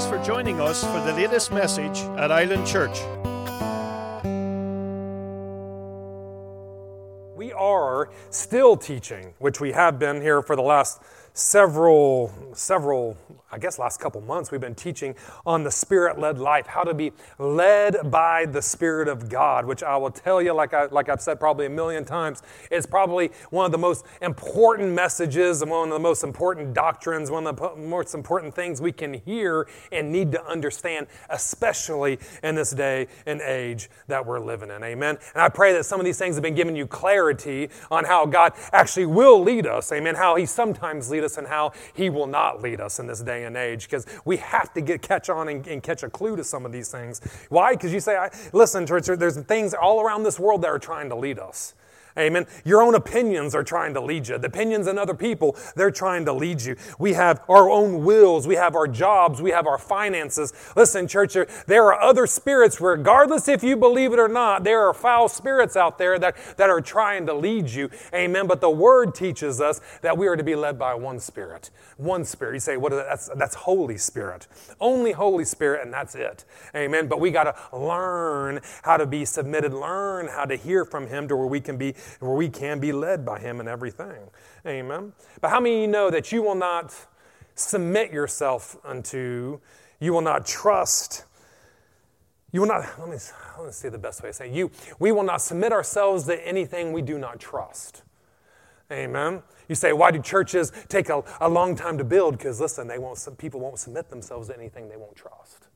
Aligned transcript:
Thanks 0.00 0.16
for 0.16 0.24
joining 0.24 0.62
us 0.62 0.82
for 0.82 0.98
the 1.00 1.12
latest 1.12 1.52
message 1.52 1.98
at 2.16 2.32
Island 2.32 2.66
Church. 2.66 2.98
We 7.36 7.52
are 7.52 8.08
still 8.30 8.78
teaching, 8.78 9.34
which 9.40 9.60
we 9.60 9.72
have 9.72 9.98
been 9.98 10.22
here 10.22 10.40
for 10.40 10.56
the 10.56 10.62
last 10.62 11.02
several, 11.32 12.32
several, 12.54 13.16
I 13.52 13.58
guess, 13.58 13.78
last 13.78 14.00
couple 14.00 14.20
months, 14.20 14.50
we've 14.50 14.60
been 14.60 14.74
teaching 14.74 15.14
on 15.46 15.62
the 15.62 15.70
Spirit 15.70 16.18
led 16.18 16.38
life, 16.38 16.66
how 16.66 16.82
to 16.82 16.94
be 16.94 17.12
led 17.38 18.10
by 18.10 18.46
the 18.46 18.62
Spirit 18.62 19.08
of 19.08 19.28
God, 19.28 19.64
which 19.66 19.82
I 19.82 19.96
will 19.96 20.10
tell 20.10 20.42
you, 20.42 20.52
like, 20.52 20.74
I, 20.74 20.86
like 20.86 21.08
I've 21.08 21.20
said 21.20 21.38
probably 21.38 21.66
a 21.66 21.70
million 21.70 22.04
times, 22.04 22.42
is 22.70 22.86
probably 22.86 23.30
one 23.50 23.66
of 23.66 23.72
the 23.72 23.78
most 23.78 24.04
important 24.22 24.92
messages 24.92 25.62
and 25.62 25.70
one 25.70 25.88
of 25.88 25.94
the 25.94 26.00
most 26.00 26.24
important 26.24 26.74
doctrines, 26.74 27.30
one 27.30 27.46
of 27.46 27.56
the 27.56 27.76
most 27.76 28.14
important 28.14 28.54
things 28.54 28.80
we 28.80 28.92
can 28.92 29.14
hear 29.14 29.68
and 29.92 30.10
need 30.10 30.32
to 30.32 30.44
understand, 30.46 31.06
especially 31.30 32.18
in 32.42 32.54
this 32.54 32.70
day 32.72 33.06
and 33.26 33.40
age 33.40 33.88
that 34.08 34.24
we're 34.24 34.40
living 34.40 34.70
in. 34.70 34.82
Amen. 34.82 35.16
And 35.34 35.42
I 35.42 35.48
pray 35.48 35.72
that 35.74 35.84
some 35.84 36.00
of 36.00 36.04
these 36.04 36.18
things 36.18 36.34
have 36.36 36.42
been 36.42 36.54
giving 36.54 36.76
you 36.76 36.86
clarity 36.86 37.70
on 37.90 38.04
how 38.04 38.26
God 38.26 38.52
actually 38.72 39.06
will 39.06 39.40
lead 39.42 39.66
us. 39.66 39.92
Amen. 39.92 40.14
How 40.14 40.36
He 40.36 40.46
sometimes 40.46 41.10
leads 41.10 41.20
lead 41.20 41.26
us 41.30 41.38
and 41.38 41.46
how 41.46 41.72
He 41.94 42.10
will 42.10 42.26
not 42.26 42.60
lead 42.60 42.80
us 42.80 42.98
in 42.98 43.06
this 43.06 43.20
day 43.20 43.44
and 43.44 43.56
age 43.56 43.84
because 43.84 44.06
we 44.24 44.36
have 44.38 44.72
to 44.74 44.80
get 44.80 45.02
catch 45.02 45.30
on 45.30 45.48
and, 45.48 45.66
and, 45.66 45.82
catch 45.82 46.02
a 46.02 46.10
clue 46.10 46.36
to 46.36 46.44
some 46.44 46.66
of 46.66 46.72
these 46.72 46.90
things. 46.90 47.20
Why? 47.48 47.72
Because 47.72 47.92
you 47.92 48.00
say, 48.00 48.16
I, 48.16 48.30
listen, 48.52 48.86
church, 48.86 49.06
there's 49.06 49.38
things 49.38 49.74
all 49.74 50.00
around 50.00 50.24
this 50.24 50.38
world 50.38 50.62
that 50.62 50.68
are 50.68 50.78
trying 50.78 51.08
to 51.08 51.16
lead 51.16 51.38
us. 51.38 51.74
Amen. 52.18 52.46
Your 52.64 52.82
own 52.82 52.94
opinions 52.94 53.54
are 53.54 53.62
trying 53.62 53.94
to 53.94 54.00
lead 54.00 54.28
you. 54.28 54.38
The 54.38 54.46
opinions 54.48 54.86
in 54.86 54.98
other 54.98 55.14
people, 55.14 55.56
they're 55.76 55.90
trying 55.90 56.24
to 56.24 56.32
lead 56.32 56.62
you. 56.62 56.76
We 56.98 57.12
have 57.14 57.42
our 57.48 57.70
own 57.70 58.04
wills. 58.04 58.46
We 58.46 58.56
have 58.56 58.74
our 58.74 58.88
jobs. 58.88 59.40
We 59.40 59.50
have 59.50 59.66
our 59.66 59.78
finances. 59.78 60.52
Listen, 60.76 61.06
church, 61.06 61.36
there 61.66 61.84
are 61.84 62.00
other 62.00 62.26
spirits, 62.26 62.80
regardless 62.80 63.48
if 63.48 63.62
you 63.62 63.76
believe 63.76 64.12
it 64.12 64.18
or 64.18 64.28
not, 64.28 64.64
there 64.64 64.86
are 64.86 64.94
foul 64.94 65.28
spirits 65.28 65.76
out 65.76 65.98
there 65.98 66.18
that, 66.18 66.36
that 66.56 66.70
are 66.70 66.80
trying 66.80 67.26
to 67.26 67.34
lead 67.34 67.68
you. 67.68 67.90
Amen. 68.14 68.46
But 68.46 68.60
the 68.60 68.70
word 68.70 69.14
teaches 69.14 69.60
us 69.60 69.80
that 70.02 70.16
we 70.16 70.26
are 70.26 70.36
to 70.36 70.44
be 70.44 70.54
led 70.54 70.78
by 70.78 70.94
one 70.94 71.20
spirit. 71.20 71.70
One 71.96 72.24
spirit. 72.24 72.54
You 72.54 72.60
say, 72.60 72.76
what 72.76 72.92
is 72.92 72.98
that? 72.98 73.08
That's, 73.08 73.30
that's 73.36 73.54
Holy 73.54 73.98
Spirit. 73.98 74.46
Only 74.80 75.12
Holy 75.12 75.44
Spirit, 75.44 75.82
and 75.84 75.92
that's 75.92 76.14
it. 76.14 76.44
Amen. 76.74 77.08
But 77.08 77.20
we 77.20 77.30
got 77.30 77.44
to 77.44 77.76
learn 77.76 78.60
how 78.82 78.96
to 78.96 79.06
be 79.06 79.24
submitted, 79.24 79.74
learn 79.74 80.28
how 80.28 80.44
to 80.44 80.56
hear 80.56 80.84
from 80.84 81.08
Him 81.08 81.28
to 81.28 81.36
where 81.36 81.46
we 81.46 81.60
can 81.60 81.76
be 81.76 81.94
where 82.18 82.34
we 82.34 82.48
can 82.48 82.80
be 82.80 82.92
led 82.92 83.24
by 83.24 83.38
Him 83.38 83.60
in 83.60 83.68
everything. 83.68 84.28
Amen. 84.66 85.12
But 85.40 85.50
how 85.50 85.60
many 85.60 85.76
of 85.76 85.80
you 85.82 85.88
know 85.88 86.10
that 86.10 86.32
you 86.32 86.42
will 86.42 86.54
not 86.54 86.94
submit 87.54 88.12
yourself 88.12 88.76
unto, 88.84 89.60
you 90.00 90.12
will 90.12 90.20
not 90.20 90.46
trust, 90.46 91.24
you 92.52 92.60
will 92.60 92.68
not, 92.68 92.84
let 92.98 93.08
me, 93.08 93.16
let 93.58 93.66
me 93.66 93.72
see 93.72 93.88
the 93.88 93.98
best 93.98 94.22
way 94.22 94.30
to 94.30 94.32
say 94.32 94.52
you, 94.52 94.70
we 94.98 95.12
will 95.12 95.22
not 95.22 95.40
submit 95.40 95.72
ourselves 95.72 96.24
to 96.24 96.46
anything 96.46 96.92
we 96.92 97.02
do 97.02 97.18
not 97.18 97.38
trust. 97.38 98.02
Amen. 98.90 99.42
You 99.68 99.76
say, 99.76 99.92
why 99.92 100.10
do 100.10 100.20
churches 100.20 100.72
take 100.88 101.10
a, 101.10 101.22
a 101.40 101.48
long 101.48 101.76
time 101.76 101.96
to 101.98 102.04
build? 102.04 102.36
Because 102.36 102.60
listen, 102.60 102.88
they 102.88 102.98
won't, 102.98 103.24
people 103.38 103.60
won't 103.60 103.78
submit 103.78 104.10
themselves 104.10 104.48
to 104.48 104.56
anything 104.56 104.88
they 104.88 104.96
won't 104.96 105.14
trust. 105.14 105.68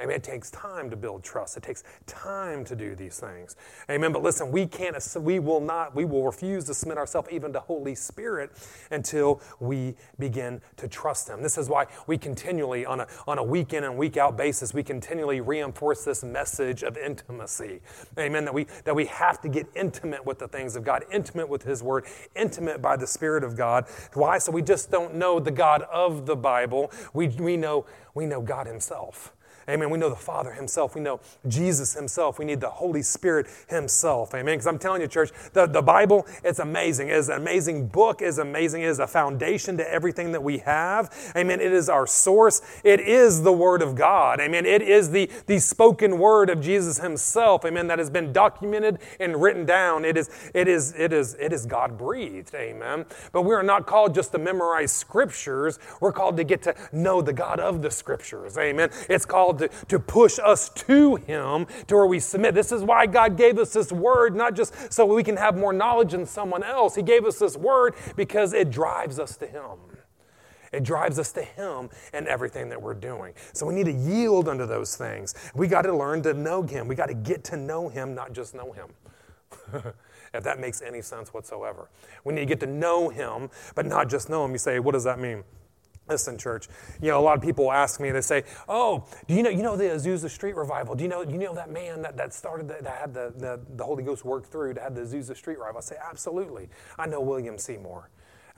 Amen. 0.00 0.16
It 0.16 0.22
takes 0.22 0.50
time 0.50 0.90
to 0.90 0.96
build 0.96 1.22
trust. 1.22 1.56
It 1.56 1.62
takes 1.62 1.84
time 2.06 2.64
to 2.64 2.74
do 2.74 2.94
these 2.94 3.18
things. 3.20 3.56
Amen. 3.90 4.12
But 4.12 4.22
listen, 4.22 4.50
we 4.50 4.66
can't, 4.66 4.96
we 5.16 5.38
will 5.38 5.60
not, 5.60 5.94
we 5.94 6.04
will 6.04 6.24
refuse 6.24 6.64
to 6.64 6.74
submit 6.74 6.98
ourselves 6.98 7.28
even 7.30 7.52
to 7.52 7.60
Holy 7.60 7.94
Spirit 7.94 8.50
until 8.90 9.40
we 9.60 9.94
begin 10.18 10.60
to 10.76 10.88
trust 10.88 11.28
Him. 11.28 11.42
This 11.42 11.58
is 11.58 11.68
why 11.68 11.86
we 12.06 12.16
continually, 12.16 12.86
on 12.86 13.00
a, 13.00 13.06
on 13.26 13.38
a 13.38 13.44
week 13.44 13.72
in 13.72 13.84
and 13.84 13.96
week 13.96 14.16
out 14.16 14.36
basis, 14.36 14.72
we 14.72 14.82
continually 14.82 15.40
reinforce 15.40 16.04
this 16.04 16.24
message 16.24 16.82
of 16.82 16.96
intimacy. 16.96 17.80
Amen. 18.18 18.44
That 18.44 18.54
we, 18.54 18.66
that 18.84 18.94
we 18.94 19.06
have 19.06 19.40
to 19.42 19.48
get 19.48 19.66
intimate 19.74 20.24
with 20.24 20.38
the 20.38 20.48
things 20.48 20.76
of 20.76 20.84
God, 20.84 21.04
intimate 21.12 21.48
with 21.48 21.62
His 21.62 21.82
Word, 21.82 22.06
intimate 22.34 22.80
by 22.80 22.96
the 22.96 23.06
Spirit 23.06 23.44
of 23.44 23.56
God. 23.56 23.86
Why? 24.14 24.38
So 24.38 24.52
we 24.52 24.62
just 24.62 24.90
don't 24.90 25.14
know 25.14 25.40
the 25.40 25.50
God 25.50 25.82
of 25.82 26.26
the 26.26 26.36
Bible. 26.36 26.90
We, 27.12 27.28
we, 27.28 27.56
know, 27.56 27.86
we 28.14 28.26
know 28.26 28.40
God 28.40 28.66
Himself. 28.66 29.34
Amen. 29.70 29.90
We 29.90 29.98
know 29.98 30.10
the 30.10 30.16
Father 30.16 30.52
Himself. 30.52 30.94
We 30.94 31.00
know 31.00 31.20
Jesus 31.48 31.94
Himself. 31.94 32.38
We 32.38 32.44
need 32.44 32.60
the 32.60 32.70
Holy 32.70 33.02
Spirit 33.02 33.46
Himself. 33.68 34.34
Amen. 34.34 34.54
Because 34.54 34.66
I'm 34.66 34.78
telling 34.78 35.00
you, 35.00 35.08
church, 35.08 35.30
the, 35.52 35.66
the 35.66 35.82
Bible, 35.82 36.26
it's 36.44 36.58
amazing. 36.58 37.08
It 37.08 37.16
is 37.16 37.28
an 37.28 37.36
amazing 37.36 37.88
book. 37.88 38.22
It 38.22 38.26
is 38.26 38.38
amazing. 38.38 38.82
It 38.82 38.88
is 38.88 38.98
a 38.98 39.06
foundation 39.06 39.76
to 39.78 39.92
everything 39.92 40.32
that 40.32 40.42
we 40.42 40.58
have. 40.58 41.32
Amen. 41.36 41.60
It 41.60 41.72
is 41.72 41.88
our 41.88 42.06
source. 42.06 42.60
It 42.84 43.00
is 43.00 43.42
the 43.42 43.52
Word 43.52 43.82
of 43.82 43.94
God. 43.94 44.40
Amen. 44.40 44.66
It 44.66 44.82
is 44.82 45.10
the, 45.10 45.30
the 45.46 45.58
spoken 45.58 46.18
word 46.18 46.50
of 46.50 46.60
Jesus 46.60 46.98
Himself. 46.98 47.64
Amen. 47.64 47.86
That 47.86 47.98
has 47.98 48.10
been 48.10 48.32
documented 48.32 48.98
and 49.18 49.40
written 49.40 49.64
down. 49.64 50.04
It 50.04 50.16
is, 50.16 50.30
it 50.54 50.68
is, 50.68 50.94
it 50.96 51.12
is, 51.12 51.34
it 51.38 51.52
is 51.52 51.66
God 51.66 51.96
breathed. 51.96 52.54
Amen. 52.54 53.06
But 53.32 53.42
we 53.42 53.54
are 53.54 53.62
not 53.62 53.86
called 53.86 54.14
just 54.14 54.32
to 54.32 54.38
memorize 54.38 54.92
scriptures. 54.92 55.78
We're 56.00 56.12
called 56.12 56.36
to 56.38 56.44
get 56.44 56.62
to 56.62 56.74
know 56.92 57.22
the 57.22 57.32
God 57.32 57.60
of 57.60 57.82
the 57.82 57.90
scriptures. 57.90 58.58
Amen. 58.58 58.90
It's 59.08 59.24
called 59.24 59.59
to, 59.60 59.68
to 59.86 59.98
push 59.98 60.38
us 60.38 60.68
to 60.70 61.16
Him 61.16 61.66
to 61.86 61.94
where 61.94 62.06
we 62.06 62.20
submit. 62.20 62.54
This 62.54 62.72
is 62.72 62.82
why 62.82 63.06
God 63.06 63.36
gave 63.36 63.58
us 63.58 63.72
this 63.72 63.92
word, 63.92 64.34
not 64.34 64.54
just 64.54 64.92
so 64.92 65.06
we 65.06 65.22
can 65.22 65.36
have 65.36 65.56
more 65.56 65.72
knowledge 65.72 66.12
than 66.12 66.26
someone 66.26 66.62
else. 66.62 66.94
He 66.94 67.02
gave 67.02 67.24
us 67.24 67.38
this 67.38 67.56
word 67.56 67.94
because 68.16 68.52
it 68.52 68.70
drives 68.70 69.18
us 69.18 69.36
to 69.38 69.46
Him. 69.46 69.78
It 70.72 70.84
drives 70.84 71.18
us 71.18 71.32
to 71.32 71.42
Him 71.42 71.90
and 72.12 72.28
everything 72.28 72.68
that 72.68 72.80
we're 72.80 72.94
doing. 72.94 73.34
So 73.52 73.66
we 73.66 73.74
need 73.74 73.86
to 73.86 73.92
yield 73.92 74.48
unto 74.48 74.66
those 74.66 74.96
things. 74.96 75.34
We 75.54 75.66
got 75.66 75.82
to 75.82 75.96
learn 75.96 76.22
to 76.22 76.34
know 76.34 76.62
Him. 76.62 76.86
We 76.86 76.94
got 76.94 77.06
to 77.08 77.14
get 77.14 77.44
to 77.44 77.56
know 77.56 77.88
Him, 77.88 78.14
not 78.14 78.32
just 78.32 78.54
know 78.54 78.72
Him. 78.72 78.88
if 80.34 80.44
that 80.44 80.60
makes 80.60 80.80
any 80.82 81.02
sense 81.02 81.34
whatsoever. 81.34 81.88
We 82.24 82.34
need 82.34 82.40
to 82.42 82.46
get 82.46 82.60
to 82.60 82.66
know 82.66 83.08
Him, 83.08 83.50
but 83.74 83.86
not 83.86 84.08
just 84.08 84.28
know 84.30 84.44
Him. 84.44 84.52
You 84.52 84.58
say, 84.58 84.78
what 84.78 84.92
does 84.92 85.04
that 85.04 85.18
mean? 85.18 85.42
Listen, 86.10 86.36
church. 86.36 86.68
You 87.00 87.08
know, 87.08 87.20
a 87.20 87.22
lot 87.22 87.36
of 87.36 87.42
people 87.42 87.70
ask 87.70 88.00
me. 88.00 88.10
They 88.10 88.20
say, 88.20 88.42
"Oh, 88.68 89.04
do 89.28 89.34
you 89.34 89.44
know? 89.44 89.50
You 89.50 89.62
know 89.62 89.76
the 89.76 89.84
Azusa 89.84 90.28
Street 90.28 90.56
revival? 90.56 90.96
Do 90.96 91.04
you 91.04 91.08
know? 91.08 91.22
You 91.22 91.38
know 91.38 91.54
that 91.54 91.70
man 91.70 92.02
that, 92.02 92.16
that 92.16 92.34
started 92.34 92.66
that, 92.68 92.82
that 92.82 92.98
had 92.98 93.14
the, 93.14 93.32
the 93.36 93.60
the 93.76 93.84
Holy 93.84 94.02
Ghost 94.02 94.24
work 94.24 94.44
through 94.44 94.74
to 94.74 94.80
have 94.80 94.96
the 94.96 95.02
Azusa 95.02 95.36
Street 95.36 95.58
revival?" 95.58 95.78
I 95.78 95.82
say, 95.82 95.96
"Absolutely. 96.02 96.68
I 96.98 97.06
know 97.06 97.20
William 97.20 97.58
Seymour." 97.58 98.10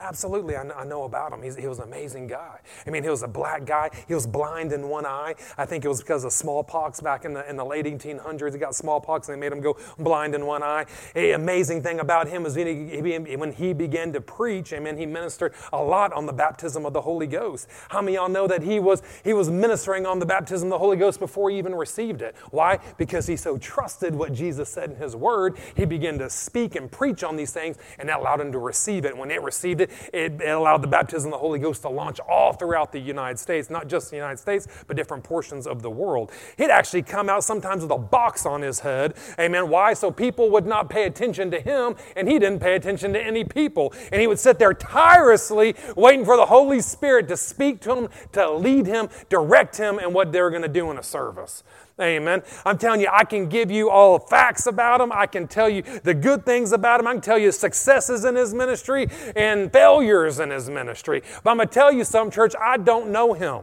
Absolutely, 0.03 0.57
I, 0.57 0.63
I 0.63 0.83
know 0.83 1.05
about 1.05 1.31
him. 1.31 1.41
He's, 1.41 1.55
he 1.55 1.65
was 1.65 1.79
an 1.79 1.85
amazing 1.85 2.27
guy. 2.27 2.59
I 2.85 2.89
mean, 2.89 3.03
he 3.03 3.09
was 3.09 3.23
a 3.23 3.27
black 3.27 3.63
guy. 3.63 3.89
He 4.05 4.13
was 4.13 4.27
blind 4.27 4.73
in 4.73 4.89
one 4.89 5.05
eye. 5.05 5.35
I 5.57 5.65
think 5.65 5.85
it 5.85 5.87
was 5.87 6.01
because 6.01 6.25
of 6.25 6.33
smallpox 6.33 6.99
back 6.99 7.23
in 7.23 7.33
the, 7.33 7.49
in 7.49 7.55
the 7.55 7.63
late 7.63 7.85
1800s. 7.85 8.51
He 8.51 8.59
got 8.59 8.75
smallpox 8.75 9.29
and 9.29 9.37
they 9.37 9.39
made 9.39 9.55
him 9.55 9.61
go 9.61 9.77
blind 9.97 10.35
in 10.35 10.45
one 10.45 10.61
eye. 10.61 10.85
A 11.15 11.31
amazing 11.31 11.81
thing 11.81 12.01
about 12.01 12.27
him 12.27 12.45
is 12.45 12.57
when 12.57 13.01
he, 13.01 13.35
when 13.37 13.53
he 13.53 13.71
began 13.71 14.11
to 14.11 14.19
preach, 14.19 14.73
amen, 14.73 14.97
he 14.97 15.05
ministered 15.05 15.53
a 15.71 15.81
lot 15.81 16.11
on 16.11 16.25
the 16.25 16.33
baptism 16.33 16.85
of 16.85 16.91
the 16.91 17.01
Holy 17.01 17.27
Ghost. 17.27 17.69
How 17.87 18.01
many 18.01 18.15
y'all 18.17 18.27
know 18.27 18.45
that 18.45 18.61
he 18.61 18.81
was, 18.81 19.01
he 19.23 19.31
was 19.31 19.49
ministering 19.49 20.05
on 20.05 20.19
the 20.19 20.25
baptism 20.25 20.67
of 20.67 20.71
the 20.71 20.79
Holy 20.79 20.97
Ghost 20.97 21.17
before 21.17 21.49
he 21.49 21.57
even 21.57 21.73
received 21.73 22.21
it? 22.21 22.35
Why? 22.51 22.79
Because 22.97 23.25
he 23.25 23.37
so 23.37 23.57
trusted 23.57 24.13
what 24.13 24.33
Jesus 24.33 24.67
said 24.67 24.91
in 24.91 24.97
his 24.97 25.15
word. 25.15 25.57
He 25.77 25.85
began 25.85 26.19
to 26.19 26.29
speak 26.29 26.75
and 26.75 26.91
preach 26.91 27.23
on 27.23 27.37
these 27.37 27.51
things 27.51 27.77
and 27.99 28.09
that 28.09 28.19
allowed 28.19 28.41
him 28.41 28.51
to 28.51 28.59
receive 28.59 29.05
it. 29.05 29.15
When 29.15 29.31
it 29.31 29.41
received 29.41 29.79
it, 29.79 29.91
it, 30.13 30.41
it 30.41 30.49
allowed 30.49 30.81
the 30.81 30.87
baptism 30.87 31.29
of 31.29 31.31
the 31.33 31.37
Holy 31.39 31.59
Ghost 31.59 31.81
to 31.83 31.89
launch 31.89 32.19
all 32.21 32.53
throughout 32.53 32.91
the 32.91 32.99
United 32.99 33.39
States, 33.39 33.69
not 33.69 33.87
just 33.87 34.09
the 34.09 34.15
United 34.15 34.37
States, 34.37 34.67
but 34.87 34.97
different 34.97 35.23
portions 35.23 35.67
of 35.67 35.81
the 35.81 35.89
world. 35.89 36.31
He'd 36.57 36.69
actually 36.69 37.03
come 37.03 37.29
out 37.29 37.43
sometimes 37.43 37.81
with 37.81 37.91
a 37.91 37.97
box 37.97 38.45
on 38.45 38.61
his 38.61 38.79
head. 38.79 39.15
Amen. 39.39 39.69
Why? 39.69 39.93
So 39.93 40.11
people 40.11 40.49
would 40.51 40.65
not 40.65 40.89
pay 40.89 41.05
attention 41.05 41.51
to 41.51 41.59
him, 41.59 41.95
and 42.15 42.27
he 42.27 42.39
didn't 42.39 42.59
pay 42.59 42.75
attention 42.75 43.13
to 43.13 43.21
any 43.21 43.43
people. 43.43 43.93
And 44.11 44.21
he 44.21 44.27
would 44.27 44.39
sit 44.39 44.59
there 44.59 44.73
tirelessly 44.73 45.75
waiting 45.95 46.25
for 46.25 46.37
the 46.37 46.45
Holy 46.45 46.81
Spirit 46.81 47.27
to 47.29 47.37
speak 47.37 47.79
to 47.81 47.95
him, 47.95 48.09
to 48.33 48.51
lead 48.51 48.85
him, 48.85 49.09
direct 49.29 49.77
him 49.77 49.99
and 49.99 50.13
what 50.13 50.31
they're 50.31 50.49
going 50.49 50.61
to 50.61 50.67
do 50.67 50.91
in 50.91 50.97
a 50.97 51.03
service. 51.03 51.63
Amen. 52.01 52.41
I'm 52.65 52.79
telling 52.79 53.01
you, 53.01 53.07
I 53.11 53.23
can 53.23 53.47
give 53.47 53.69
you 53.69 53.89
all 53.89 54.17
the 54.17 54.25
facts 54.25 54.65
about 54.65 54.99
him. 54.99 55.11
I 55.11 55.27
can 55.27 55.47
tell 55.47 55.69
you 55.69 55.83
the 56.03 56.15
good 56.15 56.43
things 56.43 56.71
about 56.71 56.99
him. 56.99 57.07
I 57.07 57.11
can 57.13 57.21
tell 57.21 57.37
you 57.37 57.51
successes 57.51 58.25
in 58.25 58.35
his 58.35 58.53
ministry 58.53 59.07
and 59.35 59.71
failures 59.71 60.39
in 60.39 60.49
his 60.49 60.69
ministry. 60.69 61.21
But 61.43 61.51
I'm 61.51 61.57
going 61.57 61.67
to 61.67 61.73
tell 61.73 61.91
you 61.91 62.03
some, 62.03 62.31
church, 62.31 62.55
I 62.59 62.77
don't 62.77 63.11
know 63.11 63.33
him. 63.33 63.61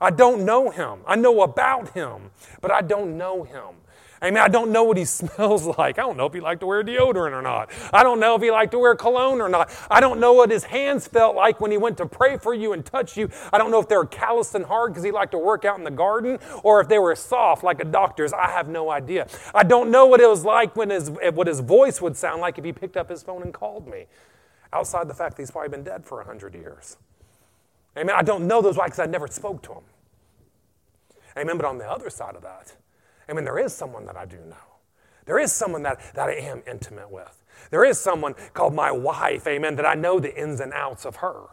I 0.00 0.10
don't 0.10 0.44
know 0.44 0.70
him. 0.70 1.00
I 1.06 1.16
know 1.16 1.42
about 1.42 1.90
him, 1.90 2.30
but 2.60 2.70
I 2.70 2.80
don't 2.80 3.18
know 3.18 3.42
him. 3.42 3.79
I 4.22 4.30
mean, 4.30 4.38
I 4.38 4.48
don't 4.48 4.70
know 4.70 4.84
what 4.84 4.96
he 4.96 5.04
smells 5.06 5.64
like. 5.78 5.98
I 5.98 6.02
don't 6.02 6.16
know 6.16 6.26
if 6.26 6.34
he 6.34 6.40
liked 6.40 6.60
to 6.60 6.66
wear 6.66 6.84
deodorant 6.84 7.32
or 7.32 7.42
not. 7.42 7.70
I 7.92 8.02
don't 8.02 8.20
know 8.20 8.34
if 8.34 8.42
he 8.42 8.50
liked 8.50 8.72
to 8.72 8.78
wear 8.78 8.94
cologne 8.94 9.40
or 9.40 9.48
not. 9.48 9.70
I 9.90 10.00
don't 10.00 10.20
know 10.20 10.32
what 10.32 10.50
his 10.50 10.64
hands 10.64 11.06
felt 11.06 11.34
like 11.34 11.60
when 11.60 11.70
he 11.70 11.78
went 11.78 11.96
to 11.98 12.06
pray 12.06 12.36
for 12.36 12.52
you 12.52 12.72
and 12.72 12.84
touch 12.84 13.16
you. 13.16 13.30
I 13.52 13.58
don't 13.58 13.70
know 13.70 13.80
if 13.80 13.88
they 13.88 13.96
were 13.96 14.06
calloused 14.06 14.54
and 14.54 14.64
hard 14.66 14.92
because 14.92 15.04
he 15.04 15.10
liked 15.10 15.32
to 15.32 15.38
work 15.38 15.64
out 15.64 15.78
in 15.78 15.84
the 15.84 15.90
garden 15.90 16.38
or 16.62 16.80
if 16.80 16.88
they 16.88 16.98
were 16.98 17.14
soft 17.16 17.64
like 17.64 17.80
a 17.80 17.84
doctor's. 17.84 18.32
I 18.32 18.50
have 18.50 18.68
no 18.68 18.90
idea. 18.90 19.26
I 19.54 19.62
don't 19.62 19.90
know 19.90 20.06
what 20.06 20.20
it 20.20 20.28
was 20.28 20.44
like 20.44 20.76
when 20.76 20.90
his, 20.90 21.10
what 21.10 21.46
his 21.46 21.60
voice 21.60 22.00
would 22.02 22.16
sound 22.16 22.40
like 22.40 22.58
if 22.58 22.64
he 22.64 22.72
picked 22.72 22.96
up 22.96 23.08
his 23.08 23.22
phone 23.22 23.42
and 23.42 23.54
called 23.54 23.88
me. 23.88 24.06
Outside 24.72 25.08
the 25.08 25.14
fact 25.14 25.36
that 25.36 25.42
he's 25.42 25.50
probably 25.50 25.70
been 25.70 25.82
dead 25.82 26.04
for 26.04 26.18
100 26.18 26.54
years. 26.54 26.96
Amen. 27.96 28.14
I 28.16 28.22
don't 28.22 28.46
know 28.46 28.62
those 28.62 28.76
why 28.76 28.86
because 28.86 29.00
I 29.00 29.06
never 29.06 29.26
spoke 29.26 29.62
to 29.62 29.72
him. 29.72 29.82
Amen. 31.36 31.56
But 31.56 31.66
on 31.66 31.78
the 31.78 31.90
other 31.90 32.08
side 32.08 32.36
of 32.36 32.42
that, 32.42 32.74
amen, 33.30 33.44
there 33.44 33.58
is 33.58 33.72
someone 33.72 34.06
that 34.06 34.16
I 34.16 34.26
do 34.26 34.36
know. 34.36 34.56
There 35.26 35.38
is 35.38 35.52
someone 35.52 35.82
that, 35.84 36.00
that 36.14 36.28
I 36.28 36.34
am 36.34 36.62
intimate 36.66 37.10
with. 37.10 37.44
There 37.70 37.84
is 37.84 37.98
someone 37.98 38.34
called 38.52 38.74
my 38.74 38.90
wife, 38.90 39.46
amen, 39.46 39.76
that 39.76 39.86
I 39.86 39.94
know 39.94 40.18
the 40.18 40.34
ins 40.34 40.60
and 40.60 40.72
outs 40.72 41.04
of 41.04 41.16
her. 41.16 41.46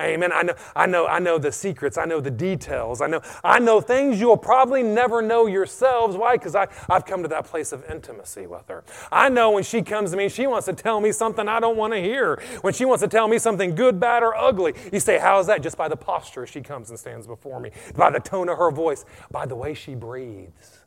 Amen. 0.00 0.30
I 0.32 0.42
know, 0.42 0.54
I 0.76 0.86
know, 0.86 1.06
I 1.08 1.18
know 1.18 1.38
the 1.38 1.50
secrets. 1.50 1.98
I 1.98 2.04
know 2.04 2.20
the 2.20 2.30
details. 2.30 3.00
I 3.00 3.08
know, 3.08 3.20
I 3.42 3.58
know 3.58 3.80
things 3.80 4.20
you'll 4.20 4.36
probably 4.36 4.82
never 4.84 5.20
know 5.20 5.46
yourselves. 5.46 6.16
Why? 6.16 6.36
Because 6.36 6.54
I've 6.54 7.04
come 7.04 7.22
to 7.22 7.28
that 7.28 7.46
place 7.46 7.72
of 7.72 7.84
intimacy 7.90 8.46
with 8.46 8.68
her. 8.68 8.84
I 9.10 9.28
know 9.28 9.50
when 9.50 9.64
she 9.64 9.82
comes 9.82 10.12
to 10.12 10.16
me, 10.16 10.28
she 10.28 10.46
wants 10.46 10.66
to 10.66 10.72
tell 10.72 11.00
me 11.00 11.10
something 11.10 11.48
I 11.48 11.58
don't 11.58 11.76
want 11.76 11.94
to 11.94 12.00
hear. 12.00 12.40
When 12.60 12.72
she 12.72 12.84
wants 12.84 13.02
to 13.02 13.08
tell 13.08 13.26
me 13.26 13.38
something 13.38 13.74
good, 13.74 13.98
bad, 13.98 14.22
or 14.22 14.36
ugly. 14.36 14.74
You 14.92 15.00
say, 15.00 15.18
How 15.18 15.40
is 15.40 15.48
that? 15.48 15.62
Just 15.62 15.76
by 15.76 15.88
the 15.88 15.96
posture 15.96 16.46
she 16.46 16.60
comes 16.60 16.90
and 16.90 16.98
stands 16.98 17.26
before 17.26 17.58
me, 17.58 17.72
by 17.96 18.10
the 18.10 18.20
tone 18.20 18.48
of 18.48 18.56
her 18.58 18.70
voice, 18.70 19.04
by 19.32 19.46
the 19.46 19.56
way 19.56 19.74
she 19.74 19.96
breathes. 19.96 20.77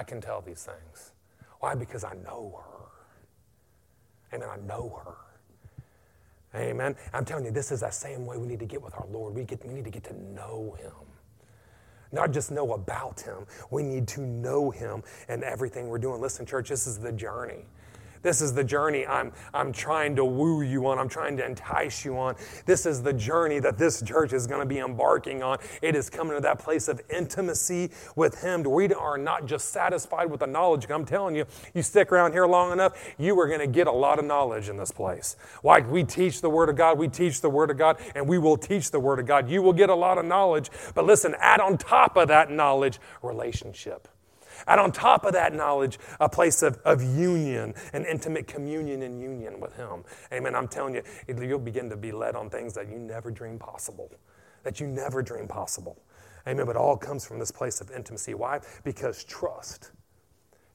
I 0.00 0.02
can 0.02 0.18
tell 0.18 0.40
these 0.40 0.64
things. 0.64 1.12
Why? 1.58 1.74
Because 1.74 2.04
I 2.04 2.14
know 2.24 2.58
her. 2.64 4.34
Amen. 4.34 4.48
I 4.50 4.56
know 4.66 4.98
her. 5.04 6.58
Amen. 6.58 6.96
I'm 7.12 7.26
telling 7.26 7.44
you, 7.44 7.50
this 7.50 7.70
is 7.70 7.80
that 7.80 7.92
same 7.92 8.24
way 8.24 8.38
we 8.38 8.46
need 8.46 8.60
to 8.60 8.64
get 8.64 8.80
with 8.80 8.94
our 8.94 9.06
Lord. 9.12 9.34
We, 9.34 9.44
get, 9.44 9.62
we 9.66 9.74
need 9.74 9.84
to 9.84 9.90
get 9.90 10.04
to 10.04 10.14
know 10.32 10.74
Him. 10.80 10.92
Not 12.12 12.32
just 12.32 12.50
know 12.50 12.72
about 12.72 13.20
Him, 13.20 13.46
we 13.70 13.82
need 13.82 14.08
to 14.08 14.22
know 14.22 14.70
Him 14.70 15.02
and 15.28 15.44
everything 15.44 15.88
we're 15.88 15.98
doing. 15.98 16.18
Listen, 16.18 16.46
church, 16.46 16.70
this 16.70 16.86
is 16.86 16.98
the 16.98 17.12
journey. 17.12 17.66
This 18.22 18.40
is 18.40 18.52
the 18.52 18.64
journey 18.64 19.06
I'm, 19.06 19.32
I'm 19.54 19.72
trying 19.72 20.16
to 20.16 20.24
woo 20.24 20.62
you 20.62 20.86
on. 20.86 20.98
I'm 20.98 21.08
trying 21.08 21.36
to 21.38 21.46
entice 21.46 22.04
you 22.04 22.18
on. 22.18 22.36
This 22.66 22.86
is 22.86 23.02
the 23.02 23.12
journey 23.12 23.58
that 23.60 23.78
this 23.78 24.02
church 24.02 24.32
is 24.32 24.46
going 24.46 24.60
to 24.60 24.66
be 24.66 24.78
embarking 24.78 25.42
on. 25.42 25.58
It 25.82 25.96
is 25.96 26.10
coming 26.10 26.34
to 26.34 26.40
that 26.40 26.58
place 26.58 26.88
of 26.88 27.00
intimacy 27.08 27.90
with 28.16 28.40
Him. 28.42 28.62
We 28.62 28.92
are 28.92 29.16
not 29.16 29.46
just 29.46 29.70
satisfied 29.70 30.30
with 30.30 30.40
the 30.40 30.46
knowledge. 30.46 30.86
I'm 30.90 31.04
telling 31.04 31.34
you, 31.34 31.46
you 31.74 31.82
stick 31.82 32.12
around 32.12 32.32
here 32.32 32.46
long 32.46 32.72
enough, 32.72 32.92
you 33.18 33.38
are 33.38 33.46
going 33.46 33.60
to 33.60 33.66
get 33.66 33.86
a 33.86 33.92
lot 33.92 34.18
of 34.18 34.24
knowledge 34.24 34.68
in 34.68 34.76
this 34.76 34.90
place. 34.90 35.36
Why? 35.62 35.80
We 35.80 36.04
teach 36.04 36.40
the 36.40 36.50
Word 36.50 36.68
of 36.68 36.76
God, 36.76 36.98
we 36.98 37.08
teach 37.08 37.40
the 37.40 37.50
Word 37.50 37.70
of 37.70 37.78
God, 37.78 37.98
and 38.14 38.28
we 38.28 38.38
will 38.38 38.56
teach 38.56 38.90
the 38.90 39.00
Word 39.00 39.18
of 39.18 39.26
God. 39.26 39.48
You 39.48 39.62
will 39.62 39.72
get 39.72 39.88
a 39.88 39.94
lot 39.94 40.18
of 40.18 40.24
knowledge. 40.24 40.70
But 40.94 41.06
listen, 41.06 41.34
add 41.38 41.60
on 41.60 41.78
top 41.78 42.16
of 42.16 42.28
that 42.28 42.50
knowledge, 42.50 42.98
relationship. 43.22 44.08
And 44.66 44.80
on 44.80 44.92
top 44.92 45.24
of 45.24 45.32
that 45.32 45.54
knowledge, 45.54 45.98
a 46.18 46.28
place 46.28 46.62
of, 46.62 46.78
of 46.84 47.02
union, 47.02 47.74
an 47.92 48.04
intimate 48.04 48.46
communion 48.46 49.02
and 49.02 49.20
union 49.20 49.60
with 49.60 49.74
Him. 49.76 50.04
Amen. 50.32 50.54
I'm 50.54 50.68
telling 50.68 50.94
you, 50.94 51.02
you'll 51.28 51.58
begin 51.58 51.88
to 51.90 51.96
be 51.96 52.12
led 52.12 52.36
on 52.36 52.50
things 52.50 52.74
that 52.74 52.88
you 52.88 52.98
never 52.98 53.30
dreamed 53.30 53.60
possible, 53.60 54.10
that 54.62 54.80
you 54.80 54.86
never 54.86 55.22
dreamed 55.22 55.48
possible. 55.48 55.98
Amen. 56.46 56.66
But 56.66 56.76
all 56.76 56.96
comes 56.96 57.26
from 57.26 57.38
this 57.38 57.50
place 57.50 57.80
of 57.80 57.90
intimacy. 57.90 58.34
Why? 58.34 58.60
Because 58.84 59.24
trust, 59.24 59.92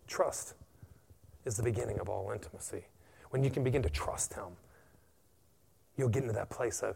trust 0.08 0.54
is 1.46 1.58
the 1.58 1.64
beginning 1.64 2.00
of 2.00 2.10
all 2.10 2.32
intimacy. 2.32 2.86
When 3.30 3.44
you 3.44 3.50
can 3.50 3.64
begin 3.64 3.82
to 3.84 3.90
trust 3.90 4.34
Him, 4.34 4.58
you'll 5.98 6.10
get 6.10 6.24
into 6.24 6.36
that 6.36 6.50
place 6.50 6.82
of 6.82 6.96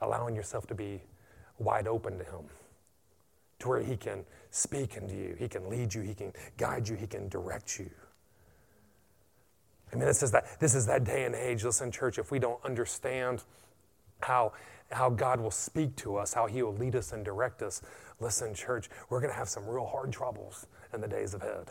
allowing 0.00 0.36
yourself 0.36 0.66
to 0.68 0.74
be 0.74 1.02
wide 1.58 1.86
open 1.86 2.18
to 2.18 2.24
Him 2.24 2.44
to 3.60 3.68
where 3.68 3.82
He 3.82 3.96
can 3.96 4.24
speak 4.50 4.96
into 4.96 5.14
you, 5.14 5.34
He 5.38 5.48
can 5.48 5.68
lead 5.68 5.94
you, 5.94 6.02
He 6.02 6.14
can 6.14 6.32
guide 6.56 6.88
you, 6.88 6.96
He 6.96 7.06
can 7.06 7.28
direct 7.28 7.78
you. 7.78 7.90
I 9.92 9.96
mean, 9.96 10.06
this 10.06 10.22
is 10.22 10.30
that, 10.32 10.60
this 10.60 10.74
is 10.74 10.86
that 10.86 11.04
day 11.04 11.24
and 11.24 11.34
age. 11.34 11.64
Listen, 11.64 11.90
church, 11.90 12.18
if 12.18 12.30
we 12.30 12.38
don't 12.38 12.62
understand 12.64 13.42
how, 14.20 14.52
how 14.90 15.08
God 15.10 15.40
will 15.40 15.50
speak 15.50 15.96
to 15.96 16.16
us, 16.16 16.34
how 16.34 16.46
He 16.46 16.62
will 16.62 16.74
lead 16.74 16.94
us 16.94 17.12
and 17.12 17.24
direct 17.24 17.62
us, 17.62 17.80
listen, 18.20 18.54
church, 18.54 18.90
we're 19.08 19.20
going 19.20 19.32
to 19.32 19.38
have 19.38 19.48
some 19.48 19.66
real 19.66 19.86
hard 19.86 20.12
troubles 20.12 20.66
in 20.92 21.00
the 21.00 21.08
days 21.08 21.34
ahead. 21.34 21.70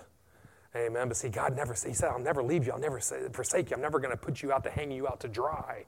Amen. 0.76 1.08
But 1.08 1.18
see, 1.18 1.30
God 1.30 1.56
never, 1.56 1.74
He 1.74 1.94
said, 1.94 2.10
I'll 2.10 2.20
never 2.20 2.44
leave 2.44 2.66
you. 2.66 2.74
I'll 2.74 2.80
never 2.80 3.00
forsake 3.00 3.70
you. 3.70 3.76
I'm 3.76 3.82
never 3.82 4.00
going 4.00 4.12
to 4.12 4.18
put 4.18 4.42
you 4.42 4.52
out 4.52 4.64
to 4.64 4.70
hang 4.70 4.92
you 4.92 5.08
out 5.08 5.20
to 5.22 5.28
dry. 5.28 5.86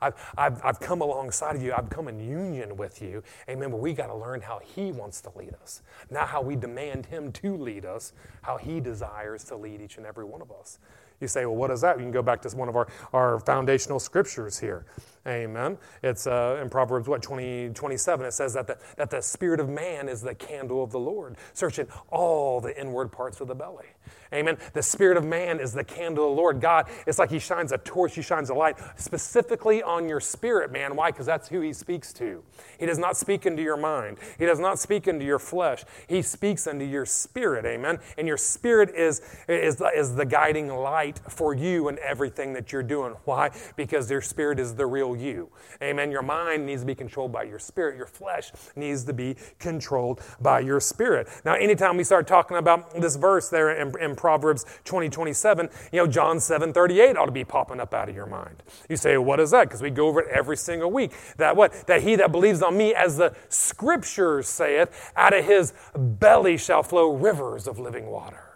I've, 0.00 0.14
I've, 0.36 0.64
I've 0.64 0.80
come 0.80 1.00
alongside 1.00 1.56
of 1.56 1.62
you. 1.62 1.72
I've 1.72 1.90
come 1.90 2.08
in 2.08 2.20
union 2.20 2.76
with 2.76 3.00
you. 3.02 3.22
Amen. 3.48 3.70
But 3.70 3.78
we 3.78 3.92
got 3.92 4.08
to 4.08 4.14
learn 4.14 4.40
how 4.40 4.60
He 4.62 4.92
wants 4.92 5.20
to 5.22 5.32
lead 5.36 5.54
us, 5.62 5.82
not 6.10 6.28
how 6.28 6.42
we 6.42 6.56
demand 6.56 7.06
Him 7.06 7.32
to 7.32 7.56
lead 7.56 7.84
us, 7.84 8.12
how 8.42 8.56
He 8.56 8.80
desires 8.80 9.44
to 9.44 9.56
lead 9.56 9.80
each 9.80 9.96
and 9.96 10.06
every 10.06 10.24
one 10.24 10.42
of 10.42 10.50
us. 10.50 10.78
You 11.20 11.28
say, 11.28 11.46
well, 11.46 11.56
what 11.56 11.70
is 11.70 11.80
that? 11.82 11.96
You 11.96 12.02
can 12.02 12.12
go 12.12 12.22
back 12.22 12.42
to 12.42 12.56
one 12.56 12.68
of 12.68 12.76
our, 12.76 12.88
our 13.12 13.40
foundational 13.40 13.98
scriptures 14.00 14.58
here. 14.58 14.84
Amen. 15.26 15.78
It's 16.02 16.26
uh, 16.26 16.58
in 16.60 16.68
Proverbs, 16.68 17.08
what, 17.08 17.22
20, 17.22 17.70
27, 17.70 18.26
it 18.26 18.32
says 18.32 18.52
that 18.54 18.66
the, 18.66 18.76
that 18.96 19.10
the 19.10 19.22
spirit 19.22 19.60
of 19.60 19.68
man 19.68 20.08
is 20.08 20.20
the 20.20 20.34
candle 20.34 20.82
of 20.82 20.90
the 20.90 20.98
Lord, 20.98 21.36
searching 21.54 21.86
all 22.10 22.60
the 22.60 22.78
inward 22.78 23.10
parts 23.10 23.40
of 23.40 23.48
the 23.48 23.54
belly. 23.54 23.86
Amen. 24.32 24.58
The 24.72 24.82
spirit 24.82 25.16
of 25.16 25.24
man 25.24 25.60
is 25.60 25.72
the 25.72 25.84
candle 25.84 26.24
of 26.24 26.36
the 26.36 26.40
Lord. 26.40 26.60
God, 26.60 26.88
it's 27.06 27.18
like 27.18 27.30
he 27.30 27.38
shines 27.38 27.70
a 27.72 27.78
torch, 27.78 28.14
he 28.14 28.22
shines 28.22 28.50
a 28.50 28.54
light 28.54 28.76
specifically 28.96 29.82
on 29.82 30.08
your 30.08 30.20
spirit, 30.20 30.72
man. 30.72 30.96
Why? 30.96 31.10
Because 31.10 31.26
that's 31.26 31.48
who 31.48 31.60
he 31.60 31.72
speaks 31.72 32.12
to. 32.14 32.42
He 32.78 32.86
does 32.86 32.98
not 32.98 33.16
speak 33.16 33.46
into 33.46 33.62
your 33.62 33.76
mind, 33.76 34.18
he 34.38 34.46
does 34.46 34.58
not 34.58 34.78
speak 34.78 35.06
into 35.06 35.24
your 35.24 35.38
flesh. 35.38 35.84
He 36.08 36.22
speaks 36.22 36.66
into 36.66 36.84
your 36.84 37.06
spirit. 37.06 37.64
Amen. 37.64 37.98
And 38.18 38.26
your 38.26 38.36
spirit 38.36 38.90
is, 38.94 39.22
is, 39.48 39.80
is 39.94 40.14
the 40.14 40.24
guiding 40.24 40.68
light 40.68 41.20
for 41.28 41.54
you 41.54 41.88
and 41.88 41.98
everything 41.98 42.52
that 42.54 42.72
you're 42.72 42.82
doing. 42.82 43.14
Why? 43.24 43.50
Because 43.76 44.10
your 44.10 44.20
spirit 44.20 44.58
is 44.58 44.74
the 44.74 44.86
real 44.86 45.14
you. 45.14 45.50
Amen. 45.82 46.10
Your 46.10 46.22
mind 46.22 46.66
needs 46.66 46.82
to 46.82 46.86
be 46.86 46.94
controlled 46.94 47.32
by 47.32 47.44
your 47.44 47.58
spirit. 47.58 47.96
Your 47.96 48.06
flesh 48.06 48.52
needs 48.74 49.04
to 49.04 49.12
be 49.12 49.36
controlled 49.58 50.20
by 50.40 50.60
your 50.60 50.80
spirit. 50.80 51.28
Now, 51.44 51.54
anytime 51.54 51.96
we 51.96 52.04
start 52.04 52.26
talking 52.26 52.56
about 52.56 53.00
this 53.00 53.16
verse 53.16 53.48
there 53.48 53.70
in, 53.70 53.93
in 53.96 54.16
Proverbs 54.16 54.64
20, 54.84 55.08
27, 55.08 55.68
you 55.92 55.98
know, 55.98 56.06
John 56.06 56.40
7, 56.40 56.72
38 56.72 57.16
ought 57.16 57.26
to 57.26 57.32
be 57.32 57.44
popping 57.44 57.80
up 57.80 57.94
out 57.94 58.08
of 58.08 58.14
your 58.14 58.26
mind. 58.26 58.62
You 58.88 58.96
say, 58.96 59.16
what 59.16 59.40
is 59.40 59.50
that? 59.50 59.68
Because 59.68 59.82
we 59.82 59.90
go 59.90 60.08
over 60.08 60.20
it 60.20 60.28
every 60.28 60.56
single 60.56 60.90
week. 60.90 61.12
That 61.36 61.56
what? 61.56 61.86
That 61.86 62.02
he 62.02 62.16
that 62.16 62.32
believes 62.32 62.62
on 62.62 62.76
me, 62.76 62.94
as 62.94 63.16
the 63.16 63.34
scriptures 63.48 64.48
saith, 64.48 65.12
out 65.16 65.34
of 65.34 65.44
his 65.44 65.72
belly 65.96 66.56
shall 66.56 66.82
flow 66.82 67.12
rivers 67.12 67.66
of 67.66 67.78
living 67.78 68.06
water. 68.06 68.53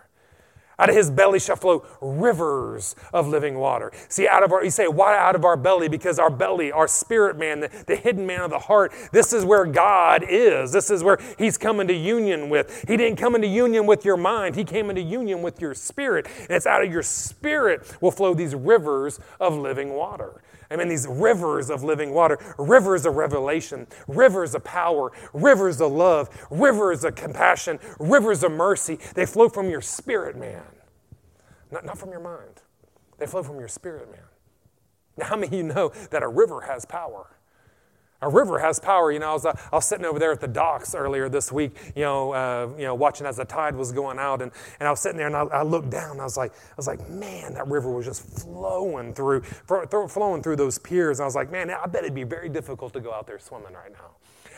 Out 0.81 0.91
of 0.91 0.95
his 0.95 1.11
belly 1.11 1.41
shall 1.41 1.57
flow 1.57 1.85
rivers 2.01 2.95
of 3.13 3.27
living 3.27 3.59
water. 3.59 3.91
See, 4.09 4.29
out 4.29 4.45
of 4.45 4.53
our, 4.53 4.63
you 4.63 4.71
say, 4.71 4.87
why 4.87 5.19
out 5.19 5.35
of 5.35 5.45
our 5.45 5.57
belly? 5.57 5.89
Because 5.89 6.21
our 6.21 6.31
belly, 6.31 6.71
our 6.71 6.87
spirit 6.87 7.37
man, 7.37 7.61
the, 7.61 7.71
the 7.87 7.97
hidden 7.97 8.25
man 8.25 8.43
of 8.43 8.50
the 8.50 8.61
heart, 8.61 8.93
this 9.11 9.33
is 9.33 9.45
where 9.45 9.64
God 9.64 10.25
is. 10.29 10.71
This 10.71 10.91
is 10.91 11.02
where 11.02 11.19
he's 11.37 11.59
coming 11.59 11.88
to 11.88 11.95
union 11.95 12.49
with. 12.49 12.85
He 12.87 12.97
didn't 12.97 13.17
come 13.19 13.35
into 13.35 13.49
union 13.49 13.87
with 13.87 14.05
your 14.05 14.17
mind, 14.17 14.55
he 14.55 14.64
came 14.64 14.88
into 14.88 15.02
union 15.02 15.43
with 15.43 15.61
your 15.61 15.75
spirit. 15.75 16.26
And 16.43 16.50
it's 16.50 16.67
out 16.67 16.85
of 16.85 16.93
your 16.93 17.02
spirit 17.02 17.97
will 18.00 18.12
flow 18.12 18.35
these 18.35 18.55
rivers 18.55 19.19
of 19.41 19.57
living 19.57 19.95
water. 19.95 20.43
I 20.71 20.76
mean, 20.76 20.88
these 20.88 21.07
rivers 21.09 21.71
of 21.71 21.83
living 21.83 22.12
water, 22.12 22.38
rivers 22.59 23.07
of 23.07 23.17
revelation, 23.17 23.87
rivers 24.07 24.55
of 24.55 24.64
power, 24.64 25.12
rivers 25.33 25.81
of 25.81 25.93
love, 25.93 26.29
rivers 26.50 27.05
of 27.05 27.14
compassion, 27.14 27.79
rivers 27.99 28.43
of 28.43 28.52
mercy. 28.52 28.99
They 29.14 29.25
flow 29.25 29.49
from 29.49 29.71
your 29.71 29.81
spirit, 29.81 30.37
man. 30.37 30.62
Not, 31.71 31.85
not 31.85 31.99
from 31.99 32.11
your 32.11 32.21
mind. 32.21 32.63
They 33.19 33.27
flow 33.27 33.43
from 33.43 33.59
your 33.59 33.69
spirit, 33.69 34.11
man. 34.11 34.21
Now, 35.17 35.27
how 35.27 35.37
many 35.37 35.49
of 35.49 35.53
you 35.53 35.63
know 35.63 35.93
that 36.11 36.23
a 36.23 36.29
river 36.29 36.63
has 36.63 36.85
power? 36.85 37.35
A 38.21 38.29
river 38.29 38.59
has 38.59 38.81
power. 38.81 39.13
You 39.13 39.21
know, 39.21 39.31
I 39.31 39.33
was, 39.33 39.47
uh, 39.47 39.57
I 39.73 39.77
was 39.77 39.85
sitting 39.85 40.05
over 40.05 40.19
there 40.19 40.33
at 40.33 40.41
the 40.41 40.49
docks 40.49 40.95
earlier 40.95 41.29
this 41.29 41.53
week, 41.53 41.77
you 41.95 42.03
know, 42.03 42.33
uh, 42.33 42.69
you 42.77 42.85
know, 42.85 42.95
watching 42.95 43.27
as 43.27 43.37
the 43.37 43.45
tide 43.45 43.77
was 43.77 43.93
going 43.93 44.19
out, 44.19 44.43
and, 44.43 44.51
and 44.81 44.89
I 44.89 44.91
was 44.91 44.99
sitting 44.99 45.19
there 45.19 45.29
and 45.29 45.37
I, 45.37 45.43
I 45.43 45.63
looked 45.63 45.91
down. 45.91 46.13
And 46.13 46.21
I 46.21 46.25
was 46.25 46.37
like, 46.37 46.53
I 46.53 46.75
was 46.77 46.89
like, 46.89 47.09
man, 47.09 47.55
that 47.55 47.69
river 47.69 47.91
was 47.93 48.07
just 48.07 48.23
flowing 48.43 49.15
through, 49.15 49.43
flowing 49.43 50.43
through 50.43 50.57
those 50.57 50.79
piers. 50.79 51.21
And 51.21 51.25
I 51.25 51.27
was 51.27 51.37
like, 51.37 51.53
man, 51.53 51.71
I 51.71 51.87
bet 51.87 52.03
it'd 52.03 52.15
be 52.15 52.25
very 52.25 52.49
difficult 52.49 52.93
to 52.95 53.01
go 53.01 53.13
out 53.13 53.27
there 53.27 53.39
swimming 53.39 53.75
right 53.75 53.93
now. 53.93 54.17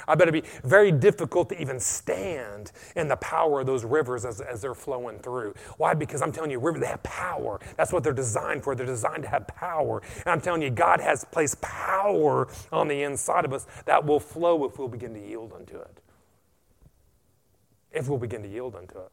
I 0.09 0.15
bet 0.15 0.29
it'd 0.29 0.43
be 0.43 0.49
very 0.65 0.93
difficult 0.93 1.49
to 1.51 1.61
even 1.61 1.81
stand 1.81 2.73
in 2.97 3.09
the 3.09 3.17
power 3.17 3.61
of 3.61 3.67
those 3.67 3.85
rivers 3.85 4.25
as, 4.25 4.41
as 4.41 4.61
they're 4.61 4.75
flowing 4.75 5.19
through. 5.19 5.55
Why? 5.77 5.95
Because 5.95 6.23
I'm 6.23 6.33
telling 6.33 6.51
you, 6.51 6.59
rivers, 6.59 6.81
they 6.81 6.89
have 6.89 7.03
power. 7.03 7.61
That's 7.77 7.93
what 7.93 8.03
they're 8.03 8.13
designed 8.13 8.65
for. 8.65 8.75
They're 8.75 8.87
designed 8.87 9.23
to 9.25 9.29
have 9.29 9.47
power. 9.49 10.03
And 10.17 10.29
I'm 10.29 10.41
telling 10.41 10.63
you, 10.63 10.71
God 10.71 11.01
has 11.01 11.25
placed 11.25 11.61
power 11.61 12.49
on 12.73 12.89
the 12.89 13.03
inside 13.03 13.45
of 13.45 13.53
us 13.53 13.67
that 13.87 14.05
will 14.05 14.21
flow 14.21 14.65
if 14.65 14.79
we'll 14.79 14.89
begin 14.89 15.15
to 15.15 15.21
yield 15.21 15.53
unto 15.53 15.77
it. 15.77 16.01
If 17.93 18.09
we'll 18.09 18.19
begin 18.19 18.43
to 18.43 18.49
yield 18.49 18.77
unto 18.77 18.99
it. 18.99 19.11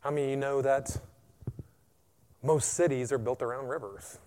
How 0.00 0.10
many 0.10 0.24
of 0.24 0.30
you 0.30 0.36
know 0.36 0.62
that 0.62 0.98
most 2.42 2.74
cities 2.74 3.12
are 3.12 3.18
built 3.18 3.40
around 3.40 3.68
rivers? 3.68 4.18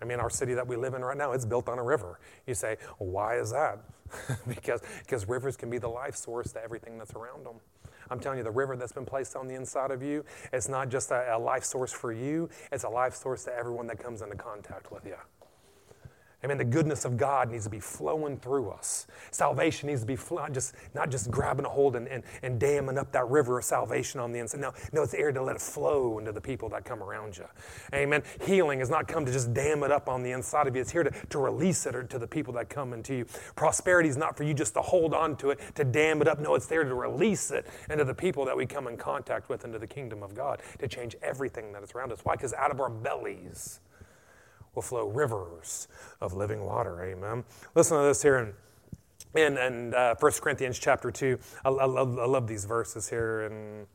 I 0.00 0.04
mean, 0.04 0.20
our 0.20 0.30
city 0.30 0.54
that 0.54 0.66
we 0.66 0.76
live 0.76 0.94
in 0.94 1.02
right 1.02 1.16
now, 1.16 1.32
it's 1.32 1.44
built 1.44 1.68
on 1.68 1.78
a 1.78 1.82
river. 1.82 2.20
You 2.46 2.54
say, 2.54 2.76
well, 2.98 3.10
why 3.10 3.38
is 3.38 3.50
that? 3.50 3.80
because, 4.48 4.80
because 5.00 5.28
rivers 5.28 5.56
can 5.56 5.70
be 5.70 5.78
the 5.78 5.88
life 5.88 6.16
source 6.16 6.52
to 6.52 6.62
everything 6.62 6.98
that's 6.98 7.14
around 7.14 7.44
them. 7.44 7.56
I'm 8.10 8.20
telling 8.20 8.38
you, 8.38 8.44
the 8.44 8.50
river 8.50 8.76
that's 8.76 8.92
been 8.92 9.04
placed 9.04 9.36
on 9.36 9.48
the 9.48 9.54
inside 9.54 9.90
of 9.90 10.02
you, 10.02 10.24
it's 10.52 10.68
not 10.68 10.88
just 10.88 11.10
a, 11.10 11.36
a 11.36 11.38
life 11.38 11.64
source 11.64 11.92
for 11.92 12.12
you, 12.12 12.48
it's 12.72 12.84
a 12.84 12.88
life 12.88 13.14
source 13.14 13.44
to 13.44 13.54
everyone 13.54 13.86
that 13.88 13.98
comes 14.02 14.22
into 14.22 14.36
contact 14.36 14.90
with 14.90 15.04
you. 15.04 15.16
Amen. 16.44 16.56
The 16.56 16.64
goodness 16.64 17.04
of 17.04 17.16
God 17.16 17.50
needs 17.50 17.64
to 17.64 17.70
be 17.70 17.80
flowing 17.80 18.36
through 18.38 18.70
us. 18.70 19.08
Salvation 19.32 19.88
needs 19.88 20.02
to 20.02 20.06
be 20.06 20.14
flow, 20.14 20.46
just 20.48 20.72
not 20.94 21.10
just 21.10 21.32
grabbing 21.32 21.66
a 21.66 21.68
hold 21.68 21.96
and, 21.96 22.06
and, 22.06 22.22
and 22.42 22.60
damming 22.60 22.96
up 22.96 23.10
that 23.10 23.28
river 23.28 23.58
of 23.58 23.64
salvation 23.64 24.20
on 24.20 24.30
the 24.30 24.38
inside. 24.38 24.60
No, 24.60 24.72
no, 24.92 25.02
it's 25.02 25.10
there 25.10 25.32
to 25.32 25.42
let 25.42 25.56
it 25.56 25.62
flow 25.62 26.20
into 26.20 26.30
the 26.30 26.40
people 26.40 26.68
that 26.68 26.84
come 26.84 27.02
around 27.02 27.36
you. 27.36 27.44
Amen. 27.92 28.22
Healing 28.42 28.78
has 28.78 28.88
not 28.88 29.08
come 29.08 29.26
to 29.26 29.32
just 29.32 29.52
dam 29.52 29.82
it 29.82 29.90
up 29.90 30.08
on 30.08 30.22
the 30.22 30.30
inside 30.30 30.68
of 30.68 30.76
you. 30.76 30.80
It's 30.80 30.92
here 30.92 31.02
to, 31.02 31.10
to 31.10 31.38
release 31.40 31.86
it 31.86 32.08
to 32.08 32.18
the 32.20 32.28
people 32.28 32.54
that 32.54 32.68
come 32.68 32.92
into 32.92 33.16
you. 33.16 33.26
Prosperity 33.56 34.08
is 34.08 34.16
not 34.16 34.36
for 34.36 34.44
you 34.44 34.54
just 34.54 34.74
to 34.74 34.80
hold 34.80 35.14
on 35.14 35.34
to 35.38 35.50
it, 35.50 35.60
to 35.74 35.82
dam 35.82 36.22
it 36.22 36.28
up. 36.28 36.38
No, 36.38 36.54
it's 36.54 36.66
there 36.66 36.84
to 36.84 36.94
release 36.94 37.50
it 37.50 37.66
into 37.90 38.04
the 38.04 38.14
people 38.14 38.44
that 38.44 38.56
we 38.56 38.64
come 38.64 38.86
in 38.86 38.96
contact 38.96 39.48
with 39.48 39.64
into 39.64 39.80
the 39.80 39.88
kingdom 39.88 40.22
of 40.22 40.36
God, 40.36 40.62
to 40.78 40.86
change 40.86 41.16
everything 41.20 41.72
that 41.72 41.82
is 41.82 41.90
around 41.92 42.12
us. 42.12 42.20
Why? 42.22 42.36
Because 42.36 42.54
out 42.54 42.70
of 42.70 42.80
our 42.80 42.90
bellies 42.90 43.80
will 44.78 44.82
flow 44.82 45.08
rivers 45.08 45.88
of 46.20 46.34
living 46.34 46.64
water. 46.64 47.02
Amen. 47.02 47.42
Listen 47.74 47.98
to 47.98 48.04
this 48.04 48.22
here 48.22 48.38
in 48.38 48.52
in, 49.34 49.58
in 49.58 49.92
uh, 49.92 50.14
1 50.18 50.32
Corinthians 50.40 50.78
chapter 50.78 51.10
2. 51.10 51.38
I, 51.64 51.68
I, 51.68 51.84
love, 51.84 52.18
I 52.18 52.24
love 52.24 52.46
these 52.46 52.64
verses 52.64 53.10
here 53.10 53.42
in 53.42 53.86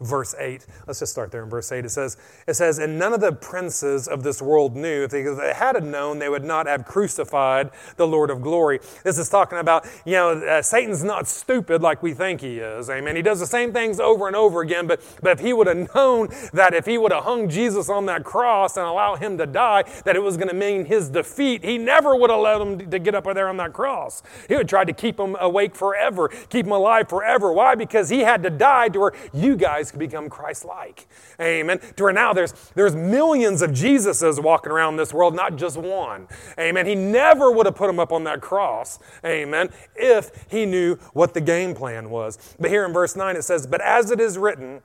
verse 0.00 0.34
8. 0.38 0.66
Let's 0.86 1.00
just 1.00 1.12
start 1.12 1.30
there 1.30 1.42
in 1.42 1.50
verse 1.50 1.70
8. 1.70 1.84
It 1.84 1.90
says, 1.90 2.16
it 2.46 2.54
says, 2.54 2.78
And 2.78 2.98
none 2.98 3.12
of 3.12 3.20
the 3.20 3.32
princes 3.32 4.08
of 4.08 4.22
this 4.22 4.40
world 4.42 4.76
knew. 4.76 5.04
If 5.04 5.10
they, 5.10 5.22
had 5.54 5.82
known, 5.82 6.18
they 6.18 6.28
would 6.28 6.44
not 6.44 6.66
have 6.66 6.84
crucified 6.84 7.70
the 7.96 8.06
Lord 8.06 8.30
of 8.30 8.42
glory. 8.42 8.80
This 9.02 9.18
is 9.18 9.28
talking 9.28 9.58
about, 9.58 9.86
you 10.04 10.12
know, 10.12 10.30
uh, 10.30 10.62
Satan's 10.62 11.04
not 11.04 11.26
stupid 11.26 11.82
like 11.82 12.02
we 12.02 12.14
think 12.14 12.40
he 12.40 12.58
is. 12.58 12.90
Amen. 12.90 13.16
He 13.16 13.22
does 13.22 13.40
the 13.40 13.46
same 13.46 13.72
things 13.72 14.00
over 14.00 14.26
and 14.26 14.36
over 14.36 14.60
again, 14.60 14.86
but, 14.86 15.00
but 15.22 15.32
if 15.32 15.40
he 15.40 15.52
would 15.52 15.66
have 15.66 15.94
known 15.94 16.28
that 16.52 16.74
if 16.74 16.86
he 16.86 16.98
would 16.98 17.12
have 17.12 17.24
hung 17.24 17.48
Jesus 17.48 17.88
on 17.88 18.06
that 18.06 18.24
cross 18.24 18.76
and 18.76 18.86
allow 18.86 19.16
him 19.16 19.38
to 19.38 19.46
die, 19.46 19.84
that 20.04 20.16
it 20.16 20.22
was 20.22 20.36
going 20.36 20.48
to 20.48 20.54
mean 20.54 20.84
his 20.84 21.08
defeat, 21.08 21.64
he 21.64 21.78
never 21.78 22.14
would 22.16 22.30
have 22.30 22.40
let 22.40 22.60
him 22.60 22.90
to 22.90 22.98
get 22.98 23.14
up 23.14 23.24
there 23.24 23.48
on 23.48 23.56
that 23.56 23.72
cross. 23.72 24.22
He 24.48 24.56
would 24.56 24.68
try 24.68 24.84
to 24.84 24.92
keep 24.92 25.18
him 25.18 25.36
awake 25.40 25.74
forever, 25.74 26.28
keep 26.28 26.66
him 26.66 26.72
alive 26.72 27.08
forever. 27.08 27.52
Why? 27.52 27.74
Because 27.74 28.08
he 28.10 28.20
had 28.20 28.42
to 28.42 28.50
die 28.50 28.88
to 28.90 29.00
where 29.00 29.12
you 29.32 29.56
guys 29.56 29.92
could 29.94 30.00
become 30.00 30.28
Christ 30.28 30.64
like. 30.64 31.06
Amen. 31.40 31.78
To 31.96 32.04
where 32.04 32.12
now 32.12 32.32
there's, 32.32 32.52
there's 32.74 32.94
millions 32.94 33.62
of 33.62 33.70
Jesuses 33.70 34.42
walking 34.42 34.72
around 34.72 34.96
this 34.96 35.14
world, 35.14 35.34
not 35.34 35.56
just 35.56 35.76
one. 35.76 36.28
Amen. 36.58 36.84
He 36.84 36.94
never 36.94 37.50
would 37.50 37.66
have 37.66 37.76
put 37.76 37.88
him 37.88 37.98
up 37.98 38.12
on 38.12 38.24
that 38.24 38.40
cross. 38.40 38.98
Amen. 39.24 39.70
If 39.94 40.46
he 40.50 40.66
knew 40.66 40.96
what 41.12 41.32
the 41.32 41.40
game 41.40 41.74
plan 41.74 42.10
was. 42.10 42.56
But 42.58 42.70
here 42.70 42.84
in 42.84 42.92
verse 42.92 43.16
9 43.16 43.36
it 43.36 43.42
says, 43.42 43.66
But 43.66 43.80
as 43.80 44.10
it 44.10 44.20
is 44.20 44.36
written, 44.36 44.82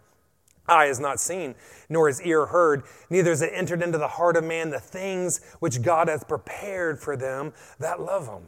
eye 0.67 0.85
has 0.85 0.99
not 0.99 1.19
seen, 1.19 1.55
nor 1.89 2.07
has 2.07 2.21
ear 2.21 2.45
heard, 2.45 2.83
neither 3.09 3.31
has 3.31 3.41
it 3.41 3.51
entered 3.53 3.81
into 3.81 3.97
the 3.97 4.07
heart 4.07 4.37
of 4.37 4.43
man 4.43 4.69
the 4.69 4.79
things 4.79 5.41
which 5.59 5.81
God 5.81 6.07
hath 6.07 6.27
prepared 6.27 6.99
for 6.99 7.17
them 7.17 7.53
that 7.79 7.99
love 7.99 8.27
him. 8.27 8.43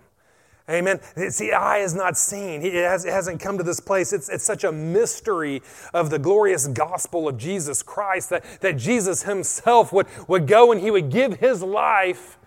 Amen. 0.71 1.01
See, 1.29 1.51
eye 1.51 1.79
has 1.79 1.93
not 1.93 2.17
seen. 2.17 2.61
It, 2.61 2.73
has, 2.73 3.27
not 3.27 3.39
come 3.39 3.57
to 3.57 3.63
this 3.63 3.79
place. 3.79 4.13
It's, 4.13 4.29
it's 4.29 4.43
such 4.43 4.63
a 4.63 4.71
mystery 4.71 5.61
of 5.93 6.09
the 6.09 6.17
glorious 6.17 6.67
gospel 6.67 7.27
of 7.27 7.37
Jesus 7.37 7.83
Christ 7.83 8.29
that, 8.29 8.45
that 8.61 8.77
Jesus 8.77 9.23
himself 9.23 9.91
would, 9.91 10.07
would 10.27 10.47
go 10.47 10.71
and 10.71 10.79
he 10.79 10.89
would 10.89 11.09
give 11.09 11.39
his 11.39 11.61
life 11.61 12.37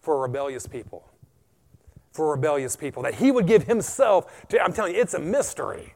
for 0.00 0.20
rebellious 0.22 0.66
people. 0.66 1.10
For 2.12 2.30
rebellious 2.30 2.74
people. 2.74 3.02
That 3.02 3.16
he 3.16 3.30
would 3.30 3.46
give 3.46 3.64
himself 3.64 4.48
to, 4.48 4.62
I'm 4.62 4.72
telling 4.72 4.94
you, 4.94 5.00
it's 5.00 5.14
a 5.14 5.20
mystery. 5.20 5.94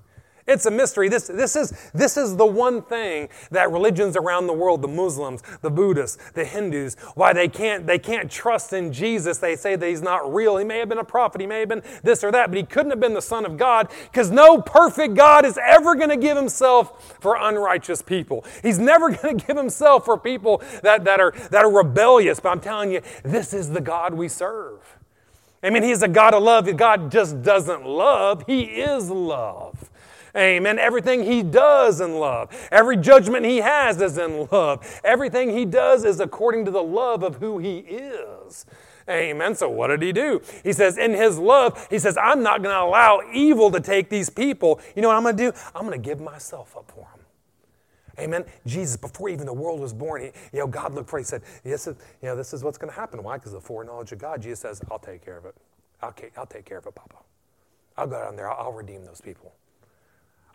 It's 0.48 0.64
a 0.64 0.70
mystery. 0.70 1.10
This, 1.10 1.26
this, 1.26 1.54
is, 1.56 1.74
this 1.92 2.16
is 2.16 2.34
the 2.36 2.46
one 2.46 2.80
thing 2.80 3.28
that 3.50 3.70
religions 3.70 4.16
around 4.16 4.46
the 4.46 4.54
world, 4.54 4.80
the 4.80 4.88
Muslims, 4.88 5.42
the 5.60 5.70
Buddhists, 5.70 6.16
the 6.32 6.44
Hindus, 6.44 6.96
why 7.14 7.34
they 7.34 7.48
can't, 7.48 7.86
they 7.86 7.98
can't 7.98 8.30
trust 8.30 8.72
in 8.72 8.90
Jesus. 8.90 9.36
They 9.36 9.56
say 9.56 9.76
that 9.76 9.86
he's 9.86 10.00
not 10.00 10.32
real. 10.32 10.56
He 10.56 10.64
may 10.64 10.78
have 10.78 10.88
been 10.88 10.98
a 10.98 11.04
prophet. 11.04 11.42
He 11.42 11.46
may 11.46 11.60
have 11.60 11.68
been 11.68 11.82
this 12.02 12.24
or 12.24 12.32
that, 12.32 12.48
but 12.48 12.56
he 12.56 12.62
couldn't 12.62 12.90
have 12.90 12.98
been 12.98 13.12
the 13.12 13.20
Son 13.20 13.44
of 13.44 13.58
God 13.58 13.90
because 14.10 14.30
no 14.30 14.62
perfect 14.62 15.14
God 15.14 15.44
is 15.44 15.58
ever 15.62 15.94
going 15.94 16.08
to 16.08 16.16
give 16.16 16.38
himself 16.38 17.18
for 17.20 17.36
unrighteous 17.36 18.00
people. 18.00 18.42
He's 18.62 18.78
never 18.78 19.10
going 19.16 19.36
to 19.36 19.46
give 19.46 19.56
himself 19.58 20.06
for 20.06 20.16
people 20.16 20.62
that, 20.82 21.04
that, 21.04 21.20
are, 21.20 21.32
that 21.50 21.62
are 21.62 21.70
rebellious. 21.70 22.40
But 22.40 22.48
I'm 22.48 22.60
telling 22.60 22.90
you, 22.90 23.02
this 23.22 23.52
is 23.52 23.68
the 23.68 23.82
God 23.82 24.14
we 24.14 24.28
serve. 24.28 24.96
I 25.62 25.68
mean, 25.68 25.82
he's 25.82 26.02
a 26.02 26.08
God 26.08 26.32
of 26.32 26.42
love. 26.42 26.74
God 26.76 27.12
just 27.12 27.42
doesn't 27.42 27.84
love, 27.84 28.44
he 28.46 28.62
is 28.62 29.10
love. 29.10 29.90
Amen. 30.36 30.78
Everything 30.78 31.24
he 31.24 31.42
does 31.42 32.00
in 32.00 32.18
love. 32.18 32.68
Every 32.70 32.96
judgment 32.96 33.44
he 33.44 33.58
has 33.58 34.00
is 34.00 34.18
in 34.18 34.48
love. 34.50 35.00
Everything 35.04 35.50
he 35.50 35.64
does 35.64 36.04
is 36.04 36.20
according 36.20 36.64
to 36.66 36.70
the 36.70 36.82
love 36.82 37.22
of 37.22 37.36
who 37.36 37.58
he 37.58 37.78
is. 37.78 38.66
Amen. 39.08 39.54
So 39.54 39.70
what 39.70 39.86
did 39.88 40.02
he 40.02 40.12
do? 40.12 40.42
He 40.62 40.72
says, 40.72 40.98
in 40.98 41.12
his 41.12 41.38
love, 41.38 41.86
he 41.88 41.98
says, 41.98 42.18
I'm 42.18 42.42
not 42.42 42.62
going 42.62 42.74
to 42.74 42.82
allow 42.82 43.22
evil 43.32 43.70
to 43.70 43.80
take 43.80 44.10
these 44.10 44.28
people. 44.28 44.80
You 44.94 45.02
know 45.02 45.08
what 45.08 45.16
I'm 45.16 45.22
going 45.22 45.36
to 45.36 45.50
do? 45.50 45.58
I'm 45.74 45.86
going 45.86 46.00
to 46.00 46.08
give 46.08 46.20
myself 46.20 46.76
up 46.76 46.90
for 46.90 47.08
them. 47.14 47.24
Amen. 48.18 48.44
Jesus, 48.66 48.96
before 48.96 49.28
even 49.28 49.46
the 49.46 49.52
world 49.52 49.80
was 49.80 49.94
born, 49.94 50.22
he, 50.22 50.26
you 50.52 50.58
know, 50.58 50.66
God 50.66 50.92
looked 50.92 51.08
for. 51.08 51.18
He 51.18 51.24
said, 51.24 51.42
"This 51.62 51.86
is, 51.86 51.96
you 52.20 52.28
know, 52.28 52.34
this 52.34 52.52
is 52.52 52.64
what's 52.64 52.76
going 52.76 52.90
to 52.92 52.96
happen." 52.96 53.22
Why? 53.22 53.36
Because 53.36 53.52
the 53.52 53.60
foreknowledge 53.60 54.10
of 54.10 54.18
God. 54.18 54.42
Jesus 54.42 54.58
says, 54.58 54.82
"I'll 54.90 54.98
take 54.98 55.24
care 55.24 55.38
of 55.38 55.44
it. 55.44 55.54
I'll, 56.02 56.12
I'll 56.36 56.46
take 56.46 56.64
care 56.64 56.78
of 56.78 56.86
it, 56.86 56.94
Papa. 56.96 57.14
I'll 57.96 58.08
go 58.08 58.20
down 58.20 58.34
there. 58.34 58.50
I'll, 58.50 58.66
I'll 58.66 58.72
redeem 58.72 59.04
those 59.04 59.20
people." 59.20 59.52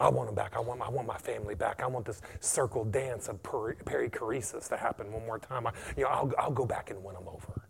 I 0.04 0.10
want 0.10 0.28
them 0.28 0.36
back. 0.36 0.56
I 0.56 0.60
want, 0.60 0.82
I 0.82 0.90
want 0.90 1.08
my 1.08 1.18
family 1.18 1.56
back. 1.56 1.82
I 1.82 1.88
want 1.88 2.06
this 2.06 2.22
circle 2.42 2.84
dance 2.84 3.30
of 3.30 3.42
perichoresis 3.42 4.68
to 4.70 4.78
happen 4.78 5.12
one 5.12 5.26
more 5.26 5.40
time. 5.40 5.66
I, 5.66 5.72
you 5.96 6.04
know, 6.04 6.10
I'll, 6.10 6.32
I'll 6.38 6.52
go 6.52 6.66
back 6.66 6.90
and 6.90 7.04
win 7.04 7.16
them 7.16 7.28
over. 7.28 7.68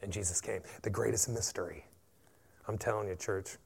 And 0.00 0.12
Jesus 0.12 0.40
came. 0.40 0.62
The 0.82 0.90
greatest 0.90 1.28
mystery. 1.28 1.84
I'm 2.68 2.78
telling 2.78 3.08
you, 3.08 3.16
church. 3.16 3.56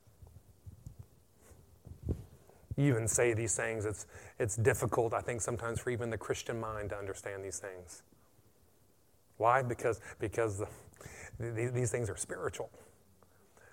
You 2.76 2.86
even 2.86 3.06
say 3.06 3.34
these 3.34 3.54
things. 3.54 3.84
It's, 3.84 4.06
it's 4.38 4.56
difficult, 4.56 5.12
I 5.12 5.20
think, 5.20 5.42
sometimes 5.42 5.78
for 5.78 5.90
even 5.90 6.08
the 6.08 6.16
Christian 6.16 6.58
mind 6.58 6.90
to 6.90 6.96
understand 6.96 7.44
these 7.44 7.58
things. 7.58 8.02
Why? 9.36 9.62
Because, 9.62 10.00
because 10.18 10.58
the, 10.58 10.66
the, 11.38 11.70
these 11.74 11.90
things 11.90 12.08
are 12.08 12.16
spiritual. 12.16 12.70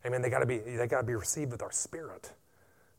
I 0.04 0.10
mean, 0.10 0.22
they 0.22 0.30
got 0.30 0.40
to 0.40 0.46
be 0.46 0.58
they 0.60 0.88
got 0.88 1.02
to 1.02 1.08
be 1.08 1.16
received 1.16 1.52
with 1.52 1.62
our 1.62 1.72
spirit. 1.72 2.32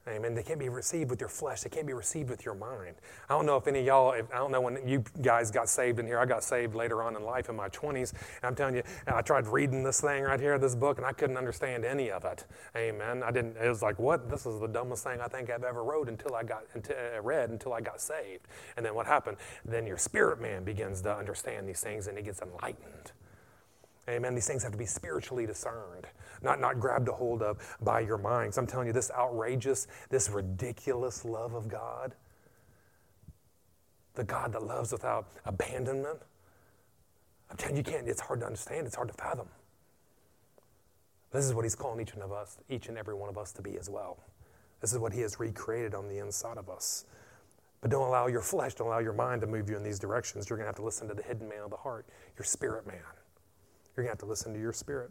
Amen. 0.09 0.35
They 0.35 0.43
can't 0.43 0.59
be 0.59 0.71
received 0.71 1.11
with 1.11 1.21
your 1.21 1.29
flesh. 1.29 1.61
They 1.61 1.69
can't 1.69 1.87
be 1.87 1.93
received 1.93 2.31
with 2.31 2.45
your 2.45 2.55
mind. 2.55 2.97
I 3.29 3.35
don't 3.35 3.45
know 3.45 3.57
if 3.57 3.67
any 3.67 3.81
of 3.81 3.87
y'all, 3.87 4.13
if, 4.13 4.33
I 4.33 4.39
don't 4.39 4.51
know 4.51 4.63
when 4.63 4.89
you 4.89 5.05
guys 5.21 5.51
got 5.51 5.69
saved 5.69 5.99
in 5.99 6.07
here. 6.07 6.19
I 6.19 6.25
got 6.25 6.43
saved 6.43 6.75
later 6.75 7.03
on 7.03 7.17
in 7.17 7.23
life 7.23 7.51
in 7.51 7.57
my 7.57 7.69
20s. 7.69 8.13
And 8.13 8.45
I'm 8.45 8.55
telling 8.55 8.77
you, 8.77 8.83
I 9.07 9.21
tried 9.21 9.47
reading 9.47 9.83
this 9.83 10.01
thing 10.01 10.25
right 10.25 10.41
here, 10.41 10.59
this 10.59 10.75
book, 10.75 10.97
and 10.97 11.07
I 11.07 11.13
couldn't 11.13 11.37
understand 11.37 11.85
any 11.85 12.11
of 12.11 12.25
it. 12.25 12.47
Amen. 12.75 13.23
I 13.23 13.31
didn't, 13.31 13.57
it 13.59 13.69
was 13.69 13.83
like, 13.83 13.99
what? 13.99 14.31
This 14.31 14.47
is 14.47 14.59
the 14.59 14.69
dumbest 14.69 15.05
thing 15.05 15.21
I 15.21 15.29
think 15.29 15.51
I've 15.51 15.65
ever 15.65 15.85
wrote 15.85 16.09
until 16.09 16.35
I 16.35 16.45
got, 16.45 16.65
until, 16.75 16.97
uh, 16.97 17.21
read 17.21 17.51
until 17.51 17.75
I 17.75 17.83
got 17.83 18.01
saved. 18.01 18.49
And 18.79 18.87
then 18.87 18.95
what 18.95 19.07
happened? 19.07 19.37
Then 19.67 19.87
your 19.87 19.99
spirit 19.99 20.41
man 20.41 20.65
begins 20.65 21.03
to 21.03 21.15
understand 21.15 21.69
these 21.69 21.81
things 21.81 22.07
and 22.07 22.17
he 22.17 22.25
gets 22.25 22.41
enlightened. 22.41 23.13
Amen. 24.11 24.35
These 24.35 24.47
things 24.47 24.63
have 24.63 24.73
to 24.73 24.79
be 24.79 24.87
spiritually 24.87 25.47
discerned, 25.47 26.07
not, 26.43 26.61
not 26.61 26.81
grabbed 26.81 27.09
a 27.09 27.13
hold 27.13 27.43
of 27.43 27.59
by 27.81 28.01
your 28.01 28.19
minds. 28.19 28.59
I'm 28.59 28.67
telling 28.67 28.89
you, 28.89 28.93
this 28.93 29.11
outrageous, 29.13 29.87
this 30.09 30.29
ridiculous 30.29 31.25
love 31.25 31.55
of 31.55 31.69
God, 31.69 32.15
the 34.15 34.25
God 34.25 34.53
that 34.53 34.65
loves 34.65 34.93
without 34.93 35.29
abandonment, 35.45 36.19
I'm 37.51 37.57
telling 37.57 37.77
you, 37.77 37.81
you 37.81 37.85
can't, 37.85 38.09
it's 38.09 38.21
hard 38.21 38.41
to 38.41 38.47
understand, 38.47 38.87
it's 38.87 38.97
hard 38.97 39.09
to 39.09 39.15
fathom. 39.15 39.49
This 41.33 41.45
is 41.45 41.55
what 41.55 41.65
He's 41.65 41.77
calling 41.77 42.01
each 42.01 42.15
one 42.15 42.25
of 42.25 42.33
us, 42.33 42.59
each 42.69 42.89
and 42.89 42.99
every 42.99 43.15
one 43.15 43.29
of 43.29 43.39
us 43.39 43.53
to 43.53 43.63
be 43.63 43.79
as 43.79 43.89
well. 43.89 44.19
This 44.81 44.93
is 44.93 44.99
what 44.99 45.13
He 45.13 45.21
has 45.21 45.39
recreated 45.39 45.95
on 45.95 46.09
the 46.09 46.19
inside 46.19 46.59
of 46.59 46.69
us. 46.69 47.05
But 47.81 47.91
don't 47.91 48.07
allow 48.07 48.27
your 48.27 48.43
flesh, 48.43 48.75
don't 48.75 48.89
allow 48.89 48.99
your 48.99 49.13
mind 49.13 49.41
to 49.43 49.47
move 49.47 49.71
you 49.71 49.77
in 49.77 49.83
these 49.83 49.99
directions. 49.99 50.51
You're 50.51 50.59
going 50.59 50.65
to 50.65 50.69
have 50.69 50.77
to 50.77 50.85
listen 50.85 51.09
to 51.09 51.15
the 51.15 51.23
hidden 51.23 51.49
man 51.49 51.61
of 51.61 51.71
the 51.71 51.77
heart, 51.77 52.07
your 52.37 52.45
spirit 52.45 52.87
man. 52.87 52.99
You're 54.01 54.07
going 54.09 54.17
to 54.17 54.23
have 54.23 54.27
to 54.27 54.31
listen 54.31 54.55
to 54.55 54.59
your 54.59 54.73
spirit. 54.73 55.11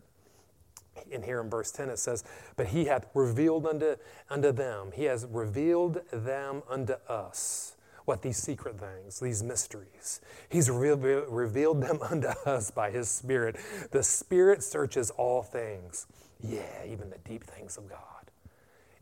In 1.12 1.22
here 1.22 1.40
in 1.42 1.50
verse 1.50 1.72
10 1.72 1.90
it 1.90 2.00
says, 2.00 2.24
But 2.56 2.68
he 2.68 2.86
hath 2.86 3.06
revealed 3.14 3.68
unto, 3.68 3.96
unto 4.30 4.52
them, 4.52 4.92
he 4.94 5.04
has 5.04 5.26
revealed 5.26 6.02
them 6.12 6.64
unto 6.68 6.94
us. 7.08 7.76
What 8.06 8.24
these 8.24 8.38
secret 8.38 8.80
things, 8.80 9.20
these 9.20 9.44
mysteries. 9.44 10.22
He's 10.50 10.72
re- 10.72 10.94
revealed 10.94 11.82
them 11.84 12.00
unto 12.10 12.30
us 12.30 12.72
by 12.72 12.90
his 12.90 13.08
Spirit. 13.08 13.58
The 13.92 14.02
Spirit 14.02 14.64
searches 14.64 15.12
all 15.12 15.44
things. 15.44 16.08
Yeah, 16.42 16.84
even 16.88 17.12
the 17.12 17.20
deep 17.20 17.44
things 17.44 17.78
of 17.78 17.88
God. 17.88 18.00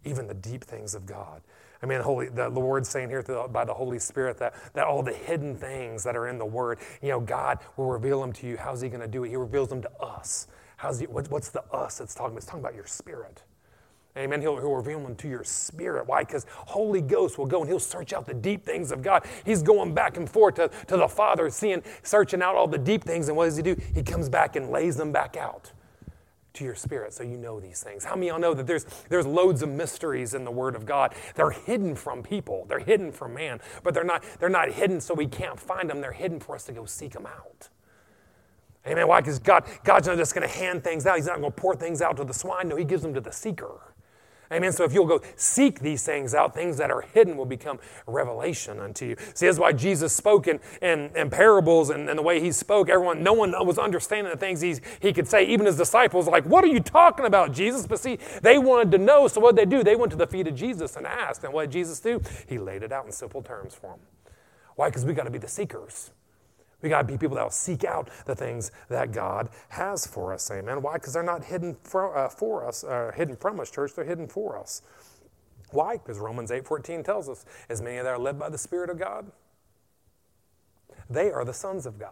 Even 0.03 0.27
the 0.27 0.33
deep 0.33 0.65
things 0.65 0.93
of 0.93 1.05
God. 1.05 1.41
I 1.81 1.85
mean, 1.85 2.01
Holy, 2.01 2.29
the 2.29 2.49
Lord's 2.49 2.89
saying 2.89 3.09
here 3.09 3.21
the, 3.21 3.47
by 3.51 3.65
the 3.65 3.73
Holy 3.73 3.99
Spirit 3.99 4.37
that, 4.37 4.55
that 4.73 4.85
all 4.85 5.03
the 5.03 5.13
hidden 5.13 5.55
things 5.55 6.03
that 6.03 6.15
are 6.15 6.27
in 6.27 6.37
the 6.37 6.45
Word, 6.45 6.79
you 7.01 7.09
know, 7.09 7.19
God 7.19 7.59
will 7.75 7.87
reveal 7.87 8.21
them 8.21 8.33
to 8.33 8.47
you. 8.47 8.57
How's 8.57 8.81
He 8.81 8.89
going 8.89 9.01
to 9.01 9.07
do 9.07 9.23
it? 9.23 9.29
He 9.29 9.35
reveals 9.35 9.69
them 9.69 9.81
to 9.81 9.91
us. 9.99 10.47
How's 10.77 10.99
he, 10.99 11.07
what, 11.07 11.29
what's 11.29 11.49
the 11.49 11.63
us 11.73 11.99
it's 11.99 12.13
talking 12.13 12.31
about? 12.31 12.37
It's 12.37 12.45
talking 12.45 12.61
about 12.61 12.75
your 12.75 12.85
spirit. 12.85 13.41
Amen. 14.15 14.41
He'll, 14.41 14.57
he'll 14.57 14.75
reveal 14.75 14.99
them 15.01 15.15
to 15.17 15.27
your 15.27 15.43
spirit. 15.43 16.07
Why? 16.07 16.23
Because 16.23 16.45
Holy 16.49 17.01
Ghost 17.01 17.37
will 17.37 17.45
go 17.45 17.61
and 17.61 17.69
he'll 17.69 17.79
search 17.79 18.13
out 18.13 18.25
the 18.25 18.33
deep 18.33 18.63
things 18.63 18.91
of 18.91 19.03
God. 19.03 19.25
He's 19.45 19.61
going 19.61 19.93
back 19.93 20.17
and 20.17 20.27
forth 20.27 20.55
to, 20.55 20.69
to 20.87 20.97
the 20.97 21.07
Father, 21.07 21.49
seeing, 21.49 21.83
searching 22.01 22.41
out 22.41 22.55
all 22.55 22.67
the 22.67 22.79
deep 22.79 23.03
things. 23.03 23.27
And 23.27 23.37
what 23.37 23.45
does 23.45 23.57
he 23.57 23.63
do? 23.63 23.75
He 23.93 24.01
comes 24.01 24.27
back 24.29 24.55
and 24.55 24.71
lays 24.71 24.95
them 24.95 25.11
back 25.11 25.37
out. 25.37 25.71
To 26.57 26.63
your 26.63 26.75
spirit 26.75 27.13
so 27.13 27.23
you 27.23 27.37
know 27.37 27.59
these 27.59 27.81
things. 27.81 28.03
How 28.03 28.15
many 28.15 28.27
y'all 28.27 28.39
know 28.39 28.53
that 28.53 28.67
there's, 28.67 28.85
there's 29.09 29.25
loads 29.25 29.61
of 29.61 29.69
mysteries 29.69 30.33
in 30.33 30.43
the 30.43 30.51
Word 30.51 30.75
of 30.75 30.85
God? 30.85 31.15
They're 31.35 31.51
hidden 31.51 31.95
from 31.95 32.23
people, 32.23 32.65
they're 32.67 32.79
hidden 32.79 33.11
from 33.11 33.33
man, 33.33 33.59
but 33.83 33.93
they're 33.93 34.03
not, 34.03 34.23
they're 34.39 34.49
not 34.49 34.71
hidden 34.71 35.01
so 35.01 35.13
we 35.13 35.27
can't 35.27 35.59
find 35.59 35.89
them. 35.89 36.01
They're 36.01 36.11
hidden 36.11 36.39
for 36.39 36.55
us 36.55 36.65
to 36.65 36.71
go 36.71 36.85
seek 36.85 37.13
them 37.13 37.25
out. 37.25 37.69
Amen. 38.87 39.07
Why? 39.07 39.19
Because 39.19 39.39
God, 39.39 39.65
God's 39.83 40.07
not 40.07 40.17
just 40.17 40.33
going 40.33 40.47
to 40.47 40.53
hand 40.53 40.83
things 40.83 41.05
out. 41.05 41.17
He's 41.17 41.27
not 41.27 41.39
going 41.39 41.51
to 41.51 41.55
pour 41.55 41.75
things 41.75 42.01
out 42.01 42.17
to 42.17 42.23
the 42.23 42.33
swine. 42.33 42.69
No, 42.69 42.75
He 42.75 42.85
gives 42.85 43.03
them 43.03 43.13
to 43.13 43.21
the 43.21 43.31
seeker. 43.31 43.93
Amen. 44.51 44.71
So 44.71 44.83
if 44.85 44.93
you'll 44.93 45.05
go 45.05 45.21
seek 45.35 45.79
these 45.79 46.05
things 46.05 46.33
out, 46.33 46.53
things 46.53 46.77
that 46.77 46.89
are 46.89 47.01
hidden 47.01 47.35
will 47.35 47.45
become 47.45 47.79
revelation 48.05 48.79
unto 48.79 49.05
you. 49.05 49.15
See, 49.33 49.45
that's 49.45 49.59
why 49.59 49.73
Jesus 49.73 50.13
spoke 50.13 50.47
in, 50.47 50.59
in, 50.81 51.11
in 51.15 51.29
parables 51.29 51.89
and, 51.89 52.09
and, 52.09 52.17
the 52.17 52.23
way 52.23 52.39
he 52.39 52.51
spoke, 52.51 52.89
everyone, 52.89 53.21
no 53.21 53.33
one 53.33 53.51
was 53.65 53.77
understanding 53.77 54.31
the 54.31 54.37
things 54.39 54.61
he's, 54.61 54.81
he 55.01 55.11
could 55.11 55.27
say. 55.27 55.45
Even 55.45 55.65
his 55.65 55.77
disciples, 55.77 56.27
like, 56.27 56.45
what 56.45 56.63
are 56.63 56.67
you 56.67 56.79
talking 56.79 57.25
about, 57.25 57.51
Jesus? 57.51 57.85
But 57.85 57.99
see, 57.99 58.19
they 58.41 58.57
wanted 58.57 58.91
to 58.91 58.97
know, 58.97 59.27
so 59.27 59.41
what 59.41 59.55
did 59.55 59.69
they 59.69 59.77
do? 59.77 59.83
They 59.83 59.95
went 59.95 60.11
to 60.11 60.17
the 60.17 60.27
feet 60.27 60.47
of 60.47 60.55
Jesus 60.55 60.95
and 60.95 61.05
asked. 61.05 61.43
And 61.43 61.53
what 61.53 61.63
did 61.63 61.71
Jesus 61.71 61.99
do? 61.99 62.21
He 62.47 62.57
laid 62.57 62.83
it 62.83 62.91
out 62.91 63.05
in 63.05 63.11
simple 63.11 63.41
terms 63.41 63.75
for 63.75 63.91
them. 63.91 63.99
Why? 64.75 64.89
Because 64.89 65.05
we 65.05 65.13
got 65.13 65.23
to 65.23 65.31
be 65.31 65.39
the 65.39 65.47
seekers. 65.47 66.11
We 66.81 66.89
got 66.89 67.01
to 67.01 67.07
be 67.07 67.17
people 67.17 67.35
that 67.37 67.43
will 67.43 67.49
seek 67.49 67.83
out 67.83 68.09
the 68.25 68.35
things 68.35 68.71
that 68.89 69.11
God 69.11 69.49
has 69.69 70.05
for 70.05 70.33
us. 70.33 70.49
Amen. 70.51 70.81
Why? 70.81 70.93
Because 70.93 71.13
they're 71.13 71.23
not 71.23 71.45
hidden 71.45 71.75
for, 71.83 72.15
uh, 72.15 72.29
for 72.29 72.67
us, 72.67 72.83
uh, 72.83 73.11
hidden 73.15 73.35
from 73.35 73.59
us, 73.59 73.71
church. 73.71 73.93
They're 73.95 74.05
hidden 74.05 74.27
for 74.27 74.57
us. 74.57 74.83
Why? 75.71 75.97
Because 75.97 76.19
Romans 76.19 76.51
8:14 76.51 77.03
tells 77.03 77.27
us, 77.27 77.45
as 77.67 77.81
many 77.81 77.97
that 77.97 78.05
are 78.05 78.19
led 78.19 78.37
by 78.37 78.49
the 78.49 78.57
Spirit 78.57 78.89
of 78.89 78.97
God, 78.99 79.31
they 81.09 81.31
are 81.31 81.43
the 81.43 81.53
sons 81.53 81.85
of 81.85 81.97
God. 81.97 82.11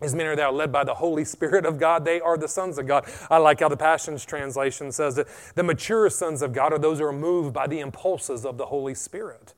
As 0.00 0.14
many 0.14 0.34
that 0.34 0.40
are 0.40 0.52
led 0.52 0.72
by 0.72 0.84
the 0.84 0.94
Holy 0.94 1.24
Spirit 1.26 1.66
of 1.66 1.78
God, 1.78 2.06
they 2.06 2.20
are 2.20 2.38
the 2.38 2.48
sons 2.48 2.78
of 2.78 2.86
God. 2.86 3.06
I 3.30 3.36
like 3.36 3.60
how 3.60 3.68
the 3.68 3.76
Passions 3.76 4.24
translation 4.24 4.90
says 4.92 5.16
that 5.16 5.28
the 5.54 5.62
mature 5.62 6.08
sons 6.08 6.40
of 6.40 6.54
God 6.54 6.72
are 6.72 6.78
those 6.78 6.98
who 6.98 7.04
are 7.04 7.12
moved 7.12 7.52
by 7.52 7.66
the 7.66 7.80
impulses 7.80 8.46
of 8.46 8.56
the 8.56 8.66
Holy 8.66 8.94
Spirit. 8.94 9.52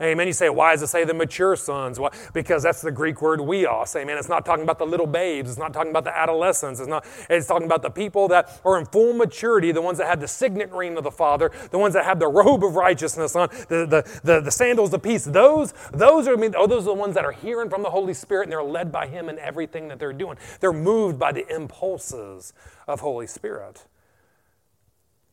Amen. 0.00 0.26
You 0.26 0.32
say, 0.34 0.50
why 0.50 0.72
does 0.72 0.82
it 0.82 0.88
say 0.88 1.04
the 1.04 1.14
mature 1.14 1.56
sons? 1.56 1.98
Well, 1.98 2.12
because 2.34 2.62
that's 2.62 2.82
the 2.82 2.90
Greek 2.90 3.22
word 3.22 3.40
huios. 3.40 3.96
Amen. 3.96 4.18
It's 4.18 4.28
not 4.28 4.44
talking 4.44 4.62
about 4.62 4.78
the 4.78 4.84
little 4.84 5.06
babes. 5.06 5.48
It's 5.48 5.58
not 5.58 5.72
talking 5.72 5.90
about 5.90 6.04
the 6.04 6.16
adolescents. 6.16 6.80
It's 6.80 6.88
not. 6.88 7.06
It's 7.30 7.46
talking 7.46 7.64
about 7.64 7.82
the 7.82 7.90
people 7.90 8.28
that 8.28 8.60
are 8.64 8.78
in 8.78 8.84
full 8.84 9.14
maturity, 9.14 9.72
the 9.72 9.80
ones 9.80 9.96
that 9.98 10.06
have 10.06 10.20
the 10.20 10.28
signet 10.28 10.70
ring 10.70 10.98
of 10.98 11.04
the 11.04 11.10
Father, 11.10 11.50
the 11.70 11.78
ones 11.78 11.94
that 11.94 12.04
have 12.04 12.18
the 12.18 12.28
robe 12.28 12.62
of 12.62 12.76
righteousness 12.76 13.34
on, 13.34 13.48
the, 13.68 13.86
the, 13.86 14.20
the, 14.22 14.40
the 14.42 14.50
sandals 14.50 14.92
of 14.92 15.02
peace. 15.02 15.24
Those, 15.24 15.72
those 15.92 16.28
are, 16.28 16.34
I 16.34 16.36
mean, 16.36 16.54
oh, 16.56 16.66
those 16.66 16.82
are 16.82 16.86
the 16.86 16.94
ones 16.94 17.14
that 17.14 17.24
are 17.24 17.32
hearing 17.32 17.70
from 17.70 17.82
the 17.82 17.90
Holy 17.90 18.14
Spirit 18.14 18.44
and 18.44 18.52
they're 18.52 18.62
led 18.62 18.92
by 18.92 19.06
Him 19.06 19.28
in 19.30 19.38
everything 19.38 19.88
that 19.88 19.98
they're 19.98 20.12
doing. 20.12 20.36
They're 20.60 20.72
moved 20.72 21.18
by 21.18 21.32
the 21.32 21.46
impulses 21.54 22.52
of 22.86 23.00
Holy 23.00 23.26
Spirit 23.26 23.86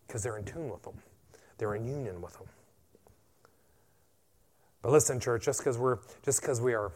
because 0.08 0.24
they're 0.24 0.38
in 0.38 0.46
tune 0.46 0.70
with 0.70 0.84
them. 0.84 1.00
They're 1.58 1.75
in 1.75 1.86
union 1.86 2.22
with 2.22 2.34
them. 2.38 2.48
But 4.83 4.91
listen, 4.91 5.19
church, 5.19 5.45
just 5.45 5.59
because 5.59 5.77
we're 5.77 5.97
just 6.23 6.41
because 6.41 6.61
we 6.61 6.73
are 6.75 6.91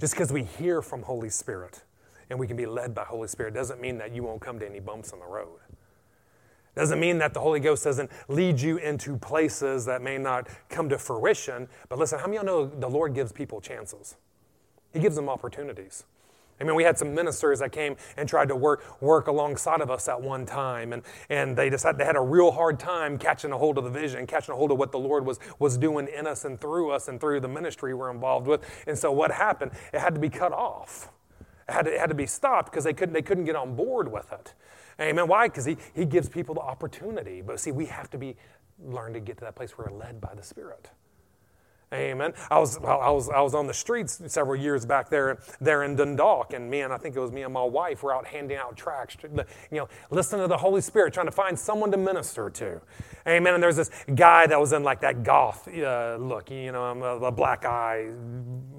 just 0.00 0.14
because 0.14 0.32
we 0.32 0.44
hear 0.44 0.80
from 0.80 1.02
Holy 1.02 1.28
Spirit 1.28 1.82
and 2.30 2.38
we 2.38 2.46
can 2.46 2.56
be 2.56 2.64
led 2.66 2.94
by 2.94 3.04
Holy 3.04 3.28
Spirit 3.28 3.52
doesn't 3.52 3.80
mean 3.80 3.98
that 3.98 4.12
you 4.14 4.22
won't 4.22 4.40
come 4.40 4.58
to 4.58 4.66
any 4.66 4.80
bumps 4.80 5.12
on 5.12 5.18
the 5.18 5.26
road. 5.26 5.60
Doesn't 6.74 6.98
mean 6.98 7.18
that 7.18 7.34
the 7.34 7.40
Holy 7.40 7.60
Ghost 7.60 7.84
doesn't 7.84 8.10
lead 8.28 8.58
you 8.60 8.78
into 8.78 9.18
places 9.18 9.84
that 9.84 10.00
may 10.00 10.16
not 10.16 10.48
come 10.70 10.88
to 10.88 10.96
fruition. 10.96 11.68
But 11.90 11.98
listen, 11.98 12.18
how 12.18 12.26
many 12.26 12.38
of 12.38 12.44
you 12.44 12.46
know 12.46 12.66
the 12.66 12.88
Lord 12.88 13.12
gives 13.12 13.32
people 13.32 13.60
chances? 13.60 14.16
He 14.94 15.00
gives 15.00 15.16
them 15.16 15.28
opportunities. 15.28 16.04
I 16.60 16.64
mean, 16.64 16.74
we 16.74 16.84
had 16.84 16.98
some 16.98 17.14
ministers 17.14 17.60
that 17.60 17.72
came 17.72 17.96
and 18.16 18.28
tried 18.28 18.48
to 18.48 18.56
work, 18.56 19.00
work 19.00 19.28
alongside 19.28 19.80
of 19.80 19.90
us 19.90 20.08
at 20.08 20.20
one 20.20 20.44
time, 20.44 20.92
and, 20.92 21.02
and 21.28 21.56
they 21.56 21.70
decided 21.70 21.98
they 21.98 22.04
had 22.04 22.16
a 22.16 22.20
real 22.20 22.50
hard 22.50 22.78
time 22.78 23.16
catching 23.18 23.52
a 23.52 23.58
hold 23.58 23.78
of 23.78 23.84
the 23.84 23.90
vision, 23.90 24.26
catching 24.26 24.52
a 24.52 24.56
hold 24.56 24.70
of 24.70 24.78
what 24.78 24.92
the 24.92 24.98
Lord 24.98 25.24
was, 25.24 25.40
was 25.58 25.78
doing 25.78 26.08
in 26.08 26.26
us 26.26 26.44
and 26.44 26.60
through 26.60 26.90
us 26.90 27.08
and 27.08 27.20
through 27.20 27.40
the 27.40 27.48
ministry 27.48 27.94
we're 27.94 28.10
involved 28.10 28.46
with. 28.46 28.60
And 28.86 28.98
so 28.98 29.10
what 29.10 29.30
happened? 29.30 29.72
It 29.92 30.00
had 30.00 30.14
to 30.14 30.20
be 30.20 30.28
cut 30.28 30.52
off. 30.52 31.10
It 31.68 31.72
had 31.72 31.86
to, 31.86 31.94
it 31.94 32.00
had 32.00 32.08
to 32.10 32.14
be 32.14 32.26
stopped 32.26 32.70
because 32.70 32.84
they 32.84 32.92
couldn't, 32.92 33.14
they 33.14 33.22
couldn't 33.22 33.44
get 33.44 33.56
on 33.56 33.74
board 33.74 34.10
with 34.10 34.30
it. 34.32 34.54
Amen. 35.00 35.28
Why? 35.28 35.48
Because 35.48 35.64
he, 35.64 35.78
he 35.94 36.04
gives 36.04 36.28
people 36.28 36.54
the 36.54 36.60
opportunity. 36.60 37.40
But 37.40 37.58
see, 37.58 37.72
we 37.72 37.86
have 37.86 38.10
to 38.10 38.18
be 38.18 38.36
learn 38.82 39.12
to 39.14 39.20
get 39.20 39.38
to 39.38 39.44
that 39.44 39.54
place 39.54 39.76
where 39.76 39.88
we're 39.90 39.98
led 39.98 40.20
by 40.20 40.34
the 40.34 40.42
Spirit. 40.42 40.90
Amen. 41.92 42.34
I 42.50 42.60
was, 42.60 42.76
I 42.78 43.10
was, 43.10 43.28
I 43.28 43.40
was 43.40 43.52
on 43.52 43.66
the 43.66 43.74
streets 43.74 44.22
several 44.28 44.54
years 44.54 44.86
back 44.86 45.10
there, 45.10 45.40
there 45.60 45.82
in 45.82 45.96
Dundalk, 45.96 46.52
and 46.52 46.70
me 46.70 46.82
and 46.82 46.92
I 46.92 46.98
think 46.98 47.16
it 47.16 47.20
was 47.20 47.32
me 47.32 47.42
and 47.42 47.52
my 47.52 47.64
wife 47.64 48.04
were 48.04 48.14
out 48.14 48.26
handing 48.26 48.58
out 48.58 48.76
tracts, 48.76 49.16
you 49.24 49.44
know, 49.72 49.88
listening 50.10 50.42
to 50.42 50.46
the 50.46 50.56
Holy 50.56 50.82
Spirit, 50.82 51.12
trying 51.12 51.26
to 51.26 51.32
find 51.32 51.58
someone 51.58 51.90
to 51.90 51.96
minister 51.96 52.48
to. 52.48 52.80
Amen. 53.26 53.54
And 53.54 53.62
there's 53.62 53.74
this 53.74 53.90
guy 54.14 54.46
that 54.46 54.60
was 54.60 54.72
in 54.72 54.84
like 54.84 55.00
that 55.00 55.24
goth 55.24 55.66
uh, 55.66 56.16
look, 56.20 56.50
you 56.50 56.70
know, 56.70 56.84
a, 56.84 57.18
a 57.26 57.32
black 57.32 57.64
eye, 57.64 58.06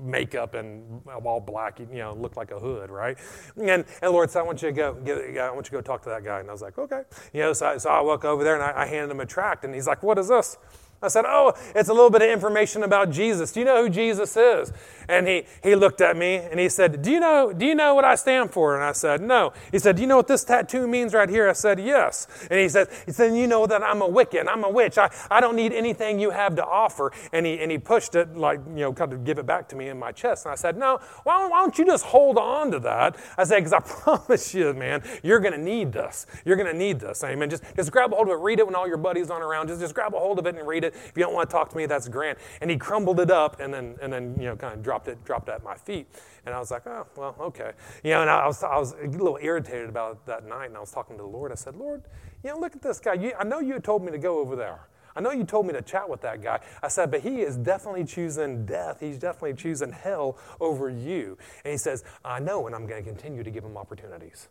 makeup, 0.02 0.54
and 0.54 1.02
all 1.26 1.42
black, 1.42 1.80
you 1.80 1.88
know, 1.98 2.14
looked 2.14 2.38
like 2.38 2.52
a 2.52 2.60
hood, 2.60 2.90
right? 2.90 3.18
And, 3.58 3.84
and 4.02 4.12
Lord 4.12 4.30
said, 4.32 4.40
I 4.40 4.44
want 4.44 4.62
you 4.62 4.70
to 4.70 4.74
go, 4.74 4.94
get, 4.94 5.38
I 5.38 5.52
want 5.52 5.68
you 5.68 5.72
to 5.72 5.78
go 5.78 5.82
talk 5.82 6.02
to 6.04 6.10
that 6.10 6.24
guy. 6.24 6.40
And 6.40 6.48
I 6.48 6.54
was 6.54 6.62
like, 6.62 6.78
okay. 6.78 7.02
You 7.34 7.42
know, 7.42 7.54
so 7.54 7.68
I, 7.68 7.78
so 7.78 7.90
I 7.90 8.00
walk 8.00 8.24
over 8.24 8.46
there 8.46 8.56
and 8.56 8.64
I, 8.64 8.84
I 8.84 8.86
handed 8.86 9.12
him 9.12 9.20
a 9.20 9.26
tract, 9.26 9.66
and 9.66 9.76
he's 9.76 9.88
like, 9.88 10.02
what 10.02 10.18
is 10.18 10.30
this? 10.30 10.58
I 11.02 11.08
said, 11.08 11.26
Oh, 11.28 11.54
it's 11.76 11.90
a 11.90 11.94
little 11.94 12.10
bit 12.10 12.22
of 12.22 12.30
information 12.30 12.84
about 12.84 13.10
Jesus. 13.10 13.52
Do 13.52 13.60
you 13.60 13.66
know 13.66 13.84
who 13.84 13.90
Jesus 13.90 14.38
is? 14.38 14.72
And 15.12 15.28
he, 15.28 15.44
he 15.62 15.76
looked 15.76 16.02
at 16.02 16.16
me 16.16 16.36
and 16.38 16.60
he 16.60 16.70
said, 16.70 17.02
do 17.02 17.12
you, 17.12 17.20
know, 17.20 17.52
do 17.52 17.66
you 17.66 17.76
know 17.76 17.94
what 17.94 18.06
I 18.06 18.16
stand 18.16 18.52
for? 18.52 18.76
And 18.76 18.84
I 18.84 18.94
said, 18.94 19.22
No. 19.22 19.54
He 19.72 19.80
said, 19.80 19.96
Do 19.96 20.02
you 20.02 20.08
know 20.08 20.18
what 20.18 20.28
this 20.28 20.44
tattoo 20.44 20.88
means 20.88 21.14
right 21.14 21.30
here? 21.30 21.50
I 21.50 21.54
said, 21.54 21.80
Yes. 21.80 22.28
And 22.50 22.60
he 22.60 22.70
said, 22.70 22.88
he 23.06 23.12
said 23.12 23.36
You 23.36 23.48
know 23.48 23.66
that 23.66 23.84
I'm 23.84 24.02
a 24.02 24.08
Wiccan, 24.08 24.48
I'm 24.48 24.64
a 24.64 24.70
witch. 24.70 24.98
I, 24.98 25.10
I 25.30 25.42
don't 25.42 25.56
need 25.56 25.74
anything 25.74 26.20
you 26.20 26.30
have 26.30 26.56
to 26.56 26.66
offer. 26.66 27.12
And 27.34 27.46
he, 27.46 27.60
and 27.60 27.72
he 27.72 27.78
pushed 27.78 28.16
it, 28.16 28.36
like, 28.36 28.60
you 28.68 28.82
know, 28.82 28.94
kind 28.94 29.12
of 29.14 29.24
give 29.24 29.38
it 29.38 29.46
back 29.46 29.68
to 29.70 29.76
me 29.76 29.90
in 29.90 30.00
my 30.00 30.12
chest. 30.12 30.46
And 30.46 30.52
I 30.52 30.56
said, 30.56 30.78
No, 30.78 31.00
why 31.24 31.40
don't, 31.40 31.52
why 31.52 31.60
don't 31.60 31.78
you 31.78 31.86
just 31.86 32.06
hold 32.06 32.38
on 32.38 32.72
to 32.72 32.80
that? 32.80 33.18
I 33.38 33.44
said, 33.44 33.60
Because 33.60 33.74
I 33.74 33.80
promise 34.16 34.54
you, 34.54 34.74
man, 34.74 35.04
you're 35.24 35.40
going 35.40 35.54
to 35.54 35.62
need 35.62 35.92
this. 35.92 36.26
You're 36.46 36.58
going 36.58 36.72
to 36.72 36.78
need 36.78 37.00
this. 37.00 37.24
Amen. 37.24 37.50
Just, 37.50 37.64
just 37.76 37.92
grab 37.92 38.14
a 38.14 38.16
hold 38.16 38.28
of 38.28 38.34
it, 38.34 38.42
read 38.42 38.60
it 38.60 38.66
when 38.66 38.76
all 38.76 38.88
your 38.88 38.98
buddies 38.98 39.30
aren't 39.30 39.44
around. 39.44 39.68
Just, 39.68 39.82
just 39.82 39.96
grab 39.96 40.14
a 40.14 40.20
hold 40.20 40.40
of 40.40 40.46
it 40.46 40.56
and 40.56 40.68
read 40.68 40.84
it. 40.84 40.94
If 40.96 41.14
you 41.16 41.24
don't 41.24 41.34
want 41.34 41.50
to 41.50 41.54
talk 41.54 41.70
to 41.70 41.78
me, 41.78 41.86
that's 41.86 42.08
grand. 42.08 42.38
And 42.62 42.70
he 42.70 42.78
crumbled 42.78 43.20
it 43.20 43.32
up 43.32 43.60
and 43.60 43.74
then, 43.74 43.96
and 44.02 44.12
then 44.12 44.36
you 44.38 44.46
know, 44.46 44.56
kind 44.56 44.74
of 44.74 44.84
dropped 44.84 45.01
it, 45.08 45.24
dropped 45.24 45.50
it 45.50 45.54
at 45.54 45.64
my 45.64 45.76
feet. 45.76 46.08
And 46.46 46.54
I 46.54 46.60
was 46.60 46.72
like, 46.72 46.88
oh, 46.88 47.08
well, 47.16 47.36
okay. 47.40 47.72
You 48.04 48.12
know, 48.12 48.22
and 48.22 48.30
I 48.30 48.48
was, 48.48 48.64
I 48.64 48.78
was 48.78 48.94
a 48.94 49.08
little 49.08 49.38
irritated 49.42 49.90
about 49.90 50.26
that 50.26 50.48
night, 50.48 50.66
and 50.66 50.78
I 50.78 50.80
was 50.80 50.92
talking 50.92 51.18
to 51.18 51.24
the 51.24 51.30
Lord. 51.30 51.52
I 51.52 51.56
said, 51.56 51.76
Lord, 51.76 52.04
you 52.44 52.50
know, 52.50 52.60
look 52.60 52.76
at 52.76 52.82
this 52.82 53.00
guy. 53.00 53.14
You, 53.14 53.34
I 53.40 53.44
know 53.44 53.60
you 53.60 53.80
told 53.80 54.04
me 54.04 54.12
to 54.12 54.18
go 54.18 54.40
over 54.40 54.56
there. 54.56 54.88
I 55.16 55.22
know 55.22 55.32
you 55.32 55.44
told 55.44 55.68
me 55.68 55.74
to 55.74 55.82
chat 55.82 56.08
with 56.08 56.22
that 56.22 56.42
guy. 56.42 56.62
I 56.82 56.88
said, 56.88 57.12
but 57.12 57.22
he 57.22 57.42
is 57.42 57.58
definitely 57.58 58.06
choosing 58.06 58.66
death. 58.66 59.00
He's 59.00 59.20
definitely 59.20 59.56
choosing 59.56 59.92
hell 59.92 60.38
over 60.60 60.90
you. 60.90 61.38
And 61.66 61.72
he 61.72 61.78
says, 61.78 62.04
I 62.24 62.40
know, 62.40 62.68
and 62.68 62.76
I'm 62.76 62.88
going 62.88 63.04
to 63.04 63.10
continue 63.10 63.44
to 63.44 63.52
give 63.52 63.64
him 63.64 63.78
opportunities. 63.78 64.48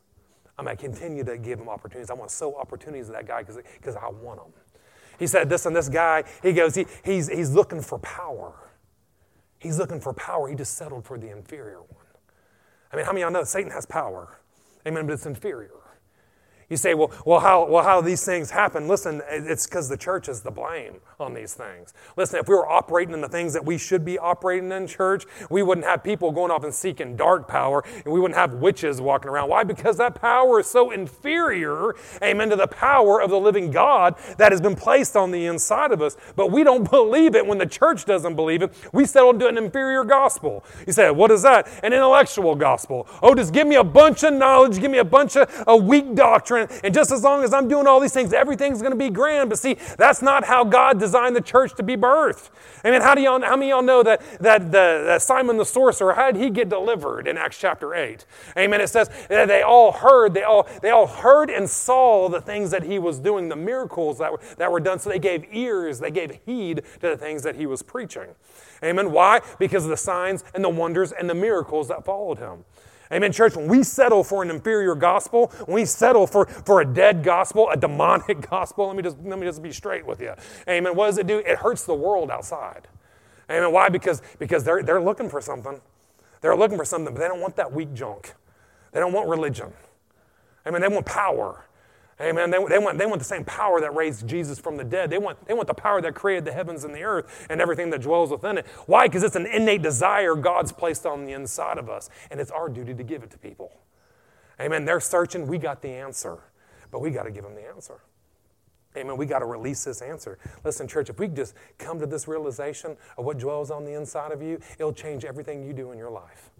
I'm 0.59 0.67
going 0.67 0.77
to 0.77 0.83
continue 0.83 1.25
to 1.25 1.39
give 1.39 1.59
him 1.59 1.71
opportunities. 1.71 2.11
I 2.11 2.15
want 2.15 2.29
to 2.29 2.37
sow 2.37 2.57
opportunities 2.57 3.07
to 3.07 3.13
that 3.13 3.27
guy 3.27 3.43
because 3.43 3.97
I 3.97 4.09
want 4.11 4.41
them. 4.41 4.53
He 5.19 5.27
said, 5.27 5.49
this 5.49 5.67
and 5.67 5.75
this 5.75 5.89
guy, 5.89 6.25
he 6.43 6.53
goes, 6.53 6.75
he, 6.75 6.87
he's, 7.05 7.29
he's 7.29 7.51
looking 7.51 7.81
for 7.81 7.99
power. 7.99 8.70
He's 9.61 9.79
looking 9.79 10.01
for 10.01 10.12
power. 10.12 10.49
He 10.49 10.57
just 10.57 10.75
settled 10.75 11.05
for 11.05 11.18
the 11.18 11.31
inferior 11.31 11.81
one. 11.83 12.07
I 12.92 12.96
mean, 12.96 13.05
how 13.05 13.12
many 13.12 13.23
of 13.23 13.31
y'all 13.31 13.40
know 13.40 13.44
Satan 13.44 13.70
has 13.70 13.87
power? 13.87 14.40
Amen, 14.87 15.07
but 15.07 15.12
it's 15.12 15.27
inferior. 15.27 15.70
You 16.71 16.77
say, 16.77 16.95
well, 16.95 17.11
well, 17.27 17.41
how, 17.41 17.67
well, 17.67 17.83
how 17.83 18.01
these 18.01 18.25
things 18.25 18.53
happen? 18.53 18.87
Listen, 18.87 19.23
it's 19.29 19.67
because 19.67 19.89
the 19.89 19.97
church 19.97 20.29
is 20.29 20.41
the 20.41 20.53
blame 20.53 21.01
on 21.19 21.35
these 21.35 21.53
things. 21.53 21.93
Listen, 22.17 22.39
if 22.39 22.49
we 22.49 22.55
were 22.55 22.69
operating 22.69 23.13
in 23.13 23.21
the 23.21 23.29
things 23.29 23.53
that 23.55 23.65
we 23.65 23.77
should 23.77 24.05
be 24.05 24.21
operating 24.21 24.71
in 24.71 24.87
church, 24.87 25.27
we 25.51 25.65
wouldn't 25.65 25.85
have 25.85 26.05
people 26.05 26.31
going 26.31 26.53
off 26.53 26.63
and 26.63 26.73
seeking 26.73 27.17
dark 27.17 27.49
power, 27.49 27.83
and 28.05 28.15
we 28.15 28.21
wouldn't 28.21 28.39
have 28.39 28.55
witches 28.55 29.01
walking 29.01 29.29
around. 29.29 29.49
Why? 29.49 29.65
Because 29.65 29.97
that 29.97 30.15
power 30.15 30.61
is 30.61 30.69
so 30.69 30.93
inferior, 30.93 31.97
amen, 32.23 32.51
to 32.51 32.57
the 32.57 32.69
power 32.69 33.21
of 33.21 33.31
the 33.31 33.41
living 33.41 33.73
God 33.73 34.15
that 34.39 34.53
has 34.53 34.61
been 34.61 34.77
placed 34.77 35.17
on 35.17 35.33
the 35.33 35.47
inside 35.47 35.91
of 35.91 36.01
us. 36.01 36.17
But 36.37 36.53
we 36.53 36.63
don't 36.63 36.89
believe 36.91 37.35
it 37.35 37.45
when 37.45 37.59
the 37.59 37.67
church 37.67 38.05
doesn't 38.05 38.37
believe 38.37 38.63
it. 38.63 38.73
We 38.93 39.07
settle 39.07 39.31
into 39.31 39.49
an 39.49 39.59
inferior 39.59 40.05
gospel. 40.05 40.65
You 40.87 40.93
say, 40.93 41.11
what 41.11 41.33
is 41.33 41.43
that? 41.43 41.67
An 41.83 41.93
intellectual 41.93 42.55
gospel. 42.55 43.09
Oh, 43.23 43.35
just 43.35 43.53
give 43.53 43.67
me 43.67 43.75
a 43.75 43.85
bunch 43.85 44.23
of 44.23 44.35
knowledge, 44.35 44.79
give 44.79 44.93
me 44.93 44.99
a 44.99 45.05
bunch 45.05 45.37
of 45.37 45.51
a 45.67 45.77
weak 45.77 46.15
doctrine 46.15 46.60
and 46.83 46.94
just 46.94 47.12
as 47.12 47.23
long 47.23 47.44
as 47.44 47.53
I'm 47.53 47.68
doing 47.68 47.87
all 47.87 48.01
these 48.01 48.12
things, 48.12 48.33
everything's 48.33 48.81
going 48.81 48.92
to 48.92 48.99
be 48.99 49.11
grand. 49.11 49.51
But 49.51 49.59
see, 49.59 49.77
that's 49.96 50.23
not 50.23 50.44
how 50.44 50.64
God 50.64 50.99
designed 50.99 51.37
the 51.37 51.40
church 51.40 51.75
to 51.77 51.83
be 51.83 51.96
birthed. 51.96 52.51
I 52.85 52.90
mean, 52.90 53.03
how, 53.03 53.14
do 53.14 53.23
y'all, 53.23 53.40
how 53.40 53.57
many 53.57 53.70
of 53.70 53.77
y'all 53.77 53.83
know 53.83 54.03
that, 54.03 54.23
that, 54.40 54.66
the, 54.66 55.03
that 55.07 55.23
Simon 55.23 55.57
the 55.57 55.64
sorcerer, 55.64 56.14
how 56.14 56.31
did 56.31 56.42
he 56.42 56.51
get 56.51 56.68
delivered 56.68 57.27
in 57.27 57.37
Acts 57.37 57.59
chapter 57.59 57.94
8? 57.94 58.25
Amen. 58.57 58.81
It 58.81 58.88
says 58.88 59.11
they 59.29 59.62
all 59.62 59.92
heard, 59.92 60.35
they 60.35 60.42
all, 60.42 60.68
they 60.83 60.90
all 60.90 61.07
heard 61.07 61.51
and 61.51 61.68
saw 61.68 62.29
the 62.29 62.40
things 62.40 62.70
that 62.70 62.83
he 62.83 62.99
was 62.99 63.18
doing, 63.18 63.49
the 63.49 63.57
miracles 63.57 64.18
that 64.18 64.33
were, 64.33 64.40
that 64.57 64.70
were 64.70 64.81
done. 64.81 64.99
So 64.99 65.11
they 65.11 65.18
gave 65.18 65.44
ears, 65.53 65.99
they 65.99 66.11
gave 66.11 66.38
heed 66.46 66.83
to 67.01 67.09
the 67.09 67.16
things 67.16 67.42
that 67.42 67.57
he 67.57 67.66
was 67.66 67.83
preaching. 67.83 68.29
Amen. 68.83 69.12
Why? 69.12 69.40
Because 69.59 69.85
of 69.85 69.90
the 69.90 69.96
signs 69.96 70.44
and 70.55 70.64
the 70.64 70.68
wonders 70.68 71.12
and 71.12 71.29
the 71.29 71.35
miracles 71.35 71.88
that 71.88 72.05
followed 72.05 72.38
him. 72.38 72.64
Amen, 73.12 73.33
church. 73.33 73.57
When 73.57 73.66
we 73.66 73.83
settle 73.83 74.23
for 74.23 74.42
an 74.42 74.51
inferior 74.51 74.94
gospel, 74.94 75.49
when 75.66 75.75
we 75.75 75.85
settle 75.85 76.27
for, 76.27 76.46
for 76.46 76.81
a 76.81 76.85
dead 76.85 77.25
gospel, 77.25 77.68
a 77.70 77.77
demonic 77.77 78.49
gospel, 78.51 78.87
let 78.87 78.96
me, 78.96 79.03
just, 79.03 79.18
let 79.25 79.38
me 79.38 79.46
just 79.46 79.62
be 79.62 79.73
straight 79.73 80.07
with 80.07 80.20
you. 80.20 80.33
Amen. 80.68 80.94
What 80.94 81.07
does 81.07 81.18
it 81.18 81.27
do? 81.27 81.38
It 81.38 81.59
hurts 81.59 81.85
the 81.85 81.94
world 81.94 82.31
outside. 82.31 82.87
Amen. 83.51 83.73
Why? 83.73 83.88
Because, 83.88 84.23
because 84.38 84.62
they're, 84.62 84.83
they're 84.83 85.03
looking 85.03 85.29
for 85.29 85.40
something. 85.40 85.81
They're 86.40 86.57
looking 86.57 86.79
for 86.79 86.85
something, 86.85 87.12
but 87.12 87.20
they 87.20 87.29
don't 87.29 87.40
want 87.40 87.57
that 87.57 87.73
weak 87.73 87.92
junk. 87.94 88.35
They 88.92 89.01
don't 89.01 89.12
want 89.12 89.29
religion. 89.29 89.73
Amen. 90.66 90.81
They 90.81 90.88
want 90.88 91.07
power. 91.07 91.64
Amen. 92.21 92.51
They, 92.51 92.59
they, 92.69 92.79
want, 92.79 92.99
they 92.99 93.07
want 93.07 93.19
the 93.19 93.25
same 93.25 93.45
power 93.45 93.81
that 93.81 93.95
raised 93.95 94.27
Jesus 94.27 94.59
from 94.59 94.77
the 94.77 94.85
dead. 94.85 95.09
They 95.09 95.17
want, 95.17 95.43
they 95.47 95.55
want 95.55 95.69
the 95.69 95.75
power 95.75 96.03
that 96.03 96.15
created 96.15 96.45
the 96.45 96.53
heavens 96.53 96.85
and 96.85 96.95
the 96.95 97.03
earth 97.03 97.47
and 97.49 97.61
everything 97.63 97.89
that 97.91 98.03
dwells 98.03 98.31
within 98.31 98.59
it. 98.59 98.67
Why? 98.87 99.07
Because 99.07 99.23
it's 99.23 99.37
an 99.37 99.47
innate 99.47 99.81
desire 99.81 100.35
God's 100.35 100.71
placed 100.71 101.07
on 101.07 101.25
the 101.25 101.33
inside 101.33 101.79
of 101.79 101.89
us, 101.89 102.11
and 102.31 102.39
it's 102.39 102.51
our 102.51 102.69
duty 102.69 102.93
to 102.93 103.03
give 103.03 103.23
it 103.23 103.31
to 103.31 103.39
people. 103.39 103.73
Amen. 104.61 104.85
They're 104.85 105.01
searching, 105.01 105.47
we 105.47 105.57
got 105.57 105.81
the 105.81 105.89
answer, 105.89 106.39
but 106.91 107.01
we 107.01 107.11
got 107.11 107.23
to 107.23 107.31
give 107.31 107.45
them 107.45 107.55
the 107.55 107.67
answer. 107.67 108.01
Amen. 108.97 109.17
We 109.17 109.25
got 109.25 109.39
to 109.39 109.47
release 109.47 109.85
this 109.85 110.03
answer. 110.03 110.39
Listen, 110.63 110.87
church, 110.87 111.09
if 111.09 111.19
we 111.19 111.29
just 111.29 111.55
come 111.79 111.99
to 112.01 112.07
this 112.07 112.29
realization 112.29 112.97
of 113.17 113.25
what 113.25 113.39
dwells 113.39 113.71
on 113.71 113.85
the 113.85 113.95
inside 113.95 114.33
of 114.33 114.43
you, 114.43 114.61
it'll 114.79 114.93
change 114.93 115.25
everything 115.25 115.63
you 115.63 115.73
do 115.73 115.93
in 115.93 115.99
your 115.99 116.11
life. 116.11 116.51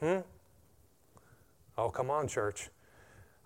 Hmm? 0.00 0.18
Oh, 1.76 1.90
come 1.90 2.10
on, 2.10 2.28
church. 2.28 2.68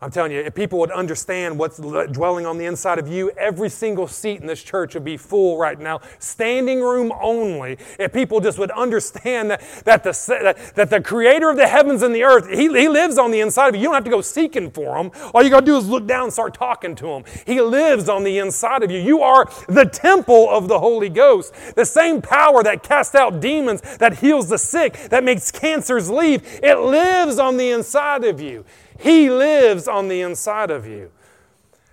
I'm 0.02 0.10
telling 0.10 0.32
you, 0.32 0.40
if 0.40 0.52
people 0.56 0.80
would 0.80 0.90
understand 0.90 1.56
what's 1.56 1.78
dwelling 1.78 2.44
on 2.44 2.58
the 2.58 2.64
inside 2.64 2.98
of 2.98 3.06
you, 3.06 3.30
every 3.36 3.68
single 3.68 4.08
seat 4.08 4.40
in 4.40 4.48
this 4.48 4.60
church 4.60 4.94
would 4.94 5.04
be 5.04 5.16
full 5.16 5.58
right 5.58 5.78
now, 5.78 6.00
standing 6.18 6.80
room 6.80 7.12
only. 7.20 7.78
If 8.00 8.12
people 8.12 8.40
just 8.40 8.58
would 8.58 8.72
understand 8.72 9.52
that, 9.52 9.62
that, 9.84 10.02
the, 10.02 10.72
that, 10.74 10.90
the 10.90 11.00
creator 11.00 11.50
of 11.50 11.56
the 11.56 11.68
heavens 11.68 12.02
and 12.02 12.12
the 12.12 12.24
earth, 12.24 12.48
he, 12.48 12.62
he 12.62 12.88
lives 12.88 13.16
on 13.16 13.30
the 13.30 13.38
inside 13.38 13.68
of 13.68 13.76
you. 13.76 13.82
You 13.82 13.86
don't 13.86 13.94
have 13.94 14.02
to 14.02 14.10
go 14.10 14.22
seeking 14.22 14.72
for 14.72 14.96
him. 14.96 15.12
All 15.32 15.40
you 15.40 15.50
got 15.50 15.60
to 15.60 15.66
do 15.66 15.76
is 15.76 15.88
look 15.88 16.08
down 16.08 16.24
and 16.24 16.32
start 16.32 16.52
talking 16.52 16.96
to 16.96 17.06
him. 17.06 17.24
He 17.46 17.60
lives 17.60 18.08
on 18.08 18.24
the 18.24 18.38
inside 18.38 18.82
of 18.82 18.90
you. 18.90 18.98
You 18.98 19.22
are 19.22 19.48
the 19.68 19.84
temple 19.84 20.50
of 20.50 20.66
the 20.66 20.80
Holy 20.80 21.10
Ghost. 21.10 21.54
The 21.76 21.86
same 21.86 22.20
power 22.20 22.64
that 22.64 22.82
casts 22.82 23.14
out 23.14 23.38
demons, 23.38 23.82
that 23.98 24.18
heals 24.18 24.48
the 24.48 24.58
sick, 24.58 24.94
that 25.10 25.22
makes 25.22 25.52
cancers 25.52 26.10
leave, 26.10 26.42
it 26.60 26.80
lives 26.80 27.38
on 27.38 27.56
the 27.56 27.70
inside 27.70 28.24
of 28.24 28.40
you. 28.40 28.64
He 29.02 29.30
lives 29.30 29.88
on 29.88 30.08
the 30.08 30.20
inside 30.20 30.70
of 30.70 30.86
you. 30.86 31.10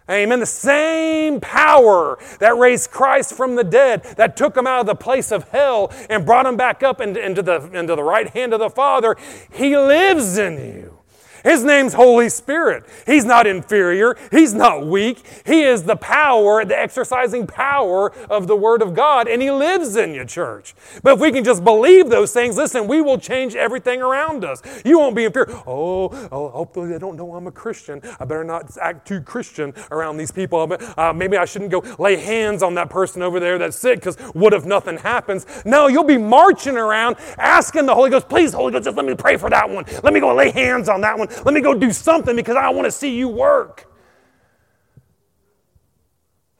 Amen. 0.10 0.40
The 0.40 0.46
same 0.46 1.40
power 1.40 2.18
that 2.40 2.58
raised 2.58 2.92
Christ 2.92 3.34
from 3.34 3.56
the 3.56 3.64
dead, 3.64 4.04
that 4.18 4.38
took 4.38 4.56
him 4.56 4.68
out 4.68 4.82
of 4.82 4.86
the 4.86 4.96
place 4.96 5.32
of 5.32 5.50
hell 5.50 5.92
and 6.10 6.26
brought 6.26 6.46
him 6.46 6.56
back 6.56 6.84
up 6.84 7.02
into, 7.02 7.42
the, 7.42 7.70
into 7.74 7.96
the 7.96 8.04
right 8.04 8.30
hand 8.30 8.54
of 8.54 8.60
the 8.60 8.70
Father, 8.70 9.16
He 9.52 9.76
lives 9.78 10.38
in 10.38 10.54
you. 10.58 10.99
His 11.44 11.64
name's 11.64 11.94
Holy 11.94 12.30
Spirit. 12.30 12.86
He's 13.06 13.26
not 13.26 13.48
inferior. 13.48 14.16
He's 14.32 14.54
not 14.54 14.86
weak. 14.86 15.24
He 15.46 15.62
is 15.62 15.84
the 15.84 15.96
power, 15.96 16.66
the 16.66 16.78
exercising 16.78 17.48
power 17.48 18.12
of 18.30 18.48
the 18.48 18.56
Word 18.56 18.82
of 18.82 18.94
God, 18.94 19.28
and 19.28 19.42
He 19.42 19.52
lives 19.52 19.96
in 19.96 20.14
you, 20.14 20.26
church. 20.26 20.76
But 21.04 21.16
if 21.16 21.20
we 21.20 21.32
can 21.32 21.44
just 21.44 21.64
believe 21.64 22.10
those 22.10 22.34
things, 22.34 22.58
listen, 22.58 22.88
we 22.88 23.02
will 23.02 23.18
change 23.18 23.56
everything 23.56 24.02
around 24.02 24.44
us. 24.44 24.62
You 24.84 25.00
won't 25.00 25.16
be 25.16 25.26
inferior. 25.26 25.56
Oh, 25.66 26.10
oh 26.32 26.50
hopefully 26.50 26.90
they 26.90 27.00
don't 27.00 27.16
know 27.16 27.34
I'm 27.36 27.48
a 27.48 27.52
Christian. 27.52 28.02
I 28.20 28.26
better 28.26 28.44
not 28.44 28.78
act 28.78 29.08
too 29.08 29.22
Christian 29.22 29.74
around 29.92 30.18
these 30.18 30.32
people. 30.32 30.78
Uh, 30.98 31.14
maybe 31.14 31.38
I 31.38 31.46
shouldn't 31.46 31.72
go 31.72 31.84
lay 31.98 32.18
hands 32.18 32.64
on 32.64 32.76
that 32.76 32.90
person 32.90 33.22
over 33.22 33.40
there 33.40 33.58
that's 33.58 33.78
sick 33.78 34.00
because 34.00 34.18
what 34.34 34.54
if 34.54 34.66
nothing 34.66 34.98
happens? 34.98 35.46
No, 35.66 35.88
you'll 35.88 36.04
be 36.04 36.18
marching 36.18 36.76
around 36.78 37.16
asking 37.38 37.86
the 37.86 37.96
Holy 37.96 38.10
Ghost, 38.10 38.28
please, 38.28 38.54
Holy 38.54 38.72
Ghost, 38.72 38.86
just 38.86 38.98
let 38.98 39.06
me 39.06 39.16
pray 39.16 39.38
for 39.38 39.50
that 39.50 39.70
one. 39.70 39.86
Let 40.04 40.14
me 40.14 40.20
go 40.20 40.34
lay 40.36 40.52
hands 40.52 40.90
on 40.90 41.02
that 41.02 41.18
one. 41.18 41.29
Let 41.46 41.54
me 41.54 41.62
go 41.62 41.74
do 41.74 41.92
something 41.92 42.36
because 42.36 42.56
I 42.56 42.70
want 42.70 42.86
to 42.86 42.92
see 42.92 43.16
you 43.16 43.28
work. 43.28 43.86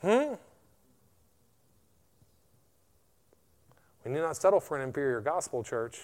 Hmm? 0.02 0.36
We 4.06 4.12
need 4.12 4.22
not 4.22 4.38
settle 4.38 4.60
for 4.60 4.78
an 4.78 4.84
inferior 4.84 5.22
gospel, 5.22 5.64
church. 5.64 6.02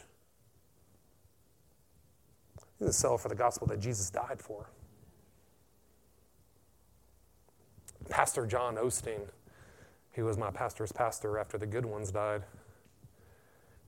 We 2.80 2.86
need 2.86 2.90
to 2.90 2.94
settle 2.94 3.18
for 3.18 3.30
the 3.30 3.36
gospel 3.36 3.68
that 3.68 3.80
Jesus 3.80 4.10
died 4.10 4.42
for. 4.42 4.70
Pastor 8.10 8.46
John 8.46 8.76
Osteen, 8.76 9.28
he 10.12 10.22
was 10.22 10.38
my 10.38 10.52
pastor's 10.52 10.92
pastor 10.92 11.38
after 11.38 11.58
the 11.58 11.66
good 11.66 11.86
ones 11.86 12.12
died 12.12 12.44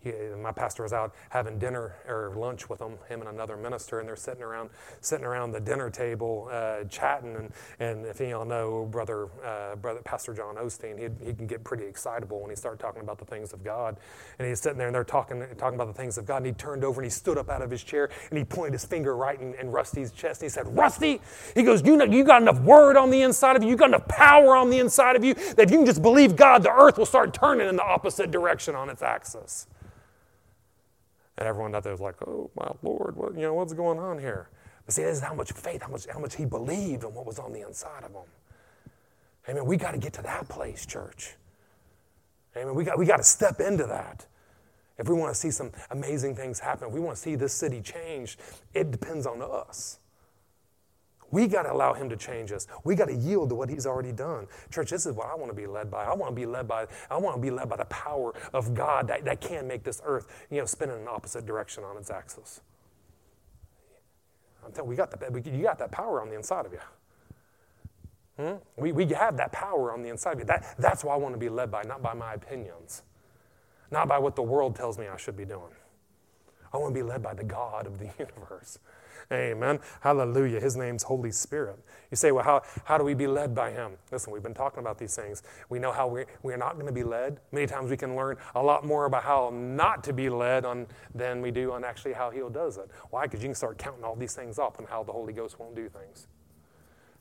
he, 0.08 0.36
my 0.42 0.52
pastor 0.52 0.84
was 0.84 0.94
out 0.94 1.14
having 1.30 1.60
dinner 1.60 1.96
or 2.08 2.34
lunch 2.36 2.70
with 2.70 2.82
him, 2.82 2.98
him 3.10 3.22
and 3.22 3.30
another 3.30 3.58
minister, 3.58 4.00
and 4.00 4.08
they're 4.08 4.16
sitting 4.16 4.44
around, 4.44 4.70
sitting 5.02 5.26
around 5.26 5.52
the 5.52 5.60
dinner 5.60 5.90
table, 5.90 6.50
uh, 6.52 6.84
chatting. 6.86 7.36
And, 7.36 7.52
and 7.80 8.06
if 8.06 8.20
you 8.20 8.36
all 8.36 8.46
know, 8.46 8.86
brother, 8.86 9.28
uh, 9.44 9.76
brother, 9.76 10.02
Pastor 10.04 10.34
John 10.34 10.56
Osteen, 10.56 10.98
he, 10.98 11.26
he 11.26 11.34
can 11.34 11.48
get 11.48 11.64
pretty 11.64 11.86
excitable 11.86 12.42
when 12.42 12.50
he 12.50 12.56
starts 12.56 12.82
talking 12.82 13.02
about 13.02 13.18
the 13.18 13.26
things 13.26 13.54
of 13.54 13.64
God. 13.64 13.98
And 14.40 14.48
he's 14.48 14.62
sitting 14.62 14.78
there, 14.78 14.88
and 14.88 14.96
they're 14.96 15.04
talking, 15.04 15.44
talking 15.58 15.76
about 15.76 15.88
the 15.88 15.94
things 15.94 16.18
of 16.18 16.26
God. 16.26 16.38
And 16.38 16.46
he 16.48 16.52
turned 16.54 16.84
over 16.84 17.02
and 17.02 17.06
he 17.06 17.10
stood 17.10 17.38
up 17.38 17.50
out 17.50 17.62
of 17.62 17.72
his 17.72 17.84
chair, 17.84 18.10
and 18.30 18.38
he 18.38 18.46
pointed 18.46 18.74
his 18.74 18.86
finger 18.86 19.16
right 19.16 19.40
in, 19.40 19.54
in 19.56 19.72
Rusty's 19.72 20.12
chest. 20.12 20.42
And 20.42 20.50
he 20.50 20.54
said, 20.54 20.76
"Rusty," 20.78 21.22
he 21.56 21.64
goes, 21.64 21.84
"You 21.84 21.98
know, 21.98 22.06
you 22.06 22.24
got 22.24 22.42
enough 22.42 22.60
word 22.62 22.98
on 22.98 23.10
the 23.10 23.22
inside 23.22 23.56
of 23.56 23.64
you, 23.64 23.70
you 23.70 23.76
got 23.76 23.90
enough 23.90 24.08
power 24.08 24.56
on 24.56 24.70
the 24.70 24.80
inside 24.80 25.16
of 25.16 25.24
you 25.24 25.34
that 25.34 25.60
if 25.60 25.72
you 25.72 25.78
can 25.78 25.86
just 25.86 26.02
believe 26.02 26.36
God, 26.36 26.64
the 26.64 26.72
earth 26.72 26.98
will 26.98 27.06
start 27.06 27.34
turning 27.34 27.68
in 27.68 27.76
the 27.76 27.84
opposite 27.84 28.32
direction 28.32 28.76
on 28.76 28.90
its 28.90 29.02
axis." 29.02 29.68
And 31.38 31.48
everyone 31.48 31.76
out 31.76 31.84
there 31.84 31.92
was 31.92 32.02
like, 32.02 32.22
oh, 32.28 32.50
my 32.56 32.72
Lord, 32.82 33.16
what, 33.16 33.36
you 33.36 33.42
know, 33.42 33.54
what's 33.54 33.74
going 33.74 34.00
on 34.00 34.20
here? 34.20 34.50
But 34.86 34.96
see, 34.96 35.04
this 35.04 35.18
is 35.18 35.24
how 35.24 35.34
much 35.34 35.52
faith, 35.52 35.82
how 35.82 35.90
much, 35.90 36.08
how 36.12 36.20
much 36.20 36.36
he 36.36 36.46
believed 36.46 37.04
in 37.04 37.14
what 37.14 37.26
was 37.26 37.40
on 37.40 37.54
the 37.54 37.66
inside 37.66 38.04
of 38.04 38.12
him. 38.12 38.30
Amen. 39.50 39.66
We 39.66 39.78
got 39.78 39.92
to 39.92 39.98
get 39.98 40.14
to 40.14 40.22
that 40.24 40.50
place, 40.50 40.86
church. 40.86 41.36
Amen. 42.56 42.74
We 42.74 42.84
got, 42.84 42.98
we 42.98 43.06
got 43.06 43.18
to 43.18 43.24
step 43.24 43.60
into 43.60 43.86
that. 43.86 44.26
If 44.98 45.08
we 45.08 45.16
want 45.16 45.34
to 45.34 45.40
see 45.40 45.52
some 45.52 45.72
amazing 45.92 46.36
things 46.36 46.60
happen, 46.60 46.88
if 46.88 46.94
we 46.94 47.00
want 47.00 47.18
to 47.18 47.22
see 47.22 47.36
this 47.36 47.54
city 47.54 47.82
changed, 47.82 48.40
it 48.74 48.90
depends 48.90 49.28
on 49.28 49.42
us. 49.42 50.00
We 51.32 51.48
got 51.48 51.64
to 51.64 51.74
allow 51.74 51.94
Him 51.94 52.10
to 52.10 52.18
change 52.18 52.52
us. 52.52 52.68
We 52.84 52.96
got 52.96 53.06
to 53.06 53.16
yield 53.16 53.50
to 53.50 53.56
what 53.56 53.70
He's 53.70 53.86
already 53.86 54.12
done. 54.12 54.48
Church, 54.72 54.90
this 54.90 55.06
is 55.06 55.14
what 55.14 55.28
I 55.28 55.36
want 55.36 55.50
to 55.50 55.56
be 55.56 55.68
led 55.68 55.92
by. 55.92 56.06
I 56.06 56.14
want 56.14 56.32
to 56.32 56.36
be 56.36 56.46
led 56.46 56.68
by, 56.68 56.88
I 57.10 57.18
want 57.18 57.36
to 57.36 57.42
be 57.42 57.52
led 57.52 57.70
by 57.70 57.78
the 57.78 57.86
power 57.86 58.34
of 58.54 58.74
God 58.74 59.08
that, 59.10 59.26
that 59.26 59.42
can 59.42 59.68
make 59.68 59.84
this 59.84 60.02
earth, 60.06 60.28
you 60.50 60.60
know, 60.60 60.66
spin 60.66 60.90
in 60.90 60.96
an 60.98 61.08
opposite 61.08 61.46
direction 61.46 61.84
on 61.84 61.98
its 61.98 62.10
axis. 62.10 62.62
I'm 64.66 64.72
telling 64.72 64.88
you, 64.88 64.92
we 64.92 64.96
got 64.96 65.12
that, 65.12 65.46
you 65.46 65.64
got 65.64 65.80
that 65.80 65.92
power 65.92 66.22
on 66.22 66.30
the 66.30 66.36
inside 66.36 66.66
of 66.66 66.74
you. 66.74 66.80
Hmm? 68.38 68.56
We, 68.76 68.92
we 68.92 69.06
have 69.08 69.38
that 69.38 69.52
power 69.52 69.92
on 69.92 70.04
the 70.04 70.10
inside 70.10 70.34
of 70.34 70.40
you. 70.40 70.46
That, 70.46 70.76
that's 70.78 71.04
why 71.04 71.14
I 71.14 71.18
want 71.18 71.34
to 71.34 71.40
be 71.40 71.50
led 71.50 71.72
by, 71.72 71.84
not 71.84 72.02
by 72.04 72.14
my 72.14 72.34
opinions, 72.34 73.04
not 73.92 74.08
by 74.08 74.20
what 74.20 74.36
the 74.36 74.44
world 74.44 74.76
tells 74.76 74.98
me 74.98 75.08
I 75.08 75.18
should 75.18 75.38
be 75.38 75.46
doing. 75.46 75.74
I 76.74 76.78
want 76.78 76.94
to 76.94 77.00
be 77.00 77.04
led 77.04 77.24
by 77.24 77.34
the 77.34 77.44
God 77.44 77.88
of 77.88 77.98
the 77.98 78.06
universe. 78.20 78.80
Amen. 79.32 79.80
Hallelujah. 80.00 80.60
His 80.60 80.78
name's 80.78 81.04
Holy 81.04 81.32
Spirit. 81.32 81.78
You 82.12 82.16
say, 82.16 82.32
well, 82.32 82.46
how, 82.46 82.62
how 82.86 82.98
do 82.98 83.04
we 83.04 83.14
be 83.14 83.28
led 83.28 83.54
by 83.54 83.72
Him? 83.72 83.94
Listen, 84.10 84.32
we've 84.32 84.44
been 84.44 84.54
talking 84.54 84.80
about 84.80 84.98
these 84.98 85.16
things. 85.18 85.44
We 85.68 85.80
know 85.80 85.92
how 85.92 86.08
we, 86.08 86.24
we're 86.44 86.56
not 86.56 86.76
going 86.76 86.86
to 86.86 86.94
be 86.94 87.04
led. 87.04 87.42
Many 87.52 87.68
times 87.68 87.90
we 87.90 87.98
can 87.98 88.16
learn 88.16 88.38
a 88.56 88.64
lot 88.64 88.86
more 88.86 89.06
about 89.06 89.24
how 89.24 89.52
not 89.54 90.02
to 90.06 90.14
be 90.14 90.30
led 90.30 90.64
on, 90.64 90.88
than 91.14 91.42
we 91.42 91.52
do 91.52 91.74
on 91.74 91.84
actually 91.84 92.14
how 92.14 92.30
He 92.30 92.40
does 92.54 92.78
it. 92.78 92.90
Why? 93.10 93.24
Because 93.26 93.42
you 93.42 93.50
can 93.50 93.56
start 93.56 93.78
counting 93.78 94.06
all 94.06 94.16
these 94.16 94.34
things 94.34 94.58
up 94.58 94.80
and 94.80 94.88
how 94.88 95.04
the 95.04 95.12
Holy 95.12 95.34
Ghost 95.34 95.60
won't 95.60 95.76
do 95.76 95.90
things. 95.90 96.28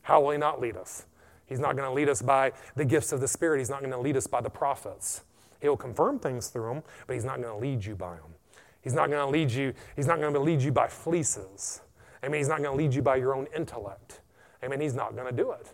How 0.02 0.20
will 0.20 0.30
He 0.30 0.38
not 0.38 0.60
lead 0.60 0.76
us? 0.76 1.06
He's 1.46 1.58
not 1.58 1.76
going 1.76 1.88
to 1.88 1.94
lead 1.94 2.08
us 2.08 2.22
by 2.22 2.52
the 2.76 2.84
gifts 2.84 3.10
of 3.10 3.20
the 3.20 3.28
Spirit. 3.28 3.58
He's 3.58 3.70
not 3.70 3.80
going 3.80 3.92
to 3.92 3.98
lead 3.98 4.16
us 4.16 4.28
by 4.28 4.40
the 4.40 4.50
prophets. 4.50 5.22
He'll 5.60 5.76
confirm 5.76 6.20
things 6.20 6.48
through 6.48 6.72
them, 6.72 6.82
but 7.08 7.14
He's 7.14 7.24
not 7.24 7.42
going 7.42 7.52
to 7.52 7.66
lead 7.66 7.84
you 7.84 7.96
by 7.96 8.14
them. 8.14 8.34
He's 8.80 8.94
not 8.94 9.10
going 9.10 9.26
to 9.26 9.32
lead 9.32 9.50
you, 9.50 9.74
He's 9.96 10.06
not 10.06 10.20
going 10.20 10.34
to 10.34 10.38
lead 10.38 10.62
you 10.62 10.70
by 10.70 10.86
fleeces. 10.86 11.80
Amen. 12.26 12.38
He's 12.38 12.48
not 12.48 12.62
going 12.62 12.76
to 12.76 12.84
lead 12.84 12.92
you 12.92 13.02
by 13.02 13.16
your 13.16 13.34
own 13.34 13.46
intellect. 13.56 14.20
Amen. 14.62 14.80
He's 14.80 14.94
not 14.94 15.14
going 15.14 15.26
to 15.26 15.32
do 15.32 15.52
it. 15.52 15.72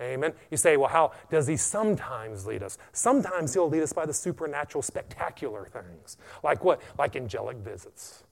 Amen. 0.00 0.32
You 0.50 0.56
say, 0.56 0.76
well, 0.76 0.88
how 0.88 1.12
does 1.30 1.46
he 1.46 1.56
sometimes 1.56 2.46
lead 2.46 2.62
us? 2.62 2.78
Sometimes 2.92 3.54
he'll 3.54 3.68
lead 3.68 3.82
us 3.82 3.92
by 3.92 4.04
the 4.04 4.12
supernatural, 4.12 4.82
spectacular 4.82 5.66
things. 5.66 6.16
Like 6.42 6.62
what? 6.64 6.82
Like 6.98 7.16
angelic 7.16 7.56
visits. 7.56 8.24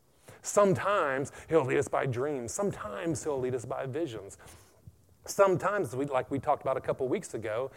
Sometimes 0.43 1.31
he'll 1.49 1.65
lead 1.65 1.79
us 1.79 1.87
by 1.89 2.05
dreams. 2.05 2.53
Sometimes 2.53 3.23
he'll 3.23 3.39
lead 3.39 3.55
us 3.55 3.65
by 3.65 3.87
visions. 3.87 4.39
Sometimes, 5.25 5.95
like 5.95 6.29
we 6.33 6.41
talked 6.41 6.63
about 6.63 6.77
a 6.77 6.81
couple 6.81 7.07
weeks 7.07 7.33
ago, 7.35 7.71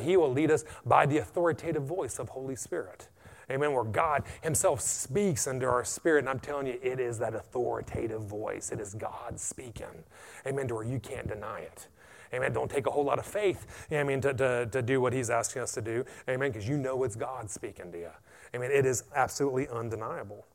he 0.00 0.16
will 0.16 0.32
lead 0.32 0.50
us 0.50 0.64
by 0.86 1.04
the 1.04 1.18
authoritative 1.18 1.82
voice 1.84 2.18
of 2.18 2.30
Holy 2.30 2.56
Spirit. 2.56 3.08
Amen. 3.50 3.72
Where 3.72 3.84
God 3.84 4.24
Himself 4.42 4.80
speaks 4.80 5.46
into 5.46 5.66
our 5.66 5.84
spirit. 5.84 6.20
And 6.20 6.28
I'm 6.28 6.40
telling 6.40 6.66
you, 6.66 6.78
it 6.82 7.00
is 7.00 7.18
that 7.18 7.34
authoritative 7.34 8.22
voice. 8.22 8.70
It 8.70 8.80
is 8.80 8.94
God 8.94 9.38
speaking. 9.40 10.04
Amen. 10.46 10.68
To 10.68 10.74
where 10.76 10.84
you 10.84 10.98
can't 10.98 11.28
deny 11.28 11.60
it. 11.60 11.88
Amen. 12.34 12.52
Don't 12.52 12.70
take 12.70 12.86
a 12.86 12.90
whole 12.90 13.04
lot 13.04 13.18
of 13.18 13.24
faith, 13.24 13.86
I 13.90 14.02
mean, 14.04 14.20
to, 14.20 14.34
to, 14.34 14.68
to 14.70 14.82
do 14.82 15.00
what 15.00 15.12
He's 15.12 15.30
asking 15.30 15.62
us 15.62 15.72
to 15.72 15.80
do. 15.80 16.04
Amen. 16.28 16.50
Because 16.52 16.68
you 16.68 16.76
know 16.76 17.02
it's 17.04 17.16
God 17.16 17.50
speaking 17.50 17.90
to 17.92 17.98
you. 17.98 18.10
Amen. 18.54 18.70
It 18.70 18.84
is 18.84 19.04
absolutely 19.14 19.68
undeniable. 19.68 20.46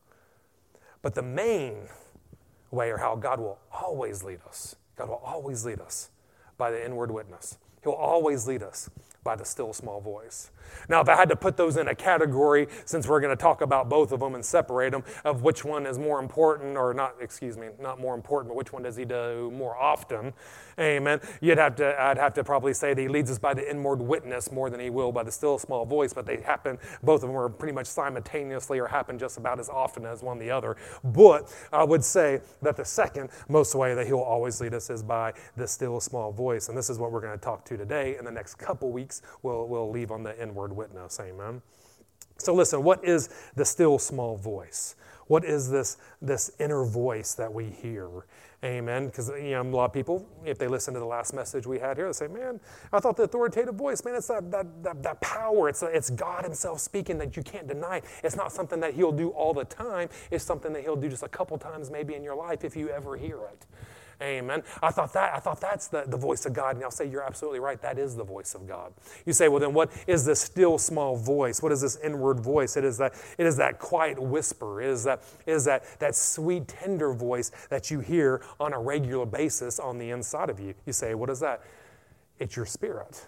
But 1.01 1.15
the 1.15 1.23
main 1.23 1.87
way 2.71 2.89
or 2.91 2.97
how 2.97 3.15
God 3.15 3.39
will 3.39 3.59
always 3.71 4.23
lead 4.23 4.39
us. 4.47 4.75
God 4.95 5.09
will 5.09 5.21
always 5.23 5.65
lead 5.65 5.79
us 5.79 6.09
by 6.57 6.71
the 6.71 6.83
inward 6.83 7.11
witness. 7.11 7.57
He'll 7.83 7.93
always 7.93 8.47
lead 8.47 8.63
us 8.63 8.89
by 9.23 9.35
the 9.35 9.45
still 9.45 9.73
small 9.73 10.01
voice. 10.01 10.51
Now, 10.89 11.01
if 11.01 11.09
I 11.09 11.15
had 11.15 11.29
to 11.29 11.35
put 11.35 11.57
those 11.57 11.77
in 11.77 11.87
a 11.87 11.95
category, 11.95 12.67
since 12.85 13.07
we're 13.07 13.19
going 13.19 13.35
to 13.35 13.41
talk 13.41 13.61
about 13.61 13.89
both 13.89 14.11
of 14.11 14.19
them 14.19 14.35
and 14.35 14.43
separate 14.43 14.91
them, 14.91 15.03
of 15.23 15.43
which 15.43 15.63
one 15.63 15.85
is 15.85 15.99
more 15.99 16.19
important, 16.19 16.77
or 16.77 16.93
not, 16.93 17.15
excuse 17.21 17.57
me, 17.57 17.67
not 17.79 17.99
more 17.99 18.15
important, 18.15 18.49
but 18.49 18.57
which 18.57 18.73
one 18.73 18.83
does 18.83 18.95
he 18.95 19.05
do 19.05 19.51
more 19.51 19.77
often, 19.77 20.33
amen, 20.79 21.19
you'd 21.41 21.57
have 21.57 21.75
to, 21.75 22.01
I'd 22.01 22.17
have 22.17 22.33
to 22.35 22.43
probably 22.43 22.73
say 22.73 22.93
that 22.93 23.01
he 23.01 23.07
leads 23.07 23.29
us 23.29 23.39
by 23.39 23.53
the 23.53 23.69
inward 23.69 24.01
witness 24.01 24.51
more 24.51 24.69
than 24.69 24.79
he 24.79 24.89
will 24.89 25.11
by 25.11 25.23
the 25.23 25.31
still 25.31 25.57
small 25.57 25.85
voice, 25.85 26.13
but 26.13 26.25
they 26.25 26.37
happen, 26.37 26.77
both 27.03 27.23
of 27.23 27.29
them 27.29 27.37
are 27.37 27.49
pretty 27.49 27.73
much 27.73 27.87
simultaneously 27.87 28.79
or 28.79 28.87
happen 28.87 29.19
just 29.19 29.37
about 29.37 29.59
as 29.59 29.69
often 29.69 30.05
as 30.05 30.23
one 30.23 30.39
the 30.39 30.49
other. 30.49 30.75
But 31.03 31.53
I 31.71 31.83
would 31.83 32.03
say 32.03 32.41
that 32.61 32.77
the 32.77 32.85
second 32.85 33.29
most 33.47 33.75
way 33.75 33.93
that 33.93 34.07
he'll 34.07 34.19
always 34.19 34.59
lead 34.59 34.73
us 34.73 34.89
is 34.89 35.03
by 35.03 35.33
the 35.55 35.67
still 35.67 35.99
small 35.99 36.31
voice. 36.31 36.69
And 36.69 36.77
this 36.77 36.89
is 36.89 36.97
what 36.97 37.11
we're 37.11 37.21
going 37.21 37.37
to 37.37 37.43
talk 37.43 37.65
to 37.65 37.77
today. 37.77 38.17
In 38.17 38.25
the 38.25 38.31
next 38.31 38.55
couple 38.55 38.91
weeks, 38.91 39.12
we'll, 39.41 39.67
we'll 39.67 39.89
leave 39.89 40.11
on 40.11 40.23
the 40.23 40.41
inward 40.41 40.75
witness. 40.75 41.19
Amen. 41.19 41.61
So, 42.37 42.53
listen, 42.53 42.83
what 42.83 43.03
is 43.05 43.29
the 43.55 43.65
still 43.65 43.99
small 43.99 44.37
voice? 44.37 44.95
What 45.27 45.45
is 45.45 45.69
this, 45.69 45.97
this 46.21 46.51
inner 46.59 46.83
voice 46.83 47.33
that 47.35 47.53
we 47.53 47.65
hear? 47.65 48.09
Amen. 48.63 49.07
Because 49.07 49.29
you 49.29 49.51
know, 49.51 49.61
a 49.61 49.63
lot 49.63 49.85
of 49.85 49.93
people, 49.93 50.25
if 50.45 50.57
they 50.57 50.67
listen 50.67 50.93
to 50.93 50.99
the 50.99 51.05
last 51.05 51.33
message 51.33 51.67
we 51.67 51.79
had 51.79 51.97
here, 51.97 52.07
they 52.07 52.13
say, 52.13 52.27
Man, 52.27 52.59
I 52.93 52.99
thought 52.99 53.17
the 53.17 53.23
authoritative 53.23 53.75
voice, 53.75 54.03
man, 54.05 54.15
it's 54.15 54.27
that, 54.27 54.49
that, 54.51 54.83
that, 54.83 55.03
that 55.03 55.21
power. 55.21 55.67
It's, 55.67 55.83
it's 55.83 56.09
God 56.09 56.43
Himself 56.43 56.79
speaking 56.79 57.17
that 57.17 57.35
you 57.35 57.43
can't 57.43 57.67
deny. 57.67 58.01
It's 58.23 58.37
not 58.37 58.53
something 58.53 58.79
that 58.79 58.93
He'll 58.93 59.11
do 59.11 59.29
all 59.29 59.53
the 59.53 59.65
time, 59.65 60.09
it's 60.31 60.45
something 60.45 60.71
that 60.73 60.83
He'll 60.83 60.95
do 60.95 61.09
just 61.09 61.23
a 61.23 61.29
couple 61.29 61.57
times 61.57 61.91
maybe 61.91 62.15
in 62.15 62.23
your 62.23 62.35
life 62.35 62.63
if 62.63 62.75
you 62.75 62.89
ever 62.89 63.17
hear 63.17 63.39
it. 63.51 63.65
Amen. 64.21 64.63
I 64.81 64.91
thought 64.91 65.13
that 65.13 65.33
I 65.33 65.39
thought 65.39 65.59
that's 65.59 65.87
the, 65.87 66.03
the 66.07 66.17
voice 66.17 66.45
of 66.45 66.53
God. 66.53 66.75
And 66.75 66.83
I'll 66.83 66.91
say 66.91 67.09
you're 67.09 67.23
absolutely 67.23 67.59
right. 67.59 67.81
That 67.81 67.97
is 67.97 68.15
the 68.15 68.23
voice 68.23 68.55
of 68.55 68.67
God. 68.67 68.93
You 69.25 69.33
say, 69.33 69.47
well, 69.47 69.59
then 69.59 69.73
what 69.73 69.91
is 70.07 70.25
this 70.25 70.39
still 70.39 70.77
small 70.77 71.15
voice? 71.15 71.61
What 71.61 71.71
is 71.71 71.81
this 71.81 71.97
inward 72.03 72.39
voice? 72.39 72.77
It 72.77 72.83
is 72.83 72.97
that 72.97 73.13
it 73.37 73.45
is 73.45 73.57
that 73.57 73.79
quiet 73.79 74.21
whisper. 74.21 74.81
It 74.81 74.89
is 74.89 75.03
that 75.03 75.23
it 75.45 75.51
is 75.51 75.65
that 75.65 75.99
that 75.99 76.15
sweet, 76.15 76.67
tender 76.67 77.13
voice 77.13 77.51
that 77.69 77.91
you 77.91 77.99
hear 77.99 78.43
on 78.59 78.73
a 78.73 78.79
regular 78.79 79.25
basis 79.25 79.79
on 79.79 79.97
the 79.97 80.09
inside 80.11 80.49
of 80.49 80.59
you. 80.59 80.73
You 80.85 80.93
say, 80.93 81.15
what 81.15 81.29
is 81.29 81.39
that? 81.39 81.61
It's 82.39 82.55
your 82.55 82.65
spirit. 82.65 83.27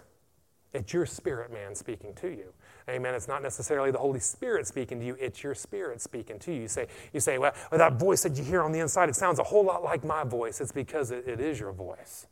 It's 0.72 0.92
your 0.92 1.06
spirit 1.06 1.52
man 1.52 1.74
speaking 1.74 2.14
to 2.16 2.28
you. 2.28 2.52
Amen. 2.88 3.14
It's 3.14 3.26
not 3.26 3.42
necessarily 3.42 3.90
the 3.90 3.98
Holy 3.98 4.20
Spirit 4.20 4.66
speaking 4.66 5.00
to 5.00 5.06
you, 5.06 5.16
it's 5.20 5.42
your 5.42 5.54
spirit 5.54 6.00
speaking 6.00 6.38
to 6.40 6.52
you. 6.52 6.62
You 6.62 6.68
say, 6.68 6.86
you 7.12 7.20
say 7.20 7.38
well, 7.38 7.52
that 7.70 7.94
voice 7.94 8.22
that 8.22 8.36
you 8.36 8.44
hear 8.44 8.62
on 8.62 8.70
the 8.72 8.78
inside, 8.78 9.08
it 9.08 9.16
sounds 9.16 9.38
a 9.40 9.42
whole 9.44 9.64
lot 9.64 9.82
like 9.82 10.04
my 10.04 10.22
voice. 10.22 10.60
It's 10.60 10.72
because 10.72 11.10
it, 11.10 11.26
it 11.26 11.40
is 11.40 11.58
your 11.58 11.72
voice. 11.72 12.26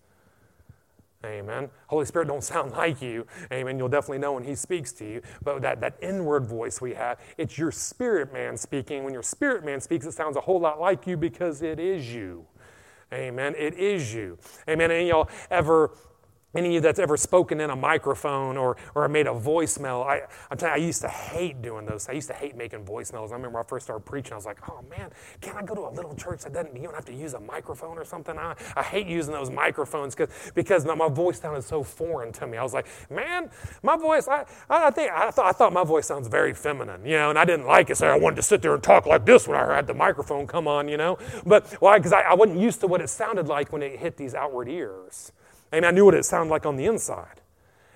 Amen. 1.25 1.71
Holy 1.89 2.05
Spirit 2.05 2.29
don't 2.29 2.45
sound 2.45 2.73
like 2.77 3.03
you. 3.03 3.27
Amen. 3.53 3.79
You'll 3.79 3.89
definitely 3.89 4.19
know 4.19 4.35
when 4.35 4.45
He 4.45 4.55
speaks 4.55 4.93
to 4.93 5.05
you. 5.05 5.23
But 5.43 5.63
that, 5.63 5.81
that 5.81 5.97
inward 6.01 6.47
voice 6.47 6.81
we 6.81 6.95
have, 6.95 7.19
it's 7.37 7.59
your 7.59 7.73
spirit 7.73 8.33
man 8.33 8.57
speaking. 8.57 9.05
When 9.05 9.13
your 9.13 9.23
spirit 9.23 9.65
man 9.65 9.81
speaks, 9.81 10.07
it 10.07 10.13
sounds 10.13 10.37
a 10.37 10.41
whole 10.41 10.61
lot 10.61 10.81
like 10.81 11.07
you 11.07 11.17
because 11.17 11.63
it 11.63 11.81
is 11.81 12.13
you. 12.13 12.47
Amen. 13.13 13.55
It 13.57 13.75
is 13.75 14.13
you. 14.15 14.39
Amen. 14.69 14.91
And 14.91 15.09
y'all 15.09 15.29
ever 15.51 15.93
any 16.55 16.69
of 16.69 16.75
you 16.75 16.81
that's 16.81 16.99
ever 16.99 17.17
spoken 17.17 17.61
in 17.61 17.71
a 17.71 17.77
microphone 17.77 18.57
or, 18.57 18.77
or 18.95 19.09
made 19.09 19.27
a 19.27 19.31
voicemail, 19.31 20.07
I, 20.07 20.23
I'm 20.51 20.57
telling 20.57 20.77
you, 20.77 20.83
I 20.83 20.87
used 20.87 21.03
to 21.03 21.09
hate 21.09 21.63
doing 21.63 21.87
those. 21.87 22.09
I 22.09 22.13
used 22.13 22.29
to 22.29 22.35
hate 22.35 22.57
making 22.57 22.85
voicemails. 22.85 23.31
I 23.31 23.35
remember 23.35 23.59
I 23.59 23.63
first 23.63 23.87
started 23.87 24.05
preaching, 24.05 24.33
I 24.33 24.37
was 24.37 24.47
like, 24.47 24.69
oh 24.69 24.81
man, 24.91 25.11
can 25.41 25.57
I 25.57 25.63
go 25.63 25.75
to 25.75 25.83
a 25.83 25.91
little 25.91 26.15
church 26.15 26.43
that 26.43 26.53
doesn't, 26.53 26.75
you 26.77 26.83
don't 26.83 26.95
have 26.95 27.05
to 27.07 27.15
use 27.15 27.35
a 27.35 27.41
microphone 27.41 27.99
or 27.99 28.05
something? 28.05 28.39
I, 28.39 28.55
I 28.77 28.83
hate 28.83 29.07
using 29.07 29.33
those 29.33 29.51
microphones 29.51 30.15
cause, 30.15 30.29
because 30.55 30.85
my 30.85 31.09
voice 31.09 31.41
sounded 31.41 31.65
so 31.65 31.83
foreign 31.83 32.33
to 32.33 32.47
me. 32.47 32.59
I 32.59 32.63
was 32.63 32.75
like, 32.75 32.87
man, 33.11 33.51
my 33.83 33.97
voice, 33.97 34.29
I, 34.29 34.45
I, 34.69 34.91
think, 34.91 35.11
I 35.13 35.31
thought, 35.31 35.47
I 35.47 35.53
thought 35.53 35.73
my 35.73 35.85
voice 35.85 36.07
sounds 36.07 36.29
very 36.29 36.55
feminine, 36.55 37.05
you 37.05 37.17
know, 37.17 37.31
and 37.31 37.39
I 37.39 37.45
didn't 37.45 37.67
like 37.67 37.91
it, 37.91 37.97
so 37.97 38.07
I 38.07 38.17
wanted 38.17 38.37
to 38.37 38.43
sit 38.43 38.63
there 38.63 38.75
and 38.75 38.83
talk 38.83 39.07
like 39.07 39.27
this 39.27 39.49
when 39.49 39.59
I 39.59 39.75
had 39.75 39.87
the 39.87 39.95
microphone 39.95 40.47
come 40.47 40.69
on, 40.69 40.89
you 40.89 40.97
know. 40.97 41.19
But 41.45 41.67
why? 41.81 41.99
Because 41.99 42.13
I, 42.13 42.23
I 42.23 42.35
wasn't 42.35 42.59
used 42.61 42.81
to 42.81 42.87
what 42.87 43.01
it 43.01 43.09
sounded 43.09 43.49
like 43.49 43.73
when 43.73 43.83
it 43.83 43.99
hit 43.99 44.17
these 44.17 44.35
outward 44.35 44.69
ears. 44.69 45.33
Amen. 45.75 45.85
I 45.85 45.91
knew 45.91 46.05
what 46.05 46.15
it 46.15 46.25
sounded 46.25 46.51
like 46.51 46.67
on 46.67 46.77
the 46.77 46.87
inside. 46.87 47.41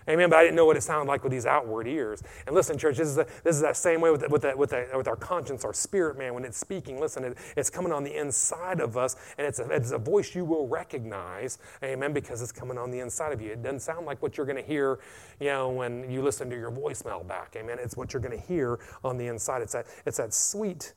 Amen. 0.09 0.31
But 0.31 0.39
I 0.39 0.43
didn't 0.43 0.57
know 0.57 0.65
what 0.65 0.77
it 0.77 0.83
sounded 0.83 1.07
like 1.07 1.23
with 1.23 1.33
these 1.33 1.45
outward 1.47 1.87
ears. 1.87 2.23
And 2.47 2.57
listen, 2.57 2.79
church, 2.79 2.97
this 2.97 3.09
is, 3.09 3.17
the, 3.17 3.27
this 3.45 3.55
is 3.55 3.61
that 3.61 3.77
same 3.77 4.01
way 4.01 4.11
with, 4.11 4.23
the, 4.23 4.29
with, 4.29 4.43
the, 4.43 4.57
with, 4.57 4.71
the, 4.71 4.89
with 4.97 5.07
our 5.07 5.17
conscience, 5.17 5.65
our 5.65 5.75
spirit, 5.75 6.19
man. 6.19 6.35
When 6.35 6.45
it's 6.45 6.59
speaking, 6.59 6.99
listen, 6.99 7.25
it, 7.25 7.39
it's 7.57 7.69
coming 7.71 7.93
on 7.93 8.05
the 8.05 8.19
inside 8.19 8.81
of 8.81 8.97
us, 8.97 9.17
and 9.37 9.47
it's 9.47 9.59
a, 9.59 9.69
it's 9.71 9.91
a 9.91 9.99
voice 9.99 10.35
you 10.35 10.45
will 10.45 10.67
recognize. 10.67 11.59
Amen. 11.85 12.13
Because 12.13 12.43
it's 12.43 12.53
coming 12.53 12.79
on 12.79 12.91
the 12.91 13.01
inside 13.01 13.33
of 13.33 13.41
you. 13.41 13.53
It 13.53 13.63
doesn't 13.63 13.81
sound 13.81 14.07
like 14.07 14.23
what 14.23 14.37
you're 14.37 14.47
going 14.47 14.57
to 14.57 14.67
hear, 14.67 14.99
you 15.41 15.49
know, 15.49 15.69
when 15.69 16.11
you 16.11 16.23
listen 16.23 16.49
to 16.51 16.57
your 16.57 16.73
voicemail 16.73 17.27
back. 17.27 17.55
Amen. 17.57 17.79
It's 17.81 17.97
what 17.97 18.13
you're 18.13 18.23
going 18.23 18.37
to 18.37 18.45
hear 18.47 18.81
on 19.05 19.19
the 19.19 19.27
inside. 19.27 19.63
It's 19.63 19.75
that, 19.75 19.87
it's 20.07 20.17
that 20.17 20.33
sweet, 20.33 20.95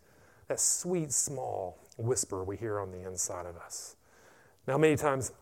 that 0.48 0.60
sweet, 0.60 1.12
small 1.12 1.78
whisper 1.98 2.44
we 2.46 2.56
hear 2.56 2.80
on 2.80 2.92
the 2.92 3.06
inside 3.06 3.46
of 3.46 3.58
us. 3.58 3.98
Now, 4.68 4.78
many 4.78 4.96
times 4.96 5.34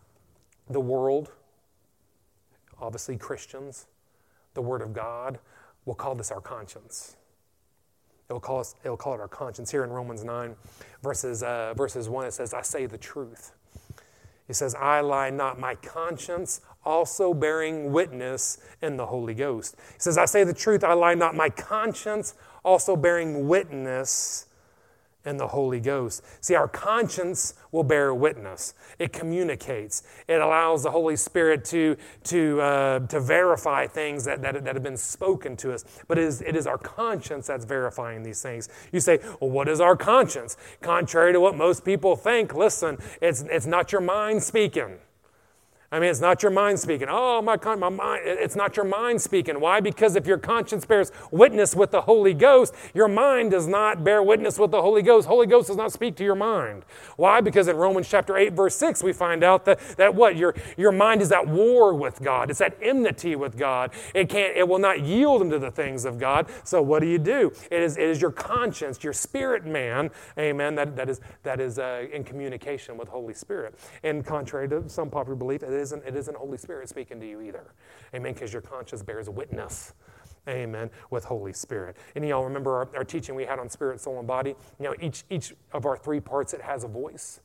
the 0.70 0.80
world, 0.80 1.30
obviously 2.80 3.16
Christians, 3.16 3.86
the 4.54 4.62
Word 4.62 4.82
of 4.82 4.92
God, 4.92 5.38
will 5.84 5.94
call 5.94 6.14
this 6.14 6.30
our 6.30 6.40
conscience. 6.40 7.16
It 8.28 8.32
will 8.32 8.40
call, 8.40 8.60
us, 8.60 8.76
it 8.84 8.88
will 8.88 8.96
call 8.96 9.14
it 9.14 9.20
our 9.20 9.28
conscience. 9.28 9.70
Here 9.70 9.82
in 9.82 9.90
Romans 9.90 10.22
9, 10.22 10.54
verses, 11.02 11.42
uh, 11.42 11.74
verses 11.74 12.08
1, 12.08 12.26
it 12.26 12.32
says, 12.32 12.54
I 12.54 12.62
say 12.62 12.86
the 12.86 12.98
truth. 12.98 13.52
He 14.46 14.52
says, 14.52 14.74
I 14.74 15.00
lie 15.00 15.30
not, 15.30 15.58
my 15.58 15.74
conscience 15.76 16.60
also 16.84 17.34
bearing 17.34 17.92
witness 17.92 18.58
in 18.82 18.96
the 18.96 19.06
Holy 19.06 19.34
Ghost. 19.34 19.76
He 19.94 20.00
says, 20.00 20.16
I 20.16 20.24
say 20.24 20.44
the 20.44 20.54
truth, 20.54 20.84
I 20.84 20.92
lie 20.92 21.14
not, 21.14 21.34
my 21.34 21.50
conscience 21.50 22.34
also 22.64 22.96
bearing 22.96 23.48
witness 23.48 24.46
and 25.24 25.38
the 25.38 25.48
Holy 25.48 25.80
Ghost. 25.80 26.22
See, 26.40 26.54
our 26.54 26.68
conscience 26.68 27.54
will 27.72 27.82
bear 27.82 28.14
witness. 28.14 28.74
It 28.98 29.12
communicates. 29.12 30.02
It 30.26 30.40
allows 30.40 30.82
the 30.82 30.90
Holy 30.90 31.16
Spirit 31.16 31.64
to, 31.66 31.96
to, 32.24 32.60
uh, 32.60 32.98
to 33.00 33.20
verify 33.20 33.86
things 33.86 34.24
that, 34.24 34.42
that, 34.42 34.64
that 34.64 34.74
have 34.74 34.82
been 34.82 34.96
spoken 34.96 35.56
to 35.58 35.72
us. 35.72 35.84
But 36.08 36.18
it 36.18 36.24
is, 36.24 36.42
it 36.42 36.56
is 36.56 36.66
our 36.66 36.78
conscience 36.78 37.46
that's 37.46 37.64
verifying 37.64 38.22
these 38.22 38.40
things. 38.40 38.68
You 38.92 39.00
say, 39.00 39.18
well, 39.40 39.50
what 39.50 39.68
is 39.68 39.80
our 39.80 39.96
conscience? 39.96 40.56
Contrary 40.80 41.32
to 41.32 41.40
what 41.40 41.56
most 41.56 41.84
people 41.84 42.16
think, 42.16 42.54
listen, 42.54 42.98
it's, 43.20 43.42
it's 43.42 43.66
not 43.66 43.92
your 43.92 44.00
mind 44.00 44.42
speaking. 44.42 44.98
I 45.92 45.98
mean, 45.98 46.08
it's 46.08 46.20
not 46.20 46.40
your 46.40 46.52
mind 46.52 46.78
speaking. 46.78 47.08
Oh, 47.10 47.42
my, 47.42 47.56
my 47.74 47.88
mind. 47.88 48.22
It's 48.24 48.54
not 48.54 48.76
your 48.76 48.84
mind 48.84 49.20
speaking. 49.20 49.58
Why? 49.58 49.80
Because 49.80 50.14
if 50.14 50.24
your 50.24 50.38
conscience 50.38 50.84
bears 50.84 51.10
witness 51.32 51.74
with 51.74 51.90
the 51.90 52.02
Holy 52.02 52.32
Ghost, 52.32 52.72
your 52.94 53.08
mind 53.08 53.50
does 53.50 53.66
not 53.66 54.04
bear 54.04 54.22
witness 54.22 54.56
with 54.56 54.70
the 54.70 54.80
Holy 54.80 55.02
Ghost. 55.02 55.26
Holy 55.26 55.48
Ghost 55.48 55.66
does 55.66 55.76
not 55.76 55.90
speak 55.90 56.14
to 56.16 56.24
your 56.24 56.36
mind. 56.36 56.84
Why? 57.16 57.40
Because 57.40 57.66
in 57.66 57.76
Romans 57.76 58.08
chapter 58.08 58.36
8, 58.36 58.52
verse 58.52 58.76
6, 58.76 59.02
we 59.02 59.12
find 59.12 59.42
out 59.42 59.64
that, 59.64 59.80
that 59.96 60.14
what? 60.14 60.36
Your, 60.36 60.54
your 60.76 60.92
mind 60.92 61.22
is 61.22 61.32
at 61.32 61.48
war 61.48 61.92
with 61.92 62.22
God. 62.22 62.50
It's 62.50 62.60
at 62.60 62.78
enmity 62.80 63.34
with 63.34 63.58
God. 63.58 63.90
It 64.14 64.28
can't, 64.28 64.56
it 64.56 64.68
will 64.68 64.78
not 64.78 65.00
yield 65.00 65.42
unto 65.42 65.58
the 65.58 65.72
things 65.72 66.04
of 66.04 66.20
God. 66.20 66.46
So 66.62 66.80
what 66.82 67.00
do 67.00 67.08
you 67.08 67.18
do? 67.18 67.52
It 67.68 67.82
is, 67.82 67.96
it 67.96 68.04
is 68.04 68.22
your 68.22 68.30
conscience, 68.30 69.02
your 69.02 69.12
spirit 69.12 69.66
man, 69.66 70.12
amen, 70.38 70.76
that, 70.76 70.94
that 70.94 71.08
is, 71.08 71.20
that 71.42 71.58
is 71.60 71.80
uh, 71.80 72.06
in 72.12 72.22
communication 72.22 72.96
with 72.96 73.08
Holy 73.08 73.34
Spirit. 73.34 73.74
And 74.04 74.24
contrary 74.24 74.68
to 74.68 74.88
some 74.88 75.10
popular 75.10 75.34
belief, 75.34 75.64
isn't, 75.80 76.04
it 76.04 76.14
isn't 76.14 76.36
Holy 76.36 76.58
Spirit 76.58 76.88
speaking 76.88 77.18
to 77.20 77.28
you 77.28 77.40
either. 77.40 77.74
Amen. 78.14 78.34
Because 78.34 78.52
your 78.52 78.62
conscience 78.62 79.02
bears 79.02 79.28
witness. 79.28 79.94
Amen. 80.48 80.90
With 81.10 81.24
Holy 81.24 81.52
Spirit. 81.52 81.96
And 82.14 82.26
y'all 82.26 82.44
remember 82.44 82.76
our, 82.76 82.88
our 82.96 83.04
teaching 83.04 83.34
we 83.34 83.44
had 83.44 83.58
on 83.58 83.68
spirit, 83.68 84.00
soul, 84.00 84.18
and 84.18 84.26
body? 84.26 84.54
You 84.78 84.86
know, 84.86 84.94
each, 85.00 85.24
each 85.30 85.54
of 85.72 85.86
our 85.86 85.96
three 85.96 86.20
parts, 86.20 86.54
it 86.54 86.62
has 86.62 86.84
a 86.84 86.88
voice. 86.88 87.40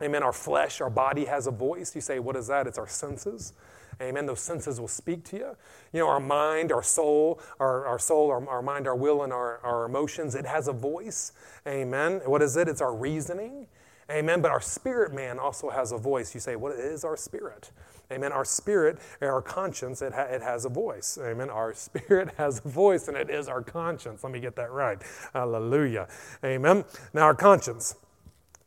Amen. 0.00 0.22
Our 0.22 0.32
flesh, 0.32 0.80
our 0.80 0.90
body 0.90 1.24
has 1.24 1.46
a 1.46 1.50
voice. 1.50 1.94
You 1.94 2.00
say, 2.00 2.18
what 2.18 2.36
is 2.36 2.46
that? 2.46 2.66
It's 2.66 2.78
our 2.78 2.86
senses. 2.88 3.52
Amen. 4.00 4.26
Those 4.26 4.40
senses 4.40 4.80
will 4.80 4.88
speak 4.88 5.24
to 5.24 5.36
you. 5.36 5.56
You 5.92 6.00
know, 6.00 6.08
our 6.08 6.20
mind, 6.20 6.70
our 6.70 6.84
soul, 6.84 7.40
our, 7.58 7.84
our 7.84 7.98
soul, 7.98 8.30
our, 8.30 8.48
our 8.48 8.62
mind, 8.62 8.86
our 8.86 8.94
will, 8.94 9.24
and 9.24 9.32
our, 9.32 9.58
our 9.64 9.86
emotions, 9.86 10.36
it 10.36 10.46
has 10.46 10.68
a 10.68 10.72
voice. 10.72 11.32
Amen. 11.66 12.20
What 12.24 12.40
is 12.42 12.56
it? 12.56 12.68
It's 12.68 12.80
our 12.80 12.94
reasoning. 12.94 13.66
Amen. 14.10 14.40
But 14.40 14.50
our 14.50 14.60
spirit 14.60 15.12
man 15.12 15.38
also 15.38 15.70
has 15.70 15.92
a 15.92 15.98
voice. 15.98 16.34
You 16.34 16.40
say, 16.40 16.56
what 16.56 16.72
is 16.72 17.04
our 17.04 17.16
spirit? 17.16 17.70
Amen. 18.10 18.32
Our 18.32 18.44
spirit, 18.44 18.98
our 19.20 19.42
conscience, 19.42 20.00
it, 20.00 20.14
ha- 20.14 20.22
it 20.22 20.40
has 20.40 20.64
a 20.64 20.70
voice. 20.70 21.18
Amen. 21.22 21.50
Our 21.50 21.74
spirit 21.76 22.30
has 22.38 22.62
a 22.64 22.68
voice, 22.68 23.08
and 23.08 23.16
it 23.16 23.28
is 23.28 23.48
our 23.48 23.62
conscience. 23.62 24.24
Let 24.24 24.32
me 24.32 24.40
get 24.40 24.56
that 24.56 24.70
right. 24.70 24.98
Hallelujah. 25.34 26.08
Amen. 26.44 26.84
Now, 27.12 27.22
our 27.22 27.34
conscience. 27.34 27.96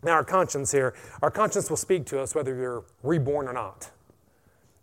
Now, 0.04 0.14
our 0.14 0.24
conscience 0.24 0.72
here, 0.72 0.94
our 1.22 1.32
conscience 1.32 1.70
will 1.70 1.78
speak 1.78 2.06
to 2.08 2.20
us 2.20 2.36
whether 2.36 2.56
you're 2.56 2.86
reborn 3.04 3.48
or 3.48 3.54
not. 3.54 3.90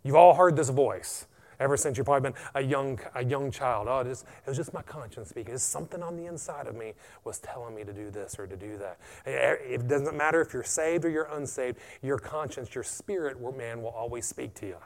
You've 0.03 0.15
all 0.15 0.35
heard 0.35 0.55
this 0.55 0.69
voice. 0.69 1.25
Ever 1.59 1.77
since 1.77 1.97
you've 1.97 2.05
probably 2.05 2.31
been 2.31 2.39
a 2.55 2.61
young, 2.61 2.99
a 3.15 3.23
young 3.23 3.51
child. 3.51 3.87
Oh, 3.89 3.99
it, 3.99 4.07
is, 4.07 4.23
it 4.45 4.49
was 4.49 4.57
just 4.57 4.73
my 4.73 4.81
conscience 4.81 5.29
speaking. 5.29 5.53
It's 5.53 5.63
something 5.63 6.01
on 6.01 6.15
the 6.15 6.25
inside 6.25 6.67
of 6.67 6.75
me 6.75 6.93
was 7.23 7.39
telling 7.39 7.75
me 7.75 7.83
to 7.83 7.93
do 7.93 8.09
this 8.09 8.37
or 8.39 8.47
to 8.47 8.55
do 8.55 8.77
that. 8.77 8.99
Eh, 9.25 9.31
eh, 9.31 9.55
it 9.75 9.87
doesn't 9.87 10.15
matter 10.15 10.41
if 10.41 10.53
you're 10.53 10.63
saved 10.63 11.05
or 11.05 11.09
you're 11.09 11.29
unsaved, 11.31 11.77
your 12.01 12.19
conscience, 12.19 12.73
your 12.73 12.83
spirit 12.83 13.37
man 13.57 13.81
will 13.81 13.89
always 13.89 14.25
speak 14.25 14.53
to 14.55 14.67
you. 14.67 14.77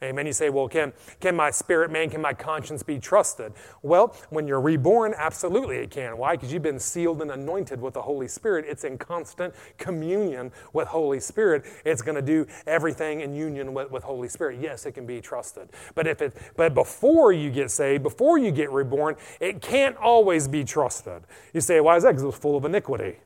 Amen. 0.00 0.26
You 0.26 0.32
say, 0.32 0.48
well, 0.48 0.68
can, 0.68 0.92
can 1.18 1.34
my 1.34 1.50
spirit 1.50 1.90
man, 1.90 2.08
can 2.08 2.20
my 2.20 2.32
conscience 2.32 2.84
be 2.84 3.00
trusted? 3.00 3.52
Well, 3.82 4.14
when 4.30 4.46
you're 4.46 4.60
reborn, 4.60 5.12
absolutely 5.16 5.78
it 5.78 5.90
can. 5.90 6.16
Why? 6.16 6.36
Because 6.36 6.52
you've 6.52 6.62
been 6.62 6.78
sealed 6.78 7.20
and 7.20 7.32
anointed 7.32 7.82
with 7.82 7.94
the 7.94 8.02
Holy 8.02 8.28
Spirit. 8.28 8.64
It's 8.68 8.84
in 8.84 8.96
constant 8.96 9.54
communion 9.76 10.52
with 10.72 10.86
Holy 10.86 11.18
Spirit. 11.18 11.64
It's 11.84 12.00
going 12.00 12.14
to 12.14 12.22
do 12.22 12.46
everything 12.64 13.22
in 13.22 13.34
union 13.34 13.74
with, 13.74 13.90
with 13.90 14.04
Holy 14.04 14.28
Spirit. 14.28 14.60
Yes, 14.60 14.86
it 14.86 14.92
can 14.92 15.04
be 15.04 15.20
trusted. 15.20 15.68
But 15.96 16.06
if 16.06 16.17
it 16.22 16.34
but 16.56 16.74
before 16.74 17.32
you 17.32 17.50
get 17.50 17.70
saved, 17.70 18.02
before 18.02 18.38
you 18.38 18.50
get 18.50 18.70
reborn, 18.70 19.16
it 19.40 19.60
can't 19.60 19.96
always 19.96 20.48
be 20.48 20.64
trusted. 20.64 21.22
You 21.52 21.60
say, 21.60 21.80
why 21.80 21.96
is 21.96 22.02
that? 22.02 22.10
Because 22.10 22.22
it 22.22 22.26
was 22.26 22.36
full 22.36 22.56
of 22.56 22.64
iniquity. 22.64 23.16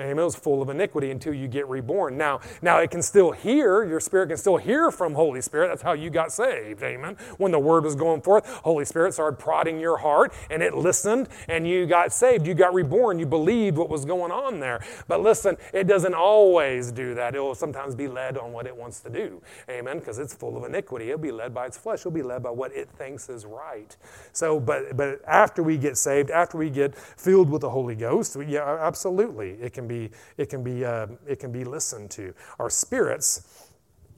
Amen. 0.00 0.18
It 0.18 0.24
was 0.24 0.34
full 0.34 0.60
of 0.60 0.68
iniquity 0.70 1.12
until 1.12 1.34
you 1.34 1.46
get 1.46 1.68
reborn. 1.68 2.18
Now, 2.18 2.40
now 2.60 2.78
it 2.78 2.90
can 2.90 3.00
still 3.00 3.30
hear, 3.30 3.84
your 3.84 4.00
spirit 4.00 4.26
can 4.28 4.36
still 4.36 4.56
hear 4.56 4.90
from 4.90 5.14
Holy 5.14 5.40
Spirit. 5.40 5.68
That's 5.68 5.82
how 5.82 5.92
you 5.92 6.10
got 6.10 6.32
saved. 6.32 6.82
Amen. 6.82 7.16
When 7.38 7.52
the 7.52 7.60
word 7.60 7.84
was 7.84 7.94
going 7.94 8.20
forth, 8.20 8.44
Holy 8.64 8.84
Spirit 8.84 9.14
started 9.14 9.38
prodding 9.38 9.78
your 9.78 9.98
heart 9.98 10.32
and 10.50 10.64
it 10.64 10.74
listened 10.74 11.28
and 11.48 11.68
you 11.68 11.86
got 11.86 12.12
saved. 12.12 12.44
You 12.44 12.54
got 12.54 12.74
reborn. 12.74 13.20
You 13.20 13.26
believed 13.26 13.76
what 13.76 13.88
was 13.88 14.04
going 14.04 14.32
on 14.32 14.58
there. 14.58 14.84
But 15.06 15.20
listen, 15.20 15.56
it 15.72 15.86
doesn't 15.86 16.14
always 16.14 16.90
do 16.90 17.14
that. 17.14 17.36
It 17.36 17.40
will 17.40 17.54
sometimes 17.54 17.94
be 17.94 18.08
led 18.08 18.36
on 18.36 18.52
what 18.52 18.66
it 18.66 18.76
wants 18.76 18.98
to 19.00 19.10
do. 19.10 19.40
Amen. 19.70 20.00
Because 20.00 20.18
it's 20.18 20.34
full 20.34 20.56
of 20.56 20.64
iniquity. 20.64 21.10
It'll 21.10 21.20
be 21.20 21.30
led 21.30 21.54
by 21.54 21.66
its 21.66 21.78
flesh. 21.78 22.00
It'll 22.00 22.10
be 22.10 22.22
led 22.22 22.42
by 22.42 22.50
what 22.50 22.74
it 22.74 22.88
thinks 22.90 23.28
is 23.28 23.46
right. 23.46 23.96
So, 24.32 24.58
but 24.58 24.96
but 24.96 25.20
after 25.26 25.62
we 25.62 25.78
get 25.78 25.96
saved, 25.96 26.30
after 26.30 26.58
we 26.58 26.70
get 26.70 26.96
filled 26.96 27.48
with 27.48 27.60
the 27.62 27.70
Holy 27.70 27.94
Ghost, 27.94 28.36
yeah, 28.48 28.78
absolutely. 28.80 29.50
It 29.62 29.72
can 29.72 29.83
can 29.84 29.88
be, 29.88 30.10
it 30.36 30.48
can 30.48 30.62
be, 30.62 30.84
uh, 30.84 31.06
it 31.26 31.38
can 31.38 31.52
be 31.52 31.64
listened 31.64 32.10
to. 32.12 32.34
Our 32.58 32.70
spirits, 32.70 33.68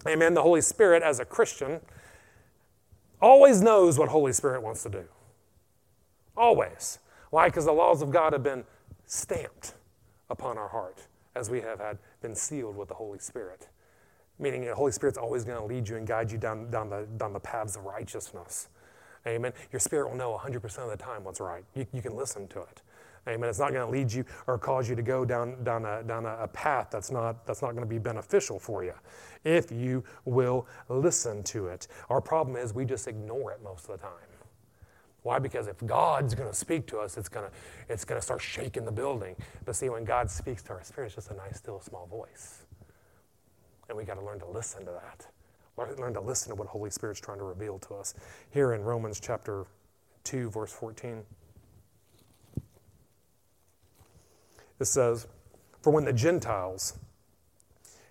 amen, 0.07 0.35
the 0.35 0.43
Holy 0.43 0.61
Spirit 0.61 1.03
as 1.03 1.21
a 1.21 1.25
Christian 1.25 1.81
always 3.21 3.63
knows 3.63 3.99
what 3.99 4.09
Holy 4.09 4.33
Spirit 4.33 4.63
wants 4.63 4.83
to 4.85 4.91
do. 4.91 5.05
Always. 6.37 6.99
Why? 7.31 7.49
Because 7.49 7.65
the 7.65 7.73
laws 7.73 8.03
of 8.03 8.11
God 8.11 8.33
have 8.33 8.43
been 8.43 8.65
stamped 9.07 9.75
upon 10.31 10.59
our 10.59 10.69
heart 10.69 11.07
as 11.35 11.51
we 11.51 11.61
have 11.61 11.81
had 11.81 11.99
been 12.21 12.35
sealed 12.35 12.77
with 12.77 12.89
the 12.89 12.95
Holy 12.95 13.19
Spirit. 13.19 13.69
Meaning 14.39 14.65
the 14.67 14.75
Holy 14.75 14.93
Spirit's 14.93 15.19
always 15.19 15.45
going 15.45 15.59
to 15.59 15.65
lead 15.65 15.89
you 15.89 15.97
and 15.97 16.07
guide 16.07 16.31
you 16.31 16.39
down, 16.39 16.71
down, 16.71 16.91
the, 16.91 17.07
down 17.17 17.33
the 17.33 17.41
paths 17.41 17.77
of 17.77 17.85
righteousness. 17.85 18.69
Amen. 19.27 19.53
Your 19.73 19.81
spirit 19.81 20.09
will 20.09 20.17
know 20.17 20.39
100% 20.41 20.65
of 20.79 20.91
the 20.91 20.97
time 20.97 21.25
what's 21.25 21.41
right. 21.41 21.65
You, 21.75 21.87
you 21.93 22.03
can 22.03 22.15
listen 22.15 22.47
to 22.49 22.61
it. 22.61 22.83
Amen. 23.29 23.49
It's 23.49 23.59
not 23.59 23.73
going 23.73 23.85
to 23.85 23.91
lead 23.91 24.13
you 24.13 24.25
or 24.47 24.57
cause 24.59 24.89
you 24.89 24.95
to 24.95 25.03
go 25.03 25.25
down, 25.25 25.63
down, 25.65 25.85
a, 25.85 26.03
down 26.03 26.27
a, 26.27 26.47
path 26.47 26.89
that's 26.91 27.11
not, 27.11 27.45
that's 27.45 27.61
not 27.61 27.73
going 27.73 27.83
to 27.83 27.89
be 27.89 27.99
beneficial 27.99 28.59
for 28.59 28.85
you 28.85 28.95
if 29.45 29.73
you 29.73 30.05
will 30.25 30.67
listen 30.89 31.43
to 31.45 31.67
it. 31.67 31.89
Our 32.09 32.21
problem 32.21 32.57
is 32.57 32.73
we 32.73 32.85
just 32.85 33.09
ignore 33.09 33.53
it 33.53 33.63
most 33.63 33.89
of 33.89 33.99
the 33.99 34.07
time. 34.07 34.13
Why? 35.23 35.41
Because 35.41 35.67
if 35.67 35.85
God's 35.85 36.37
going 36.37 36.49
to 36.49 36.55
speak 36.55 36.87
to 36.87 36.99
us, 36.99 37.17
it's 37.17 37.29
going 37.29 37.47
to, 37.47 37.53
it's 37.93 38.05
going 38.05 38.21
to 38.21 38.25
start 38.25 38.41
shaking 38.41 38.85
the 38.85 38.93
building. 38.93 39.35
But 39.65 39.75
see, 39.75 39.89
when 39.89 40.05
God 40.05 40.31
speaks 40.31 40.63
to 40.65 40.75
our 40.75 40.85
spirit, 40.85 41.07
it's 41.07 41.17
just 41.17 41.33
a 41.33 41.35
nice, 41.35 41.57
still, 41.57 41.81
small 41.81 42.07
voice. 42.07 42.63
And 43.89 43.99
we 43.99 44.05
got 44.05 44.15
to 44.15 44.25
learn 44.25 44.39
to 44.39 44.47
listen 44.47 44.85
to 44.85 44.93
that. 44.93 45.27
Learn 45.77 46.15
to 46.15 46.21
listen 46.21 46.51
to 46.51 46.55
what 46.55 46.69
Holy 46.69 46.91
Spirit's 46.91 47.21
trying 47.21 47.39
to 47.39 47.45
reveal 47.45 47.79
to 47.81 47.95
us. 47.95 48.15
Here 48.51 48.73
in 48.73 48.83
Romans 48.83 49.21
chapter 49.21 49.67
2, 50.25 50.51
verse 50.51 50.73
14. 50.73 51.23
It 54.79 54.87
says, 54.87 55.27
For 55.83 55.93
when 55.93 56.05
the 56.05 56.13
Gentiles, 56.13 56.99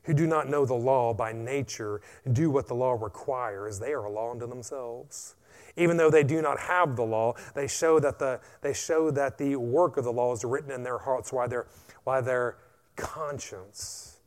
who 0.04 0.14
do 0.14 0.28
not 0.28 0.50
know 0.50 0.66
the 0.66 0.74
law 0.74 1.14
by 1.14 1.32
nature, 1.32 2.02
do 2.32 2.50
what 2.50 2.68
the 2.68 2.76
law 2.76 2.94
requires, 2.94 3.80
they 3.80 3.94
are 3.94 4.06
a 4.06 4.12
law 4.12 4.32
unto 4.32 4.48
themselves. 4.48 5.36
Even 5.78 5.98
though 5.98 6.10
they 6.10 6.24
do 6.24 6.42
not 6.42 6.60
have 6.60 6.96
the 6.96 7.04
law, 7.04 7.34
they 7.54 7.68
show 7.68 8.00
that 8.00 8.18
the, 8.18 8.40
they 8.62 8.74
show 8.74 9.12
that 9.12 9.38
the 9.38 9.56
work 9.58 9.98
of 9.98 10.06
the 10.06 10.14
law 10.14 10.32
is 10.32 10.44
written 10.46 10.72
in 10.72 10.84
their 10.84 10.98
hearts, 10.98 11.34
why 11.34 11.48
their, 11.48 11.66
while 12.04 12.22
their 12.22 12.58
conscience 12.96 14.18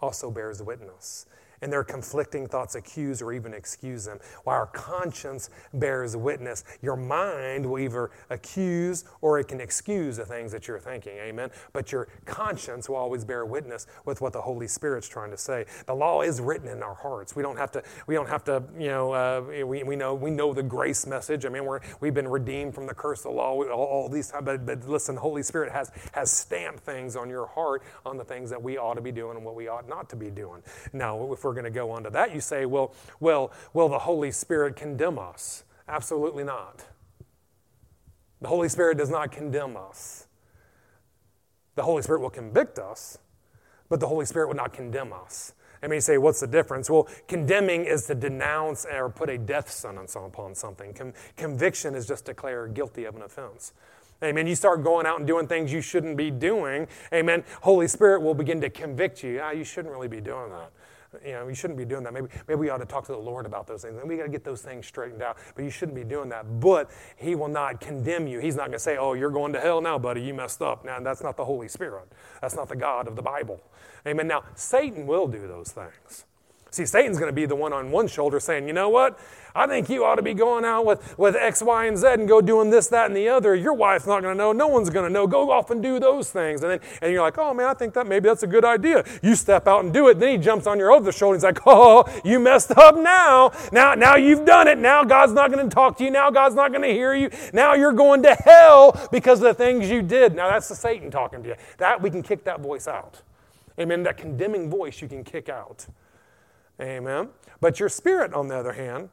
also 0.00 0.30
bears 0.30 0.62
witness 0.62 1.26
and 1.62 1.72
their 1.72 1.84
conflicting 1.84 2.46
thoughts 2.46 2.74
accuse 2.74 3.22
or 3.22 3.32
even 3.32 3.54
excuse 3.54 4.04
them. 4.04 4.18
While 4.44 4.56
our 4.56 4.66
conscience 4.66 5.50
bears 5.74 6.16
witness, 6.16 6.64
your 6.82 6.96
mind 6.96 7.66
will 7.66 7.78
either 7.78 8.10
accuse 8.30 9.04
or 9.20 9.38
it 9.38 9.48
can 9.48 9.60
excuse 9.60 10.16
the 10.16 10.24
things 10.24 10.52
that 10.52 10.68
you're 10.68 10.78
thinking. 10.78 11.16
Amen. 11.18 11.50
But 11.72 11.92
your 11.92 12.08
conscience 12.24 12.88
will 12.88 12.96
always 12.96 13.24
bear 13.24 13.44
witness 13.44 13.86
with 14.04 14.20
what 14.20 14.32
the 14.32 14.40
Holy 14.40 14.66
Spirit's 14.66 15.08
trying 15.08 15.30
to 15.30 15.36
say. 15.36 15.66
The 15.86 15.94
law 15.94 16.22
is 16.22 16.40
written 16.40 16.68
in 16.68 16.82
our 16.82 16.94
hearts. 16.94 17.36
We 17.36 17.42
don't 17.42 17.56
have 17.56 17.70
to. 17.72 17.82
We 18.06 18.14
don't 18.14 18.28
have 18.28 18.44
to. 18.44 18.62
You 18.78 18.88
know. 18.88 19.12
Uh, 19.12 19.64
we, 19.66 19.82
we 19.82 19.96
know. 19.96 20.14
We 20.14 20.30
know 20.30 20.52
the 20.52 20.62
grace 20.62 21.06
message. 21.06 21.44
I 21.44 21.48
mean, 21.48 21.64
we're 21.64 21.80
we've 22.00 22.14
been 22.14 22.28
redeemed 22.28 22.74
from 22.74 22.86
the 22.86 22.94
curse 22.94 23.20
of 23.20 23.32
the 23.32 23.36
law. 23.36 23.62
All, 23.62 23.84
all 23.84 24.08
these 24.08 24.28
times. 24.28 24.44
But, 24.44 24.66
but 24.66 24.88
listen, 24.88 25.14
the 25.14 25.20
Holy 25.20 25.42
Spirit 25.42 25.72
has 25.72 25.90
has 26.12 26.30
stamped 26.30 26.80
things 26.80 27.16
on 27.16 27.28
your 27.28 27.46
heart 27.46 27.82
on 28.06 28.16
the 28.16 28.24
things 28.24 28.50
that 28.50 28.62
we 28.62 28.78
ought 28.78 28.94
to 28.94 29.00
be 29.00 29.12
doing 29.12 29.36
and 29.36 29.44
what 29.44 29.54
we 29.54 29.68
ought 29.68 29.88
not 29.88 30.08
to 30.10 30.16
be 30.16 30.30
doing. 30.30 30.62
Now, 30.92 31.32
if 31.32 31.44
we're 31.44 31.49
going 31.52 31.64
to 31.64 31.70
go 31.70 31.90
on 31.90 32.04
to 32.04 32.10
that, 32.10 32.34
you 32.34 32.40
say, 32.40 32.66
well, 32.66 32.94
well, 33.18 33.52
will 33.72 33.88
the 33.88 34.00
Holy 34.00 34.30
Spirit 34.30 34.76
condemn 34.76 35.18
us? 35.18 35.64
Absolutely 35.88 36.44
not. 36.44 36.84
The 38.40 38.48
Holy 38.48 38.68
Spirit 38.68 38.98
does 38.98 39.10
not 39.10 39.32
condemn 39.32 39.76
us. 39.76 40.26
The 41.74 41.82
Holy 41.82 42.02
Spirit 42.02 42.20
will 42.20 42.30
convict 42.30 42.78
us, 42.78 43.18
but 43.88 44.00
the 44.00 44.06
Holy 44.06 44.26
Spirit 44.26 44.48
will 44.48 44.56
not 44.56 44.72
condemn 44.72 45.12
us. 45.12 45.54
I 45.82 45.86
mean, 45.86 45.96
you 45.96 46.00
say, 46.02 46.18
what's 46.18 46.40
the 46.40 46.46
difference? 46.46 46.90
Well, 46.90 47.08
condemning 47.26 47.86
is 47.86 48.06
to 48.06 48.14
denounce 48.14 48.84
or 48.84 49.08
put 49.08 49.30
a 49.30 49.38
death 49.38 49.70
sentence 49.70 50.14
upon 50.14 50.54
something. 50.54 50.92
Con- 50.92 51.14
conviction 51.36 51.94
is 51.94 52.06
just 52.06 52.26
declare 52.26 52.68
guilty 52.68 53.04
of 53.04 53.16
an 53.16 53.22
offense. 53.22 53.72
Amen. 54.22 54.46
You 54.46 54.54
start 54.54 54.84
going 54.84 55.06
out 55.06 55.18
and 55.18 55.26
doing 55.26 55.46
things 55.46 55.72
you 55.72 55.80
shouldn't 55.80 56.18
be 56.18 56.30
doing. 56.30 56.86
Amen. 57.14 57.44
Holy 57.62 57.88
Spirit 57.88 58.20
will 58.20 58.34
begin 58.34 58.60
to 58.60 58.68
convict 58.68 59.24
you. 59.24 59.40
Ah, 59.42 59.52
you 59.52 59.64
shouldn't 59.64 59.92
really 59.92 60.08
be 60.08 60.20
doing 60.20 60.50
that 60.50 60.70
you 61.24 61.32
know, 61.32 61.48
you 61.48 61.54
shouldn't 61.54 61.78
be 61.78 61.84
doing 61.84 62.02
that. 62.04 62.12
Maybe, 62.12 62.28
maybe 62.46 62.60
we 62.60 62.70
ought 62.70 62.78
to 62.78 62.86
talk 62.86 63.06
to 63.06 63.12
the 63.12 63.18
Lord 63.18 63.46
about 63.46 63.66
those 63.66 63.82
things. 63.82 63.98
And 63.98 64.08
we 64.08 64.16
got 64.16 64.24
to 64.24 64.28
get 64.28 64.44
those 64.44 64.62
things 64.62 64.86
straightened 64.86 65.22
out. 65.22 65.36
But 65.54 65.64
you 65.64 65.70
shouldn't 65.70 65.96
be 65.96 66.04
doing 66.04 66.28
that. 66.30 66.60
But 66.60 66.90
He 67.16 67.34
will 67.34 67.48
not 67.48 67.80
condemn 67.80 68.26
you. 68.26 68.40
He's 68.40 68.56
not 68.56 68.64
going 68.64 68.72
to 68.72 68.78
say, 68.78 68.96
oh, 68.96 69.14
you're 69.14 69.30
going 69.30 69.52
to 69.54 69.60
hell 69.60 69.80
now, 69.80 69.98
buddy. 69.98 70.22
You 70.22 70.34
messed 70.34 70.62
up. 70.62 70.84
Now, 70.84 71.00
that's 71.00 71.22
not 71.22 71.36
the 71.36 71.44
Holy 71.44 71.68
Spirit. 71.68 72.08
That's 72.40 72.54
not 72.54 72.68
the 72.68 72.76
God 72.76 73.08
of 73.08 73.16
the 73.16 73.22
Bible. 73.22 73.60
Amen. 74.06 74.26
Now, 74.26 74.44
Satan 74.54 75.06
will 75.06 75.26
do 75.26 75.46
those 75.46 75.72
things. 75.72 76.24
See, 76.70 76.86
Satan's 76.86 77.18
going 77.18 77.28
to 77.28 77.34
be 77.34 77.46
the 77.46 77.56
one 77.56 77.72
on 77.72 77.90
one 77.90 78.06
shoulder 78.06 78.38
saying, 78.38 78.66
you 78.66 78.72
know 78.72 78.88
what? 78.88 79.18
I 79.54 79.66
think 79.66 79.88
you 79.88 80.04
ought 80.04 80.16
to 80.16 80.22
be 80.22 80.34
going 80.34 80.64
out 80.64 80.86
with, 80.86 81.18
with 81.18 81.34
X, 81.34 81.62
Y, 81.62 81.86
and 81.86 81.98
Z 81.98 82.06
and 82.06 82.28
go 82.28 82.40
doing 82.40 82.70
this, 82.70 82.86
that, 82.88 83.06
and 83.06 83.16
the 83.16 83.28
other. 83.28 83.54
Your 83.54 83.74
wife's 83.74 84.06
not 84.06 84.22
going 84.22 84.36
to 84.36 84.38
know. 84.38 84.52
No 84.52 84.68
one's 84.68 84.90
going 84.90 85.06
to 85.06 85.12
know. 85.12 85.26
Go 85.26 85.50
off 85.50 85.70
and 85.70 85.82
do 85.82 85.98
those 85.98 86.30
things. 86.30 86.62
And 86.62 86.70
then 86.70 86.80
and 87.02 87.12
you're 87.12 87.22
like, 87.22 87.38
oh 87.38 87.52
man, 87.52 87.66
I 87.66 87.74
think 87.74 87.94
that 87.94 88.06
maybe 88.06 88.28
that's 88.28 88.44
a 88.44 88.46
good 88.46 88.64
idea. 88.64 89.04
You 89.22 89.34
step 89.34 89.66
out 89.66 89.84
and 89.84 89.92
do 89.92 90.08
it. 90.08 90.20
Then 90.20 90.38
he 90.38 90.38
jumps 90.38 90.66
on 90.66 90.78
your 90.78 90.92
other 90.92 91.10
shoulder. 91.10 91.36
He's 91.36 91.44
like, 91.44 91.58
oh, 91.66 92.04
you 92.24 92.38
messed 92.38 92.70
up 92.72 92.96
now. 92.96 93.50
Now, 93.72 93.94
now 93.94 94.16
you've 94.16 94.44
done 94.44 94.68
it. 94.68 94.78
Now 94.78 95.04
God's 95.04 95.32
not 95.32 95.50
going 95.50 95.68
to 95.68 95.74
talk 95.74 95.98
to 95.98 96.04
you. 96.04 96.10
Now 96.10 96.30
God's 96.30 96.54
not 96.54 96.70
going 96.70 96.82
to 96.82 96.92
hear 96.92 97.14
you. 97.14 97.30
Now 97.52 97.74
you're 97.74 97.92
going 97.92 98.22
to 98.22 98.34
hell 98.34 99.08
because 99.10 99.40
of 99.40 99.44
the 99.44 99.54
things 99.54 99.90
you 99.90 100.02
did. 100.02 100.34
Now 100.34 100.48
that's 100.48 100.68
the 100.68 100.76
Satan 100.76 101.10
talking 101.10 101.42
to 101.42 101.48
you. 101.50 101.56
That 101.78 102.00
we 102.00 102.10
can 102.10 102.22
kick 102.22 102.44
that 102.44 102.60
voice 102.60 102.86
out. 102.86 103.22
Amen. 103.78 104.02
That 104.04 104.16
condemning 104.16 104.70
voice 104.70 105.02
you 105.02 105.08
can 105.08 105.24
kick 105.24 105.48
out. 105.48 105.86
Amen. 106.80 107.28
But 107.60 107.78
your 107.78 107.88
spirit, 107.88 108.32
on 108.32 108.48
the 108.48 108.56
other 108.56 108.72
hand, 108.72 109.10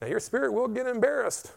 now 0.00 0.06
your 0.06 0.20
spirit 0.20 0.52
will 0.52 0.68
get 0.68 0.86
embarrassed. 0.86 1.52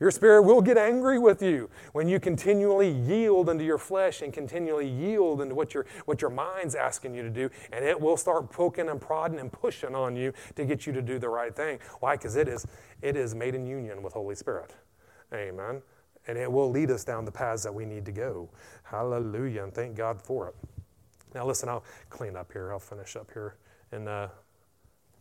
Your 0.00 0.10
spirit 0.12 0.42
will 0.42 0.62
get 0.62 0.78
angry 0.78 1.18
with 1.18 1.42
you 1.42 1.68
when 1.92 2.06
you 2.06 2.20
continually 2.20 2.90
yield 2.90 3.48
into 3.48 3.64
your 3.64 3.78
flesh 3.78 4.22
and 4.22 4.32
continually 4.32 4.88
yield 4.88 5.40
into 5.40 5.56
what 5.56 5.74
your, 5.74 5.86
what 6.04 6.22
your 6.22 6.30
mind's 6.30 6.76
asking 6.76 7.14
you 7.14 7.22
to 7.22 7.30
do, 7.30 7.50
and 7.72 7.84
it 7.84 8.00
will 8.00 8.16
start 8.16 8.50
poking 8.50 8.88
and 8.88 9.00
prodding 9.00 9.40
and 9.40 9.50
pushing 9.50 9.96
on 9.96 10.14
you 10.14 10.32
to 10.54 10.64
get 10.64 10.86
you 10.86 10.92
to 10.92 11.02
do 11.02 11.18
the 11.18 11.28
right 11.28 11.54
thing. 11.54 11.80
Why? 11.98 12.14
Because 12.14 12.36
it 12.36 12.46
is, 12.46 12.64
it 13.02 13.16
is 13.16 13.34
made 13.34 13.56
in 13.56 13.66
union 13.66 14.02
with 14.02 14.12
Holy 14.12 14.36
Spirit. 14.36 14.72
Amen. 15.32 15.82
And 16.28 16.38
it 16.38 16.50
will 16.50 16.70
lead 16.70 16.90
us 16.92 17.04
down 17.04 17.24
the 17.24 17.32
paths 17.32 17.64
that 17.64 17.74
we 17.74 17.84
need 17.84 18.04
to 18.04 18.12
go. 18.12 18.50
Hallelujah, 18.84 19.64
and 19.64 19.74
thank 19.74 19.96
God 19.96 20.22
for 20.22 20.48
it. 20.48 20.54
Now, 21.34 21.44
listen, 21.44 21.68
I'll 21.68 21.84
clean 22.08 22.36
up 22.36 22.52
here. 22.52 22.72
I'll 22.72 22.78
finish 22.78 23.16
up 23.16 23.30
here. 23.32 23.56
And 23.90 24.08
uh, 24.08 24.28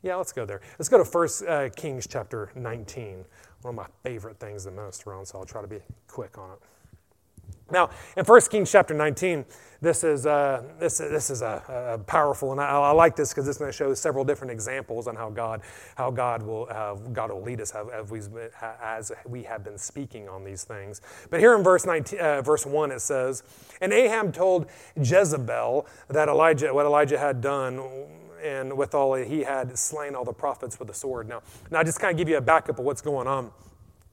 yeah, 0.04 0.16
let's 0.16 0.32
go 0.32 0.46
there. 0.46 0.62
Let's 0.78 0.90
go 0.90 1.04
to 1.04 1.10
1 1.10 1.30
uh, 1.48 1.70
Kings 1.76 2.08
chapter 2.08 2.52
19. 2.56 3.26
One 3.62 3.74
of 3.74 3.76
my 3.76 3.88
favorite 4.04 4.40
things 4.40 4.64
the 4.64 4.72
most 4.72 5.08
around, 5.08 5.26
so 5.26 5.40
I'll 5.40 5.46
try 5.46 5.62
to 5.62 5.68
be 5.68 5.80
quick 6.08 6.38
on 6.38 6.52
it. 6.52 6.60
Now, 7.70 7.90
in 8.16 8.24
1 8.24 8.42
Kings 8.50 8.72
chapter 8.72 8.94
19, 8.94 9.44
this 9.82 10.04
is, 10.04 10.26
uh, 10.26 10.64
this, 10.80 11.00
this 11.00 11.30
is 11.30 11.42
a, 11.42 11.96
a 11.96 11.98
powerful, 11.98 12.52
and 12.54 12.62
I, 12.62 12.70
I 12.70 12.92
like 12.92 13.16
this 13.16 13.30
because 13.30 13.48
it's 13.48 13.58
going 13.58 13.70
to 13.70 13.76
show 13.76 13.94
several 13.94 14.24
different 14.24 14.52
examples 14.52 15.08
on 15.08 15.16
how 15.16 15.30
God, 15.30 15.62
how 15.96 16.10
God, 16.10 16.44
will, 16.44 16.68
uh, 16.70 16.96
God 16.96 17.30
will 17.30 17.42
lead 17.42 17.60
us 17.60 17.74
as 17.76 18.10
we, 18.10 18.22
as 18.82 19.12
we 19.26 19.44
have 19.44 19.64
been 19.64 19.78
speaking 19.78 20.30
on 20.30 20.46
these 20.46 20.64
things. 20.64 21.02
But 21.30 21.42
here 21.42 21.56
in 21.56 21.64
verse, 21.64 21.86
19, 21.86 22.20
uh, 22.20 22.42
verse 22.42 22.66
1, 22.66 22.92
it 22.92 23.02
says, 23.02 23.44
And 23.82 23.92
Ahab 23.92 24.34
told 24.34 24.68
Jezebel 24.96 25.88
that 26.08 26.30
Elijah, 26.30 26.74
what 26.74 26.86
Elijah 26.86 27.20
had 27.20 27.42
done 27.42 27.80
and 28.44 28.78
with 28.78 28.94
all 28.96 29.14
he 29.16 29.42
had 29.42 29.78
slain 29.78 30.16
all 30.16 30.26
the 30.26 30.34
prophets 30.34 30.80
with 30.80 30.88
the 30.88 30.94
sword. 30.94 31.28
Now, 31.28 31.42
now 31.72 31.80
I 31.80 31.84
just 31.84 32.00
kind 32.00 32.12
of 32.12 32.18
give 32.18 32.30
you 32.30 32.38
a 32.38 32.42
backup 32.42 32.80
of 32.80 32.86
what's 32.86 33.02
going 33.02 33.28
on. 33.28 33.52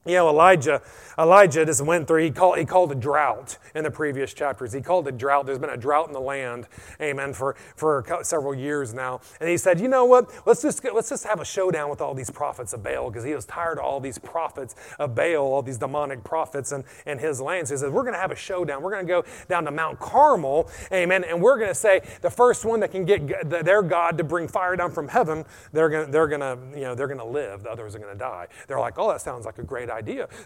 You 0.05 0.13
know, 0.13 0.29
Elijah, 0.29 0.83
Elijah 1.17 1.65
just 1.65 1.83
went 1.83 2.07
through, 2.07 2.23
he 2.23 2.31
called, 2.31 2.59
he 2.59 2.65
called 2.65 2.91
a 2.91 2.95
drought 2.95 3.57
in 3.73 3.83
the 3.83 3.91
previous 3.91 4.33
chapters. 4.33 4.71
He 4.71 4.81
called 4.81 5.07
a 5.07 5.11
drought. 5.11 5.47
There's 5.47 5.57
been 5.57 5.71
a 5.71 5.77
drought 5.77 6.07
in 6.07 6.13
the 6.13 6.21
land, 6.21 6.67
amen, 7.01 7.33
for, 7.33 7.55
for 7.75 8.05
several 8.21 8.53
years 8.53 8.93
now. 8.93 9.21
And 9.39 9.49
he 9.49 9.57
said, 9.57 9.79
you 9.79 9.87
know 9.87 10.05
what? 10.05 10.31
Let's 10.45 10.61
just, 10.61 10.83
let's 10.83 11.09
just 11.09 11.25
have 11.25 11.39
a 11.41 11.45
showdown 11.45 11.89
with 11.89 12.01
all 12.01 12.13
these 12.13 12.29
prophets 12.29 12.73
of 12.73 12.83
Baal 12.83 13.09
because 13.09 13.23
he 13.23 13.33
was 13.33 13.45
tired 13.45 13.79
of 13.79 13.85
all 13.85 13.99
these 13.99 14.19
prophets 14.19 14.75
of 14.99 15.15
Baal, 15.15 15.37
all 15.37 15.63
these 15.63 15.79
demonic 15.79 16.23
prophets 16.23 16.71
in, 16.71 16.83
in 17.07 17.17
his 17.17 17.41
land. 17.41 17.67
So 17.67 17.73
he 17.73 17.79
says, 17.79 17.89
we're 17.89 18.03
going 18.03 18.13
to 18.13 18.19
have 18.19 18.31
a 18.31 18.35
showdown. 18.35 18.83
We're 18.83 18.91
going 18.91 19.07
to 19.07 19.11
go 19.11 19.25
down 19.49 19.65
to 19.65 19.71
Mount 19.71 19.99
Carmel, 19.99 20.69
amen, 20.91 21.23
and 21.23 21.41
we're 21.41 21.57
going 21.57 21.69
to 21.69 21.75
say 21.75 22.01
the 22.21 22.29
first 22.29 22.63
one 22.63 22.79
that 22.81 22.91
can 22.91 23.05
get 23.05 23.49
their 23.49 23.81
God 23.81 24.19
to 24.19 24.23
bring 24.23 24.47
fire 24.47 24.75
down 24.75 24.91
from 24.91 25.07
heaven, 25.07 25.45
they're 25.71 25.89
going 25.89 26.05
to, 26.05 26.11
they're 26.11 26.27
going 26.27 26.41
to, 26.41 26.59
you 26.77 26.83
know, 26.83 26.93
they're 26.93 27.07
going 27.07 27.19
to 27.19 27.25
live. 27.25 27.63
The 27.63 27.71
others 27.71 27.95
are 27.95 27.99
going 27.99 28.13
to 28.13 28.19
die. 28.19 28.47
They're 28.67 28.79
like, 28.79 28.99
oh, 28.99 29.09
that 29.09 29.21
sounds 29.21 29.45
like 29.45 29.57
a 29.57 29.63
great 29.63 29.89
idea. 29.89 29.94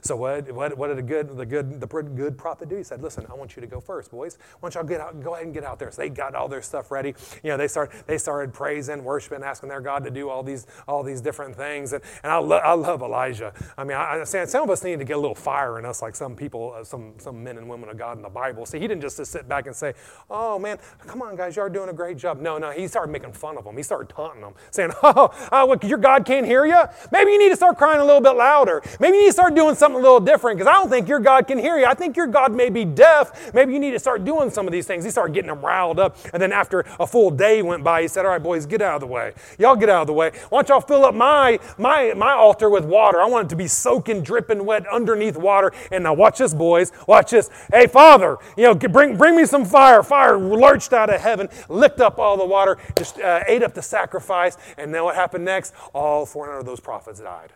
So 0.01 0.15
what, 0.15 0.51
what, 0.51 0.77
what 0.77 0.87
did 0.87 0.97
the 0.97 1.03
good, 1.03 1.35
the 1.37 1.45
good, 1.45 1.79
the 1.79 1.87
good 1.87 2.37
prophet 2.37 2.69
do? 2.69 2.75
He 2.77 2.83
said, 2.83 3.01
listen, 3.01 3.25
I 3.29 3.35
want 3.35 3.55
you 3.55 3.61
to 3.61 3.67
go 3.67 3.79
first, 3.79 4.11
boys. 4.11 4.37
Why 4.59 4.69
don't 4.69 4.75
y'all 4.75 4.89
get 4.89 5.01
out, 5.01 5.21
go 5.21 5.33
ahead 5.33 5.45
and 5.45 5.53
get 5.53 5.63
out 5.63 5.79
there. 5.79 5.91
So 5.91 6.01
they 6.01 6.09
got 6.09 6.35
all 6.35 6.47
their 6.47 6.61
stuff 6.61 6.91
ready. 6.91 7.15
You 7.43 7.51
know, 7.51 7.57
they 7.57 7.67
start, 7.67 7.91
they 8.07 8.17
started 8.17 8.53
praising, 8.53 9.03
worshiping, 9.03 9.43
asking 9.43 9.69
their 9.69 9.81
God 9.81 10.03
to 10.03 10.11
do 10.11 10.29
all 10.29 10.43
these, 10.43 10.67
all 10.87 11.03
these 11.03 11.21
different 11.21 11.55
things. 11.55 11.93
And, 11.93 12.03
and 12.23 12.31
I, 12.31 12.37
lo- 12.37 12.57
I 12.57 12.73
love 12.73 13.01
Elijah. 13.01 13.53
I 13.77 13.83
mean, 13.83 13.97
I, 13.97 14.21
I, 14.21 14.23
some 14.23 14.63
of 14.63 14.69
us 14.69 14.83
need 14.83 14.99
to 14.99 15.05
get 15.05 15.17
a 15.17 15.19
little 15.19 15.35
fire 15.35 15.79
in 15.79 15.85
us, 15.85 16.01
like 16.01 16.15
some 16.15 16.35
people, 16.35 16.73
uh, 16.77 16.83
some, 16.83 17.13
some 17.17 17.43
men 17.43 17.57
and 17.57 17.69
women 17.69 17.89
of 17.89 17.97
God 17.97 18.17
in 18.17 18.23
the 18.23 18.29
Bible. 18.29 18.65
See, 18.65 18.79
he 18.79 18.87
didn't 18.87 19.01
just, 19.01 19.19
sit 19.25 19.47
back 19.47 19.67
and 19.67 19.75
say, 19.75 19.93
oh 20.29 20.59
man, 20.59 20.77
come 21.07 21.21
on 21.21 21.35
guys, 21.35 21.55
y'all 21.55 21.69
doing 21.69 21.89
a 21.89 21.93
great 21.93 22.17
job. 22.17 22.39
No, 22.39 22.57
no, 22.57 22.71
he 22.71 22.87
started 22.87 23.11
making 23.11 23.33
fun 23.33 23.57
of 23.57 23.63
them. 23.63 23.75
He 23.77 23.83
started 23.83 24.09
taunting 24.09 24.41
them, 24.41 24.53
saying, 24.71 24.91
oh, 25.03 25.29
oh 25.51 25.77
your 25.83 25.97
God 25.97 26.25
can't 26.25 26.45
hear 26.45 26.65
you? 26.65 26.81
Maybe 27.11 27.31
you 27.31 27.39
need 27.39 27.49
to 27.49 27.55
start 27.55 27.77
crying 27.77 27.99
a 27.99 28.05
little 28.05 28.21
bit 28.21 28.35
louder. 28.35 28.81
Maybe 28.99 29.17
you 29.17 29.23
need 29.23 29.29
to 29.29 29.33
start 29.39 29.55
doing 29.55 29.73
something 29.73 29.97
a 29.97 30.03
little 30.03 30.19
different 30.19 30.57
because 30.57 30.69
I 30.69 30.73
don't 30.73 30.89
think 30.89 31.07
your 31.07 31.21
God 31.21 31.47
can 31.47 31.57
hear 31.57 31.79
you. 31.79 31.85
I 31.85 31.93
think 31.93 32.17
your 32.17 32.27
God 32.27 32.53
may 32.53 32.69
be 32.69 32.83
deaf. 32.83 33.53
Maybe 33.53 33.71
you 33.71 33.79
need 33.79 33.91
to 33.91 33.99
start 33.99 34.25
doing 34.25 34.49
some 34.49 34.67
of 34.67 34.73
these 34.73 34.85
things. 34.85 35.05
He 35.05 35.11
started 35.11 35.33
getting 35.33 35.47
them 35.47 35.61
riled 35.61 35.97
up. 35.97 36.17
And 36.33 36.41
then 36.41 36.51
after 36.51 36.81
a 36.99 37.07
full 37.07 37.31
day 37.31 37.61
went 37.61 37.81
by, 37.81 38.01
he 38.01 38.09
said, 38.09 38.25
All 38.25 38.31
right, 38.31 38.43
boys, 38.43 38.65
get 38.65 38.81
out 38.81 38.95
of 38.95 38.99
the 38.99 39.07
way. 39.07 39.31
Y'all 39.57 39.77
get 39.77 39.87
out 39.87 40.01
of 40.01 40.07
the 40.07 40.13
way. 40.13 40.31
Why 40.49 40.57
don't 40.57 40.67
y'all 40.67 40.81
fill 40.81 41.05
up 41.05 41.15
my, 41.15 41.57
my, 41.77 42.13
my 42.15 42.33
altar 42.33 42.69
with 42.69 42.83
water? 42.83 43.21
I 43.21 43.27
want 43.27 43.45
it 43.45 43.49
to 43.51 43.55
be 43.55 43.67
soaking, 43.67 44.23
dripping 44.23 44.65
wet 44.65 44.85
underneath 44.87 45.37
water. 45.37 45.71
And 45.89 46.03
now 46.03 46.13
watch 46.13 46.39
this, 46.39 46.53
boys. 46.53 46.91
Watch 47.07 47.31
this. 47.31 47.49
Hey, 47.71 47.87
Father, 47.87 48.35
you 48.57 48.63
know, 48.63 48.75
bring, 48.75 49.15
bring 49.15 49.37
me 49.37 49.45
some 49.45 49.63
fire. 49.63 50.03
Fire 50.03 50.37
lurched 50.37 50.91
out 50.91 51.09
of 51.09 51.21
heaven, 51.21 51.47
licked 51.69 52.01
up 52.01 52.19
all 52.19 52.35
the 52.35 52.45
water, 52.45 52.77
just 52.97 53.17
uh, 53.21 53.41
ate 53.47 53.63
up 53.63 53.73
the 53.73 53.81
sacrifice. 53.81 54.57
And 54.77 54.93
then 54.93 55.05
what 55.05 55.15
happened 55.15 55.45
next? 55.45 55.73
All 55.93 56.25
400 56.25 56.59
of 56.59 56.65
those 56.65 56.81
prophets 56.81 57.21
died 57.21 57.53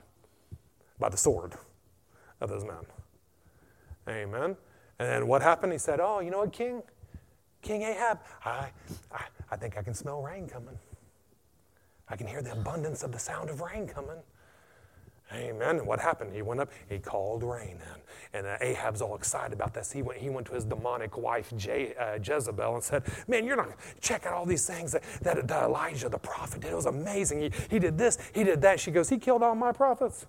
by 0.97 1.09
the 1.09 1.17
sword 1.17 1.57
of 2.43 2.49
those 2.49 2.63
men. 2.65 2.75
Amen. 4.07 4.57
And 4.99 5.09
then 5.09 5.27
what 5.27 5.41
happened? 5.41 5.71
He 5.71 5.79
said, 5.79 5.99
Oh, 5.99 6.19
you 6.19 6.29
know 6.29 6.39
what, 6.39 6.53
King? 6.53 6.83
King 7.61 7.83
Ahab, 7.83 8.19
I, 8.43 8.69
I, 9.11 9.23
I 9.49 9.55
think 9.55 9.77
I 9.77 9.81
can 9.81 9.93
smell 9.93 10.21
rain 10.21 10.47
coming. 10.47 10.77
I 12.09 12.17
can 12.17 12.27
hear 12.27 12.41
the 12.41 12.51
abundance 12.51 13.03
of 13.03 13.11
the 13.11 13.19
sound 13.19 13.49
of 13.49 13.61
rain 13.61 13.87
coming. 13.87 14.17
Amen. 15.33 15.77
And 15.77 15.87
what 15.87 15.99
happened? 15.99 16.33
He 16.33 16.41
went 16.41 16.59
up, 16.59 16.69
he 16.89 16.99
called 16.99 17.43
rain 17.43 17.77
in. 17.79 18.01
And 18.33 18.45
uh, 18.45 18.57
Ahab's 18.61 19.01
all 19.01 19.15
excited 19.15 19.53
about 19.53 19.73
this. 19.73 19.91
He 19.91 20.01
went, 20.01 20.19
he 20.19 20.29
went 20.29 20.45
to 20.47 20.53
his 20.53 20.65
demonic 20.65 21.17
wife, 21.17 21.51
Je, 21.55 21.93
uh, 21.97 22.19
Jezebel, 22.21 22.75
and 22.75 22.83
said, 22.83 23.03
Man, 23.27 23.45
you're 23.45 23.55
not 23.55 23.69
check 24.01 24.25
out 24.25 24.33
all 24.33 24.45
these 24.45 24.67
things 24.67 24.91
that, 24.91 25.01
that, 25.21 25.47
that 25.47 25.63
Elijah, 25.63 26.09
the 26.09 26.19
prophet, 26.19 26.61
did. 26.61 26.71
It 26.71 26.75
was 26.75 26.85
amazing. 26.85 27.39
He, 27.39 27.51
he 27.69 27.79
did 27.79 27.97
this, 27.97 28.17
he 28.35 28.43
did 28.43 28.61
that. 28.61 28.79
She 28.79 28.91
goes, 28.91 29.09
He 29.09 29.17
killed 29.17 29.41
all 29.41 29.55
my 29.55 29.71
prophets. 29.71 30.27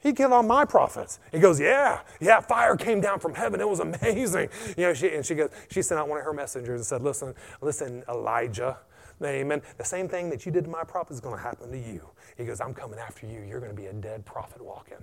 He 0.00 0.12
killed 0.14 0.32
all 0.32 0.42
my 0.42 0.64
prophets. 0.64 1.20
He 1.30 1.38
goes, 1.38 1.60
Yeah, 1.60 2.00
yeah, 2.20 2.40
fire 2.40 2.76
came 2.76 3.00
down 3.00 3.20
from 3.20 3.34
heaven. 3.34 3.60
It 3.60 3.68
was 3.68 3.80
amazing. 3.80 4.48
You 4.76 4.86
know, 4.86 4.94
she, 4.94 5.08
and 5.10 5.24
she 5.24 5.34
goes, 5.34 5.50
she 5.70 5.82
sent 5.82 6.00
out 6.00 6.08
one 6.08 6.18
of 6.18 6.24
her 6.24 6.32
messengers 6.32 6.80
and 6.80 6.86
said, 6.86 7.02
Listen, 7.02 7.34
listen, 7.60 8.02
Elijah. 8.08 8.78
Amen. 9.22 9.60
The 9.76 9.84
same 9.84 10.08
thing 10.08 10.30
that 10.30 10.46
you 10.46 10.52
did 10.52 10.64
to 10.64 10.70
my 10.70 10.84
prophet 10.84 11.12
is 11.12 11.20
going 11.20 11.36
to 11.36 11.42
happen 11.42 11.70
to 11.70 11.78
you. 11.78 12.08
He 12.38 12.44
goes, 12.44 12.60
I'm 12.60 12.72
coming 12.72 12.98
after 12.98 13.26
you. 13.26 13.42
You're 13.42 13.60
going 13.60 13.74
to 13.74 13.76
be 13.76 13.86
a 13.86 13.92
dead 13.92 14.24
prophet 14.24 14.64
walking. 14.64 14.96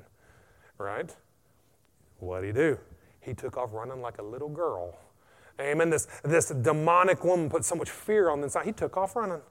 Right? 0.79 1.15
What 2.19 2.41
did 2.41 2.47
he 2.47 2.53
do? 2.53 2.79
He 3.21 3.33
took 3.35 3.57
off 3.57 3.69
running 3.73 4.01
like 4.01 4.17
a 4.17 4.23
little 4.23 4.49
girl. 4.49 4.97
Amen. 5.59 5.89
This, 5.91 6.07
this 6.23 6.49
demonic 6.49 7.23
woman 7.23 7.49
put 7.49 7.63
so 7.65 7.75
much 7.75 7.89
fear 7.89 8.29
on 8.29 8.39
the 8.39 8.45
inside. 8.45 8.65
He 8.65 8.71
took 8.71 8.97
off 8.97 9.15
running. 9.15 9.41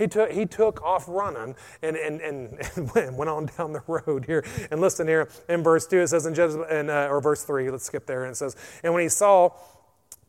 He 0.00 0.08
took, 0.08 0.32
he 0.32 0.46
took 0.46 0.82
off 0.82 1.04
running 1.08 1.54
and, 1.82 1.94
and, 1.94 2.22
and, 2.22 2.58
and 2.96 3.18
went 3.18 3.28
on 3.28 3.50
down 3.58 3.74
the 3.74 3.82
road 3.86 4.24
here. 4.24 4.42
And 4.70 4.80
listen 4.80 5.06
here 5.06 5.28
in 5.46 5.62
verse 5.62 5.86
2, 5.86 6.00
it 6.00 6.08
says 6.08 6.24
in 6.24 6.34
in, 6.34 6.88
uh, 6.88 7.08
or 7.10 7.20
verse 7.20 7.44
3, 7.44 7.70
let's 7.70 7.84
skip 7.84 8.06
there. 8.06 8.24
And 8.24 8.32
it 8.32 8.36
says, 8.36 8.56
And 8.82 8.94
when 8.94 9.02
he 9.02 9.10
saw 9.10 9.50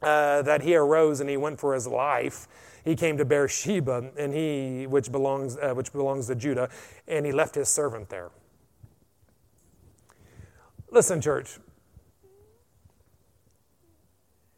uh, 0.02 0.42
that 0.42 0.62
he 0.64 0.76
arose 0.76 1.22
and 1.22 1.30
he 1.30 1.38
went 1.38 1.58
for 1.58 1.74
his 1.74 1.88
life, 1.88 2.50
he 2.84 2.98
came 2.98 3.18
to 3.18 3.24
Beersheba, 3.24 4.12
and 4.18 4.34
he, 4.34 4.88
which 4.88 5.10
belongs, 5.10 5.56
uh, 5.56 5.74
which 5.74 5.94
belongs 5.94 6.28
to 6.28 6.36
Judah, 6.36 6.70
and 7.08 7.26
he 7.26 7.32
left 7.32 7.56
his 7.56 7.70
servant 7.70 8.10
there. 8.10 8.30
Listen, 10.90 11.22
church, 11.22 11.60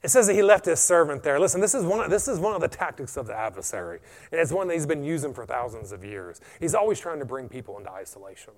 it 0.04 0.10
says 0.10 0.28
that 0.28 0.34
he 0.34 0.44
left 0.44 0.66
his 0.66 0.80
servant 0.80 1.24
there. 1.24 1.40
Listen, 1.40 1.62
this 1.62 1.74
is 1.74 1.86
one 1.86 2.04
of, 2.04 2.12
this 2.12 2.28
is 2.28 2.38
one 2.38 2.54
of 2.54 2.62
the 2.62 2.68
tactics 2.68 3.16
of 3.16 3.26
the 3.26 3.34
adversary. 3.34 4.00
And 4.32 4.42
it's 4.42 4.52
one 4.52 4.68
that 4.68 4.74
he's 4.74 4.86
been 4.86 5.04
using 5.04 5.34
for 5.34 5.46
thousands 5.46 5.92
of 5.94 6.04
years. 6.04 6.42
He's 6.60 6.76
always 6.76 7.00
trying 7.00 7.20
to 7.20 7.26
bring 7.26 7.48
people 7.48 7.78
into 7.78 7.90
isolation. 7.90 8.54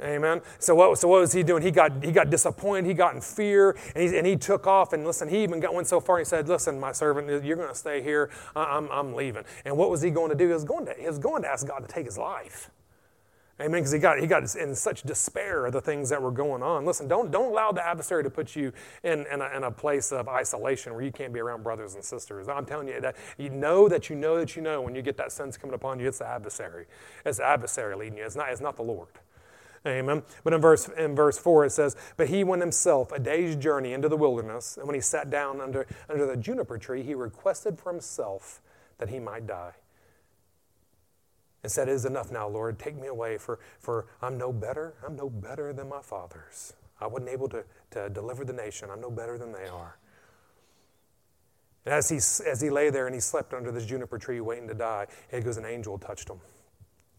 Amen. 0.00 0.42
So 0.58 0.74
what, 0.74 0.98
so 0.98 1.08
what 1.08 1.20
was 1.20 1.32
he 1.32 1.42
doing? 1.42 1.62
He 1.62 1.70
got, 1.70 2.04
he 2.04 2.12
got 2.12 2.30
disappointed. 2.30 2.86
He 2.86 2.94
got 2.94 3.14
in 3.14 3.20
fear, 3.20 3.76
and 3.96 4.08
he, 4.08 4.16
and 4.16 4.26
he 4.26 4.36
took 4.36 4.66
off. 4.66 4.92
And 4.92 5.04
listen, 5.04 5.28
he 5.28 5.42
even 5.42 5.58
got 5.58 5.74
went 5.74 5.88
so 5.88 5.98
far. 5.98 6.18
He 6.18 6.24
said, 6.24 6.48
"Listen, 6.48 6.78
my 6.78 6.92
servant, 6.92 7.44
you're 7.44 7.56
going 7.56 7.68
to 7.68 7.74
stay 7.74 8.00
here. 8.00 8.30
I'm, 8.54 8.88
I'm 8.92 9.14
leaving." 9.14 9.44
And 9.64 9.76
what 9.76 9.90
was 9.90 10.00
he 10.00 10.10
going 10.10 10.28
to 10.28 10.36
do? 10.36 10.46
He 10.46 10.52
was 10.52 10.62
going 10.62 10.86
to, 10.86 10.94
he 10.94 11.06
was 11.06 11.18
going 11.18 11.42
to 11.42 11.48
ask 11.48 11.66
God 11.66 11.80
to 11.80 11.88
take 11.88 12.04
his 12.04 12.18
life. 12.18 12.70
Amen. 13.60 13.80
Because 13.80 13.90
he 13.90 13.98
got, 13.98 14.20
he 14.20 14.26
got 14.28 14.54
in 14.54 14.74
such 14.74 15.02
despair 15.02 15.66
of 15.66 15.72
the 15.72 15.80
things 15.80 16.10
that 16.10 16.22
were 16.22 16.30
going 16.30 16.62
on. 16.62 16.84
Listen, 16.84 17.08
don't, 17.08 17.30
don't 17.32 17.50
allow 17.50 17.72
the 17.72 17.84
adversary 17.84 18.22
to 18.22 18.30
put 18.30 18.54
you 18.54 18.72
in, 19.02 19.26
in, 19.32 19.40
a, 19.40 19.56
in 19.56 19.64
a 19.64 19.70
place 19.70 20.12
of 20.12 20.28
isolation 20.28 20.94
where 20.94 21.02
you 21.02 21.10
can't 21.10 21.32
be 21.32 21.40
around 21.40 21.64
brothers 21.64 21.94
and 21.94 22.04
sisters. 22.04 22.48
I'm 22.48 22.64
telling 22.64 22.86
you 22.86 23.00
that 23.00 23.16
you 23.36 23.50
know 23.50 23.88
that 23.88 24.08
you 24.08 24.14
know 24.14 24.38
that 24.38 24.54
you 24.54 24.62
know 24.62 24.80
when 24.80 24.94
you 24.94 25.02
get 25.02 25.16
that 25.16 25.32
sense 25.32 25.56
coming 25.56 25.74
upon 25.74 25.98
you, 25.98 26.06
it's 26.06 26.18
the 26.18 26.26
adversary. 26.26 26.86
It's 27.24 27.38
the 27.38 27.46
adversary 27.46 27.96
leading 27.96 28.18
you. 28.18 28.24
It's 28.24 28.36
not, 28.36 28.50
it's 28.50 28.60
not 28.60 28.76
the 28.76 28.82
Lord. 28.82 29.08
Amen. 29.84 30.22
But 30.44 30.52
in 30.52 30.60
verse, 30.60 30.88
in 30.96 31.16
verse 31.16 31.38
4 31.38 31.66
it 31.66 31.70
says, 31.70 31.96
But 32.16 32.28
he 32.28 32.44
went 32.44 32.62
himself 32.62 33.10
a 33.10 33.18
day's 33.18 33.56
journey 33.56 33.92
into 33.92 34.08
the 34.08 34.16
wilderness, 34.16 34.76
and 34.76 34.86
when 34.86 34.94
he 34.94 35.00
sat 35.00 35.30
down 35.30 35.60
under, 35.60 35.86
under 36.08 36.26
the 36.26 36.36
juniper 36.36 36.78
tree, 36.78 37.02
he 37.02 37.14
requested 37.14 37.78
for 37.78 37.90
himself 37.90 38.60
that 38.98 39.08
he 39.08 39.18
might 39.18 39.46
die 39.46 39.72
and 41.62 41.70
said, 41.70 41.88
It 41.88 41.92
is 41.92 42.04
enough 42.04 42.30
now, 42.30 42.48
Lord. 42.48 42.78
Take 42.78 42.96
me 43.00 43.08
away, 43.08 43.38
for, 43.38 43.58
for 43.78 44.06
I'm 44.22 44.38
no 44.38 44.52
better. 44.52 44.94
I'm 45.06 45.16
no 45.16 45.28
better 45.28 45.72
than 45.72 45.88
my 45.88 46.02
fathers. 46.02 46.74
I 47.00 47.06
wasn't 47.06 47.30
able 47.30 47.48
to, 47.50 47.64
to 47.92 48.10
deliver 48.10 48.44
the 48.44 48.52
nation. 48.52 48.88
I'm 48.90 49.00
no 49.00 49.10
better 49.10 49.38
than 49.38 49.52
they 49.52 49.66
are. 49.66 49.98
And 51.84 51.94
as 51.94 52.08
he, 52.08 52.16
as 52.16 52.60
he 52.60 52.70
lay 52.70 52.90
there 52.90 53.06
and 53.06 53.14
he 53.14 53.20
slept 53.20 53.54
under 53.54 53.70
this 53.70 53.86
juniper 53.86 54.18
tree 54.18 54.40
waiting 54.40 54.68
to 54.68 54.74
die, 54.74 55.06
it 55.30 55.44
goes, 55.44 55.56
an 55.56 55.64
angel 55.64 55.96
touched 55.98 56.28
him 56.28 56.40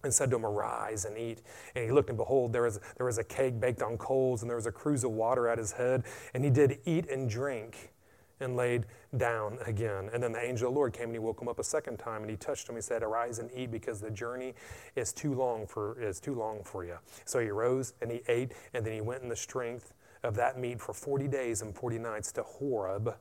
and 0.04 0.14
said 0.14 0.30
to 0.30 0.36
him, 0.36 0.46
Arise 0.46 1.06
and 1.06 1.18
eat. 1.18 1.42
And 1.76 1.86
he 1.86 1.92
looked, 1.92 2.10
and 2.10 2.18
behold, 2.18 2.54
there 2.54 2.64
was, 2.64 2.80
there 2.98 3.06
was 3.06 3.18
a 3.18 3.24
cake 3.24 3.60
baked 3.60 3.82
on 3.82 3.98
coals, 3.98 4.42
and 4.42 4.50
there 4.50 4.58
was 4.58 4.66
a 4.66 4.72
cruse 4.72 5.04
of 5.04 5.12
water 5.12 5.48
at 5.48 5.58
his 5.58 5.72
head. 5.72 6.04
And 6.34 6.44
he 6.44 6.50
did 6.50 6.80
eat 6.86 7.10
and 7.10 7.30
drink 7.30 7.92
and 8.40 8.56
laid 8.56 8.86
down 9.18 9.58
again. 9.66 10.10
And 10.14 10.22
then 10.22 10.32
the 10.32 10.44
angel 10.44 10.68
of 10.68 10.74
the 10.74 10.78
Lord 10.78 10.94
came 10.94 11.06
and 11.06 11.14
he 11.14 11.20
woke 11.20 11.42
him 11.42 11.48
up 11.48 11.60
a 11.60 11.64
second 11.64 11.98
time 11.98 12.22
and 12.22 12.30
he 12.30 12.38
touched 12.38 12.68
him. 12.70 12.76
He 12.76 12.82
said, 12.82 13.04
Arise 13.04 13.40
and 13.40 13.50
eat 13.54 13.72
because 13.72 14.00
the 14.00 14.12
journey 14.12 14.54
is 14.96 15.14
too 15.14 15.34
long 15.34 15.68
for 15.68 16.00
is 16.00 16.20
too 16.20 16.36
long 16.36 16.64
for 16.64 16.86
you. 16.86 16.98
So 17.26 17.40
he 17.40 17.50
rose 17.50 17.94
and 18.02 18.12
he 18.12 18.22
ate, 18.28 18.54
and 18.74 18.86
then 18.86 18.94
he 18.94 19.02
went 19.02 19.24
in 19.24 19.30
the 19.30 19.36
strength 19.36 19.94
of 20.24 20.36
that 20.36 20.60
meat 20.60 20.82
for 20.82 20.94
40 20.94 21.28
days 21.28 21.62
and 21.62 21.74
40 21.76 22.00
nights 22.00 22.32
to 22.34 22.44
Horeb 22.44 23.16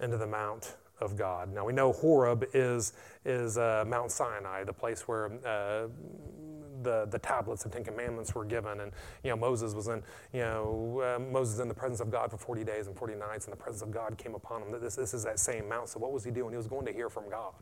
into 0.00 0.16
the 0.16 0.26
mount 0.26 0.76
of 1.02 1.16
God. 1.16 1.52
Now 1.52 1.64
we 1.64 1.72
know 1.72 1.92
Horeb 1.92 2.46
is, 2.54 2.92
is 3.24 3.58
uh, 3.58 3.84
Mount 3.86 4.10
Sinai, 4.10 4.64
the 4.64 4.72
place 4.72 5.06
where 5.08 5.32
uh, 5.46 5.88
the, 6.82 7.06
the 7.10 7.18
tablets 7.18 7.64
of 7.64 7.72
Ten 7.72 7.84
Commandments 7.84 8.34
were 8.34 8.44
given. 8.44 8.80
And, 8.80 8.92
you 9.22 9.30
know, 9.30 9.36
Moses 9.36 9.74
was 9.74 9.88
in, 9.88 10.02
you 10.32 10.40
know, 10.40 11.02
uh, 11.02 11.18
Moses 11.18 11.60
in 11.60 11.68
the 11.68 11.74
presence 11.74 12.00
of 12.00 12.10
God 12.10 12.30
for 12.30 12.36
40 12.36 12.64
days 12.64 12.86
and 12.86 12.96
40 12.96 13.14
nights, 13.14 13.46
and 13.46 13.52
the 13.52 13.56
presence 13.56 13.82
of 13.82 13.90
God 13.90 14.18
came 14.18 14.34
upon 14.34 14.62
him. 14.62 14.80
This, 14.80 14.96
this 14.96 15.14
is 15.14 15.24
that 15.24 15.38
same 15.38 15.68
mount. 15.68 15.88
So 15.88 16.00
what 16.00 16.12
was 16.12 16.24
he 16.24 16.30
doing? 16.30 16.50
He 16.52 16.56
was 16.56 16.66
going 16.66 16.86
to 16.86 16.92
hear 16.92 17.08
from 17.08 17.28
God. 17.30 17.54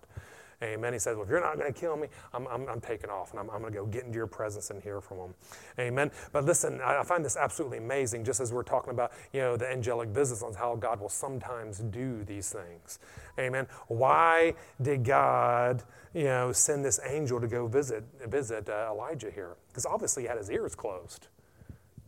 Amen. 0.63 0.93
He 0.93 0.99
says, 0.99 1.17
Well, 1.17 1.25
if 1.25 1.31
you're 1.31 1.41
not 1.41 1.59
going 1.59 1.73
to 1.73 1.79
kill 1.79 1.97
me, 1.97 2.09
I'm, 2.35 2.47
I'm, 2.49 2.69
I'm, 2.69 2.81
taking 2.81 3.09
off 3.09 3.31
and 3.31 3.41
I'm, 3.41 3.49
I'm 3.51 3.61
going 3.61 3.73
to 3.73 3.79
go 3.79 3.87
get 3.87 4.05
into 4.05 4.17
your 4.17 4.27
presence 4.27 4.71
and 4.71 4.83
hear 4.83 5.01
from 5.01 5.19
him. 5.19 5.35
Amen. 5.79 6.11
But 6.33 6.45
listen, 6.45 6.81
I, 6.83 6.99
I 6.99 7.03
find 7.03 7.25
this 7.25 7.37
absolutely 7.37 7.79
amazing, 7.79 8.25
just 8.25 8.41
as 8.41 8.53
we're 8.53 8.63
talking 8.63 8.91
about, 8.91 9.13
you 9.33 9.41
know, 9.41 9.57
the 9.57 9.67
angelic 9.67 10.13
business 10.13 10.43
on 10.43 10.53
how 10.53 10.77
God 10.77 11.01
will 11.01 11.09
sometimes 11.09 11.79
do 11.79 12.25
these 12.25 12.53
things. 12.53 12.99
Amen. 13.39 13.67
Why 13.89 14.55
did 14.83 15.05
God, 15.05 15.83
you 16.13 16.25
know, 16.25 16.53
send 16.53 16.85
this 16.85 17.01
angel 17.07 17.41
to 17.41 17.49
go 17.49 17.67
visit, 17.67 18.05
visit 18.27 18.69
uh, 18.69 18.89
Elijah 18.91 19.31
here? 19.31 19.57
Because 19.69 19.87
obviously 19.87 20.25
he 20.25 20.29
had 20.29 20.37
his 20.37 20.51
ears 20.51 20.75
closed. 20.75 21.29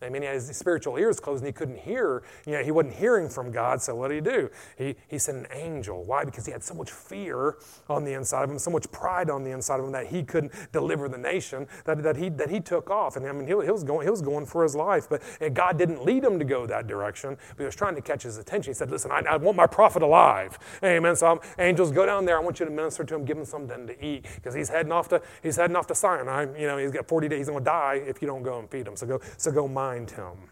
I 0.03 0.09
mean, 0.09 0.23
he 0.23 0.27
had 0.27 0.35
his 0.35 0.57
spiritual 0.57 0.97
ears 0.97 1.21
closed 1.21 1.43
and 1.43 1.47
he 1.47 1.53
couldn't 1.53 1.79
hear. 1.79 2.23
You 2.47 2.53
know, 2.53 2.63
he 2.63 2.71
wasn't 2.71 2.95
hearing 2.95 3.29
from 3.29 3.51
God, 3.51 3.83
so 3.83 3.95
what 3.95 4.09
did 4.09 4.25
he 4.25 4.31
do? 4.31 4.51
He, 4.77 4.97
he 5.09 5.19
sent 5.19 5.39
an 5.39 5.47
angel. 5.53 6.05
Why? 6.05 6.25
Because 6.25 6.47
he 6.47 6.53
had 6.53 6.63
so 6.63 6.75
much 6.75 6.91
fear 6.91 7.57
on 7.89 8.05
the 8.05 8.13
inside 8.13 8.45
of 8.45 8.51
him, 8.51 8.59
so 8.59 8.71
much 8.71 8.91
pride 8.91 9.31
on 9.31 9.45
the 9.45 9.51
inside 9.51 9.81
of 9.81 9.87
him 9.87 9.93
that 9.93 10.07
he 10.07 10.23
couldn't 10.23 10.53
deliver 10.73 11.09
the 11.09 11.19
nation, 11.19 11.67
that, 11.85 12.03
that, 12.03 12.17
he, 12.17 12.29
that 12.31 12.51
he 12.51 12.61
took 12.61 12.91
off. 12.91 13.17
And 13.17 13.27
I 13.27 13.33
mean, 13.33 13.47
he, 13.47 13.53
he 13.53 13.71
was 13.71 13.85
going, 13.85 14.07
he 14.07 14.11
was 14.11 14.23
going 14.23 14.47
for 14.47 14.63
his 14.63 14.75
life, 14.75 15.09
but 15.09 15.23
God 15.55 15.79
didn't 15.79 16.05
lead 16.05 16.25
him 16.25 16.39
to 16.39 16.45
go 16.45 16.67
that 16.67 16.87
direction, 16.87 17.37
but 17.49 17.59
he 17.59 17.65
was 17.65 17.77
trying 17.77 17.95
to 17.95 18.03
catch 18.03 18.23
his 18.23 18.39
attention. 18.39 18.73
He 18.73 18.75
said, 18.75 18.91
Listen, 18.91 19.11
I, 19.11 19.23
I 19.29 19.37
want 19.37 19.57
my 19.57 19.67
prophet 19.67 20.03
alive. 20.03 20.59
Amen. 20.85 21.17
So, 21.17 21.27
I'm, 21.27 21.41
angels, 21.59 21.93
go 21.93 22.07
down 22.07 22.25
there. 22.25 22.37
I 22.37 22.41
want 22.41 22.61
you 22.61 22.67
to 22.67 22.73
minister 22.73 23.05
to 23.05 23.15
him, 23.15 23.25
give 23.25 23.37
him 23.37 23.45
something 23.45 23.87
to 23.87 24.05
eat, 24.05 24.27
because 24.35 24.55
he's 24.55 24.69
heading 24.69 24.93
off 24.93 25.09
to, 25.09 25.23
he's 25.43 25.57
heading 25.57 25.77
off 25.77 25.87
to 25.89 25.95
Sinai. 25.95 26.47
You 26.59 26.67
know, 26.67 26.79
he's 26.79 26.91
got 26.91 27.09
40 27.09 27.29
days, 27.29 27.47
he's 27.47 27.55
to 27.55 27.61
die 27.61 28.03
if 28.07 28.21
you 28.21 28.29
don't 28.29 28.43
go 28.43 28.59
and 28.59 28.71
feed 28.71 28.87
him. 28.87 28.97
So 28.97 29.07
go, 29.07 29.21
so 29.37 29.51
go 29.51 29.69
mind 29.93 30.11
him. 30.13 30.51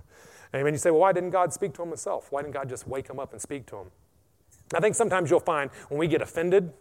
Amen. 0.55 0.75
You 0.75 0.79
say, 0.79 0.91
well, 0.91 1.01
why 1.01 1.13
didn't 1.13 1.31
God 1.31 1.53
speak 1.53 1.73
to 1.75 1.83
him 1.83 1.89
himself? 1.89 2.31
Why 2.31 2.43
didn't 2.43 2.55
God 2.55 2.69
just 2.69 2.87
wake 2.87 3.09
him 3.09 3.19
up 3.19 3.33
and 3.33 3.41
speak 3.41 3.67
to 3.67 3.77
him? 3.77 3.87
I 4.75 4.81
think 4.81 4.95
sometimes 4.95 5.31
you'll 5.31 5.41
find 5.41 5.71
when 5.89 5.99
we 5.99 6.09
get 6.09 6.23
offended, 6.23 6.73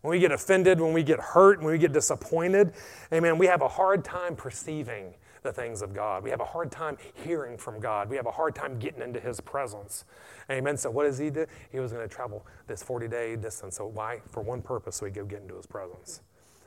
when 0.00 0.10
we 0.10 0.18
get 0.18 0.32
offended, 0.32 0.80
when 0.80 0.92
we 0.92 1.02
get 1.02 1.20
hurt, 1.20 1.58
when 1.62 1.72
we 1.72 1.78
get 1.78 1.92
disappointed, 1.92 2.72
amen, 3.12 3.38
we 3.38 3.46
have 3.46 3.62
a 3.62 3.68
hard 3.68 4.04
time 4.04 4.34
perceiving 4.34 5.14
the 5.42 5.52
things 5.52 5.82
of 5.82 5.92
God. 5.94 6.22
We 6.22 6.30
have 6.30 6.40
a 6.40 6.44
hard 6.44 6.70
time 6.70 6.96
hearing 7.14 7.58
from 7.58 7.80
God. 7.80 8.08
We 8.08 8.16
have 8.16 8.26
a 8.26 8.30
hard 8.30 8.54
time 8.54 8.78
getting 8.78 9.02
into 9.02 9.20
His 9.20 9.40
presence. 9.40 10.04
Amen. 10.50 10.76
So, 10.76 10.90
what 10.90 11.04
does 11.04 11.18
He 11.18 11.30
do? 11.30 11.46
He 11.70 11.80
was 11.80 11.92
going 11.92 12.08
to 12.08 12.14
travel 12.14 12.46
this 12.68 12.82
40 12.82 13.08
day 13.08 13.34
distance. 13.34 13.76
So, 13.76 13.86
why? 13.86 14.20
For 14.30 14.40
one 14.40 14.62
purpose, 14.62 14.96
so 14.96 15.06
He'd 15.06 15.14
go 15.14 15.24
get 15.24 15.42
into 15.42 15.56
His 15.56 15.66
presence. 15.66 16.20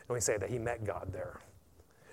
And 0.09 0.13
we 0.13 0.19
say 0.19 0.37
that 0.37 0.49
He 0.49 0.59
met 0.59 0.83
God 0.83 1.09
there. 1.13 1.39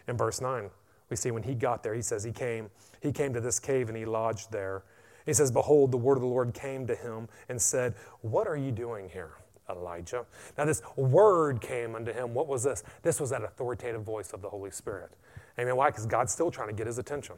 In 0.06 0.16
verse 0.16 0.40
9, 0.40 0.70
we 1.10 1.16
see 1.16 1.32
when 1.32 1.42
He 1.42 1.54
got 1.54 1.82
there, 1.82 1.94
He 1.94 2.02
says 2.02 2.22
He 2.22 2.32
came 2.32 2.70
he 3.03 3.11
came 3.12 3.34
to 3.34 3.40
this 3.40 3.59
cave 3.59 3.88
and 3.88 3.96
he 3.96 4.05
lodged 4.05 4.53
there. 4.53 4.84
He 5.26 5.32
says, 5.32 5.50
Behold, 5.50 5.90
the 5.90 5.96
word 5.96 6.14
of 6.14 6.22
the 6.22 6.28
Lord 6.28 6.55
came 6.55 6.86
to 6.86 6.94
him 6.94 7.28
and 7.48 7.61
said, 7.61 7.94
What 8.22 8.46
are 8.46 8.57
you 8.57 8.70
doing 8.70 9.09
here, 9.09 9.32
Elijah? 9.68 10.24
Now, 10.57 10.64
this 10.64 10.82
word 10.96 11.61
came 11.61 11.94
unto 11.94 12.12
him. 12.12 12.32
What 12.32 12.46
was 12.46 12.62
this? 12.62 12.84
This 13.03 13.20
was 13.20 13.30
that 13.30 13.42
authoritative 13.42 14.03
voice 14.03 14.32
of 14.32 14.40
the 14.40 14.48
Holy 14.48 14.70
Spirit. 14.70 15.11
Amen. 15.59 15.76
Why? 15.76 15.90
Because 15.90 16.07
God's 16.07 16.32
still 16.32 16.50
trying 16.50 16.68
to 16.68 16.74
get 16.74 16.86
his 16.86 16.98
attention. 16.98 17.36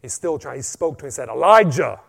He's 0.00 0.14
still 0.14 0.38
trying. 0.38 0.56
He 0.56 0.62
spoke 0.62 0.98
to 0.98 1.04
him 1.04 1.06
and 1.06 1.14
said, 1.14 1.28
Elijah, 1.28 2.00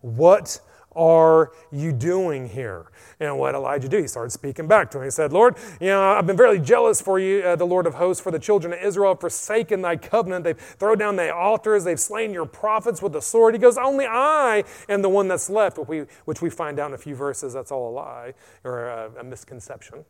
what 0.00 0.60
are 0.96 1.52
you 1.70 1.92
doing 1.92 2.48
here? 2.48 2.90
And 3.20 3.38
what 3.38 3.54
Elijah 3.54 3.88
do? 3.88 3.98
He 3.98 4.06
started 4.06 4.30
speaking 4.30 4.66
back 4.66 4.90
to 4.92 4.98
him. 4.98 5.04
He 5.04 5.10
said, 5.10 5.32
Lord, 5.32 5.56
you 5.80 5.88
know, 5.88 6.02
I've 6.02 6.26
been 6.26 6.36
very 6.36 6.58
jealous 6.58 7.00
for 7.00 7.18
you, 7.18 7.42
uh, 7.42 7.56
the 7.56 7.66
Lord 7.66 7.86
of 7.86 7.94
hosts, 7.94 8.22
for 8.22 8.30
the 8.30 8.38
children 8.38 8.72
of 8.72 8.80
Israel 8.80 9.12
have 9.12 9.20
forsaken 9.20 9.82
thy 9.82 9.96
covenant. 9.96 10.44
They've 10.44 10.58
thrown 10.58 10.98
down 10.98 11.16
thy 11.16 11.30
altars. 11.30 11.84
They've 11.84 12.00
slain 12.00 12.32
your 12.32 12.46
prophets 12.46 13.00
with 13.02 13.12
the 13.12 13.22
sword. 13.22 13.54
He 13.54 13.60
goes, 13.60 13.78
Only 13.78 14.06
I 14.06 14.64
am 14.88 15.02
the 15.02 15.08
one 15.08 15.28
that's 15.28 15.48
left, 15.48 15.78
which 15.78 15.88
we, 15.88 16.04
which 16.24 16.42
we 16.42 16.50
find 16.50 16.78
out 16.78 16.88
in 16.88 16.94
a 16.94 16.98
few 16.98 17.14
verses 17.14 17.52
that's 17.52 17.70
all 17.70 17.90
a 17.90 17.94
lie 17.94 18.34
or 18.64 18.86
a, 18.86 19.10
a 19.20 19.24
misconception. 19.24 20.04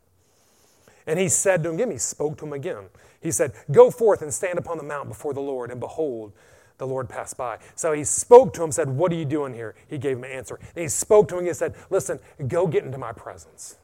And 1.07 1.19
he 1.19 1.29
said 1.29 1.63
to 1.63 1.69
him 1.69 1.75
again, 1.75 1.91
he 1.91 1.97
spoke 1.97 2.37
to 2.39 2.45
him 2.45 2.53
again. 2.53 2.85
He 3.21 3.31
said, 3.31 3.53
Go 3.71 3.91
forth 3.91 4.21
and 4.21 4.33
stand 4.33 4.57
upon 4.57 4.77
the 4.77 4.83
mount 4.83 5.07
before 5.07 5.33
the 5.33 5.41
Lord, 5.41 5.71
and 5.71 5.79
behold, 5.79 6.33
the 6.77 6.87
Lord 6.87 7.09
passed 7.09 7.37
by. 7.37 7.59
So 7.75 7.93
he 7.93 8.03
spoke 8.03 8.53
to 8.55 8.63
him, 8.63 8.71
said, 8.71 8.89
What 8.89 9.11
are 9.11 9.15
you 9.15 9.25
doing 9.25 9.53
here? 9.53 9.75
He 9.87 9.97
gave 9.97 10.17
him 10.17 10.23
an 10.23 10.31
answer. 10.31 10.59
And 10.75 10.81
he 10.81 10.87
spoke 10.87 11.27
to 11.29 11.35
him 11.35 11.39
and 11.39 11.47
he 11.47 11.53
said, 11.53 11.75
Listen, 11.89 12.19
go 12.47 12.67
get 12.67 12.83
into 12.83 12.97
my 12.97 13.11
presence. 13.11 13.77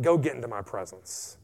Go 0.00 0.18
get 0.18 0.34
into 0.34 0.48
my 0.48 0.62
presence. 0.62 1.36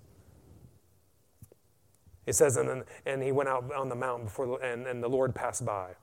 He 2.26 2.32
says, 2.32 2.56
and, 2.56 2.68
then, 2.68 2.84
and 3.06 3.22
he 3.22 3.32
went 3.32 3.48
out 3.48 3.72
on 3.72 3.88
the 3.88 3.94
mountain 3.94 4.26
before, 4.26 4.46
the, 4.46 4.52
and, 4.54 4.86
and 4.86 5.02
the 5.02 5.08
Lord 5.08 5.34
passed 5.34 5.64
by. 5.64 5.94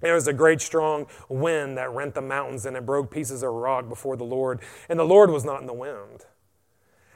There 0.00 0.14
was 0.14 0.28
a 0.28 0.32
great 0.32 0.60
strong 0.60 1.06
wind 1.28 1.76
that 1.78 1.90
rent 1.90 2.14
the 2.14 2.22
mountains, 2.22 2.66
and 2.66 2.76
it 2.76 2.86
broke 2.86 3.10
pieces 3.10 3.42
of 3.42 3.52
rock 3.52 3.88
before 3.88 4.16
the 4.16 4.24
Lord. 4.24 4.60
And 4.88 4.98
the 4.98 5.04
Lord 5.04 5.30
was 5.30 5.44
not 5.44 5.60
in 5.60 5.66
the 5.66 5.72
wind. 5.72 6.26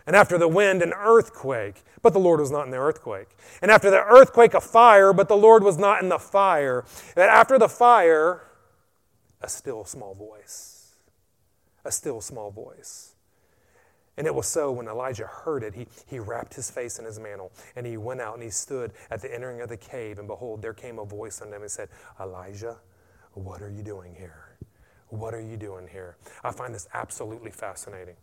And 0.07 0.16
after 0.16 0.36
the 0.38 0.48
wind, 0.48 0.82
an 0.82 0.92
earthquake, 0.92 1.82
but 2.03 2.12
the 2.12 2.18
Lord 2.18 2.40
was 2.40 2.50
not 2.50 2.64
in 2.64 2.70
the 2.70 2.78
earthquake. 2.78 3.28
And 3.61 3.70
after 3.70 3.90
the 3.90 4.03
earthquake, 4.03 4.55
a 4.55 4.61
fire, 4.61 5.12
but 5.12 5.28
the 5.28 5.36
Lord 5.36 5.62
was 5.62 5.78
not 5.78 6.03
in 6.03 6.09
the 6.09 6.18
fire. 6.18 6.84
And 7.16 7.24
after 7.24 7.59
the 7.59 7.68
fire, 7.68 8.42
a 9.40 9.48
still 9.48 9.84
small 9.84 10.14
voice. 10.14 10.96
A 11.84 11.92
still 11.92 12.20
small 12.20 12.50
voice. 12.50 13.14
And 14.16 14.26
it 14.26 14.34
was 14.34 14.46
so 14.46 14.70
when 14.72 14.88
Elijah 14.88 15.26
heard 15.26 15.62
it, 15.62 15.74
he, 15.74 15.86
he 16.07 16.18
wrapped 16.18 16.55
his 16.55 16.70
face 16.70 16.98
in 16.98 17.05
his 17.05 17.18
mantle, 17.18 17.50
and 17.76 17.86
he 17.86 17.96
went 17.96 18.20
out 18.20 18.34
and 18.34 18.42
he 18.42 18.50
stood 18.50 18.92
at 19.11 19.22
the 19.22 19.34
entering 19.34 19.61
of 19.62 19.68
the 19.68 19.76
cave. 19.76 20.18
And 20.18 20.28
behold, 20.28 20.61
there 20.61 20.74
came 20.74 20.98
a 20.98 21.05
voice 21.05 21.40
unto 21.40 21.55
him 21.55 21.62
and 21.62 21.70
said, 21.70 21.88
Elijah, 22.20 22.76
what 23.32 23.62
are 23.62 23.70
you 23.70 23.82
doing 23.82 24.14
here? 24.14 24.59
What 25.09 25.34
are 25.34 25.40
you 25.40 25.57
doing 25.57 25.88
here? 25.88 26.16
I 26.44 26.53
find 26.53 26.74
this 26.74 26.88
absolutely 26.92 27.50
fascinating. 27.50 28.16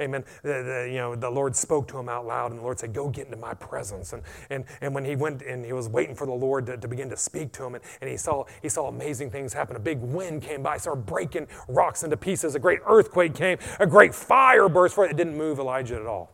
Amen. 0.00 0.24
The, 0.42 0.48
the, 0.64 0.88
you 0.90 0.98
know, 0.98 1.14
the 1.14 1.30
Lord 1.30 1.54
spoke 1.54 1.86
to 1.88 1.98
him 1.98 2.08
out 2.08 2.26
loud, 2.26 2.50
and 2.50 2.58
the 2.58 2.64
Lord 2.64 2.80
said, 2.80 2.92
Go 2.92 3.08
get 3.08 3.26
into 3.26 3.36
my 3.36 3.54
presence. 3.54 4.12
And, 4.12 4.22
and, 4.50 4.64
and 4.80 4.94
when 4.94 5.04
he 5.04 5.14
went 5.16 5.42
and 5.42 5.64
he 5.64 5.72
was 5.72 5.88
waiting 5.88 6.16
for 6.16 6.26
the 6.26 6.32
Lord 6.32 6.66
to, 6.66 6.76
to 6.76 6.88
begin 6.88 7.08
to 7.10 7.16
speak 7.16 7.52
to 7.52 7.64
him, 7.64 7.76
and, 7.76 7.84
and 8.00 8.10
he, 8.10 8.16
saw, 8.16 8.44
he 8.62 8.68
saw 8.68 8.88
amazing 8.88 9.30
things 9.30 9.52
happen. 9.52 9.76
A 9.76 9.80
big 9.80 10.00
wind 10.00 10.42
came 10.42 10.62
by, 10.62 10.78
started 10.78 11.06
breaking 11.06 11.46
rocks 11.68 12.02
into 12.02 12.16
pieces. 12.16 12.56
A 12.56 12.58
great 12.58 12.80
earthquake 12.86 13.34
came, 13.34 13.58
a 13.78 13.86
great 13.86 14.14
fire 14.14 14.68
burst 14.68 14.96
forth. 14.96 15.10
It 15.10 15.16
didn't 15.16 15.36
move 15.38 15.60
Elijah 15.60 15.96
at 15.96 16.06
all. 16.06 16.32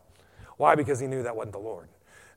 Why? 0.57 0.75
Because 0.75 1.01
he 1.01 1.07
knew 1.07 1.23
that 1.23 1.37
wasn't 1.37 1.53
the 1.53 1.59
Lord. 1.61 1.89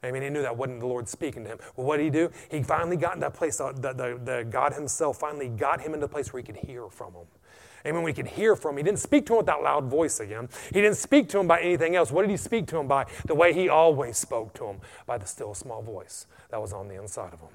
I 0.03 0.11
mean, 0.11 0.23
he 0.23 0.29
knew 0.29 0.41
that 0.41 0.57
wasn't 0.57 0.81
the 0.81 0.87
Lord 0.87 1.07
speaking 1.07 1.43
to 1.45 1.51
him. 1.51 1.59
Well, 1.75 1.87
what 1.87 1.97
did 1.97 2.03
he 2.03 2.09
do? 2.09 2.29
He 2.51 2.61
finally 2.61 2.97
got 2.97 3.13
in 3.15 3.21
that 3.21 3.33
place, 3.33 3.57
the, 3.57 3.71
the, 3.73 4.19
the 4.23 4.47
God 4.49 4.73
himself 4.73 5.19
finally 5.19 5.47
got 5.49 5.81
him 5.81 5.93
into 5.93 6.05
a 6.05 6.09
place 6.09 6.33
where 6.33 6.41
he 6.41 6.45
could 6.45 6.57
hear 6.57 6.89
from 6.89 7.13
him. 7.13 7.25
Amen. 7.85 8.03
We 8.03 8.13
could 8.13 8.27
hear 8.27 8.55
from 8.55 8.71
him. 8.71 8.77
He 8.77 8.83
didn't 8.83 8.99
speak 8.99 9.25
to 9.27 9.33
him 9.33 9.37
with 9.37 9.45
that 9.47 9.61
loud 9.61 9.85
voice 9.85 10.19
again. 10.19 10.49
He 10.73 10.81
didn't 10.81 10.97
speak 10.97 11.29
to 11.29 11.39
him 11.39 11.47
by 11.47 11.61
anything 11.61 11.95
else. 11.95 12.11
What 12.11 12.21
did 12.21 12.31
he 12.31 12.37
speak 12.37 12.67
to 12.67 12.77
him 12.77 12.87
by? 12.87 13.05
The 13.25 13.35
way 13.35 13.53
he 13.53 13.69
always 13.69 14.17
spoke 14.17 14.53
to 14.55 14.65
him, 14.65 14.81
by 15.05 15.17
the 15.17 15.25
still 15.25 15.53
small 15.53 15.81
voice 15.81 16.27
that 16.49 16.61
was 16.61 16.71
on 16.71 16.87
the 16.87 17.01
inside 17.01 17.33
of 17.33 17.39
him. 17.39 17.49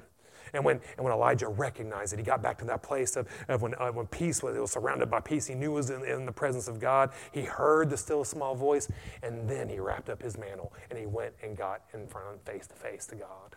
And 0.53 0.65
when, 0.65 0.81
and 0.97 1.05
when 1.05 1.13
Elijah 1.13 1.49
recognized 1.49 2.15
it, 2.15 2.19
he 2.19 2.25
got 2.25 2.43
back 2.43 2.59
to 2.59 2.65
that 2.67 2.83
place 2.83 3.17
of, 3.17 3.29
of 3.49 3.63
when, 3.63 3.75
uh, 3.75 3.91
when 3.91 4.07
peace 4.07 4.43
was, 4.43 4.57
it 4.57 4.61
was 4.61 4.71
surrounded 4.71 5.11
by 5.11 5.21
peace. 5.21 5.47
He 5.47 5.55
knew 5.55 5.73
it 5.73 5.75
was 5.75 5.91
in, 5.91 6.05
in 6.07 6.27
the 6.27 6.33
presence 6.33 6.69
of 6.69 6.81
God. 6.81 7.11
He 7.33 7.43
heard 7.43 7.91
the 7.91 7.97
still 7.97 8.25
small 8.25 8.55
voice, 8.55 8.89
and 9.23 9.49
then 9.49 9.69
he 9.69 9.79
wrapped 9.79 10.09
up 10.09 10.23
his 10.23 10.39
mantle 10.39 10.73
and 10.89 10.99
he 10.99 11.05
went 11.05 11.35
and 11.43 11.57
got 11.57 11.83
in 11.93 12.07
front, 12.07 12.45
face 12.47 12.67
to 12.67 12.75
face 12.75 13.07
to 13.09 13.17
God. 13.17 13.57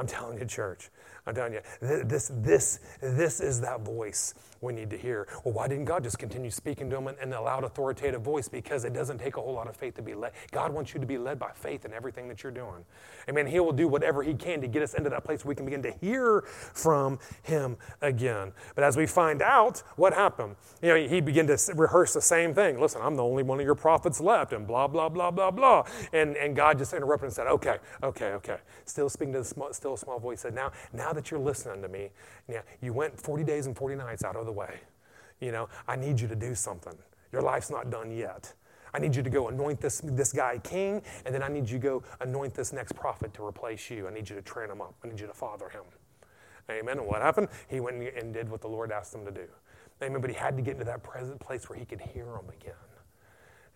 I'm 0.00 0.06
telling 0.06 0.38
you, 0.38 0.46
church, 0.46 0.88
I'm 1.26 1.34
telling 1.34 1.52
you, 1.52 1.60
this, 1.82 2.32
this, 2.34 2.80
this 3.02 3.40
is 3.40 3.60
that 3.60 3.82
voice 3.82 4.34
we 4.62 4.72
need 4.72 4.90
to 4.90 4.96
hear. 4.96 5.28
Well, 5.44 5.54
why 5.54 5.68
didn't 5.68 5.84
God 5.86 6.02
just 6.02 6.18
continue 6.18 6.50
speaking 6.50 6.90
to 6.90 6.96
them 6.96 7.08
in 7.22 7.32
a 7.32 7.40
loud, 7.40 7.64
authoritative 7.64 8.22
voice? 8.22 8.48
Because 8.48 8.84
it 8.84 8.92
doesn't 8.92 9.18
take 9.18 9.36
a 9.36 9.40
whole 9.40 9.54
lot 9.54 9.68
of 9.68 9.76
faith 9.76 9.94
to 9.94 10.02
be 10.02 10.14
led. 10.14 10.32
God 10.52 10.72
wants 10.72 10.92
you 10.94 11.00
to 11.00 11.06
be 11.06 11.18
led 11.18 11.38
by 11.38 11.50
faith 11.54 11.84
in 11.84 11.92
everything 11.92 12.28
that 12.28 12.42
you're 12.42 12.52
doing. 12.52 12.84
Amen. 13.28 13.46
He 13.46 13.60
will 13.60 13.72
do 13.72 13.88
whatever 13.88 14.22
He 14.22 14.34
can 14.34 14.60
to 14.60 14.66
get 14.66 14.82
us 14.82 14.94
into 14.94 15.10
that 15.10 15.24
place 15.24 15.44
where 15.44 15.50
we 15.50 15.54
can 15.54 15.64
begin 15.64 15.82
to 15.82 15.92
hear 15.92 16.42
from 16.74 17.18
Him 17.42 17.76
again. 18.00 18.52
But 18.74 18.84
as 18.84 18.96
we 18.96 19.06
find 19.06 19.42
out, 19.42 19.82
what 19.96 20.12
happened? 20.12 20.56
You 20.82 20.88
know, 20.88 21.08
He 21.08 21.20
began 21.20 21.46
to 21.46 21.58
rehearse 21.74 22.12
the 22.12 22.22
same 22.22 22.54
thing. 22.54 22.80
Listen, 22.80 23.02
I'm 23.02 23.16
the 23.16 23.24
only 23.24 23.42
one 23.42 23.60
of 23.60 23.66
your 23.66 23.74
prophets 23.74 24.20
left, 24.20 24.52
and 24.52 24.66
blah, 24.66 24.88
blah, 24.88 25.08
blah, 25.08 25.30
blah, 25.30 25.50
blah. 25.50 25.84
And, 26.12 26.36
and 26.36 26.56
God 26.56 26.78
just 26.78 26.92
interrupted 26.92 27.26
and 27.26 27.32
said, 27.32 27.46
okay, 27.46 27.78
okay, 28.02 28.32
okay. 28.32 28.58
Still 28.84 29.08
speaking 29.08 29.32
to 29.34 29.40
the 29.40 29.44
small, 29.44 29.72
still 29.72 29.89
small 29.96 30.18
voice, 30.18 30.40
said, 30.40 30.54
now, 30.54 30.72
now 30.92 31.12
that 31.12 31.30
you're 31.30 31.40
listening 31.40 31.80
to 31.80 31.88
me, 31.88 32.10
yeah, 32.48 32.60
you 32.82 32.92
went 32.92 33.18
40 33.18 33.42
days 33.44 33.66
and 33.66 33.76
40 33.76 33.96
nights 33.96 34.22
out 34.22 34.36
of 34.36 34.44
the 34.46 34.50
the 34.50 34.58
way. 34.58 34.80
You 35.40 35.52
know, 35.52 35.68
I 35.88 35.96
need 35.96 36.20
you 36.20 36.28
to 36.28 36.36
do 36.36 36.54
something. 36.54 36.94
Your 37.32 37.42
life's 37.42 37.70
not 37.70 37.90
done 37.90 38.10
yet. 38.10 38.52
I 38.92 38.98
need 38.98 39.14
you 39.14 39.22
to 39.22 39.30
go 39.30 39.48
anoint 39.48 39.80
this, 39.80 40.00
this 40.02 40.32
guy 40.32 40.58
king, 40.58 41.00
and 41.24 41.32
then 41.32 41.44
I 41.44 41.48
need 41.48 41.70
you 41.70 41.78
to 41.78 41.82
go 41.82 42.02
anoint 42.20 42.54
this 42.54 42.72
next 42.72 42.92
prophet 42.96 43.32
to 43.34 43.44
replace 43.44 43.88
you. 43.88 44.08
I 44.08 44.12
need 44.12 44.28
you 44.28 44.34
to 44.34 44.42
train 44.42 44.68
him 44.68 44.80
up. 44.80 44.94
I 45.04 45.08
need 45.08 45.20
you 45.20 45.28
to 45.28 45.32
father 45.32 45.68
him. 45.68 45.84
Amen. 46.68 46.98
And 46.98 47.06
what 47.06 47.22
happened? 47.22 47.48
He 47.68 47.78
went 47.78 48.02
and 48.02 48.34
did 48.34 48.48
what 48.48 48.60
the 48.60 48.68
Lord 48.68 48.90
asked 48.90 49.14
him 49.14 49.24
to 49.24 49.30
do. 49.30 49.46
Amen. 50.02 50.20
But 50.20 50.30
he 50.30 50.36
had 50.36 50.56
to 50.56 50.62
get 50.62 50.72
into 50.72 50.84
that 50.84 51.04
present 51.04 51.38
place 51.38 51.68
where 51.68 51.78
he 51.78 51.84
could 51.84 52.00
hear 52.00 52.24
him 52.24 52.48
again. 52.48 52.74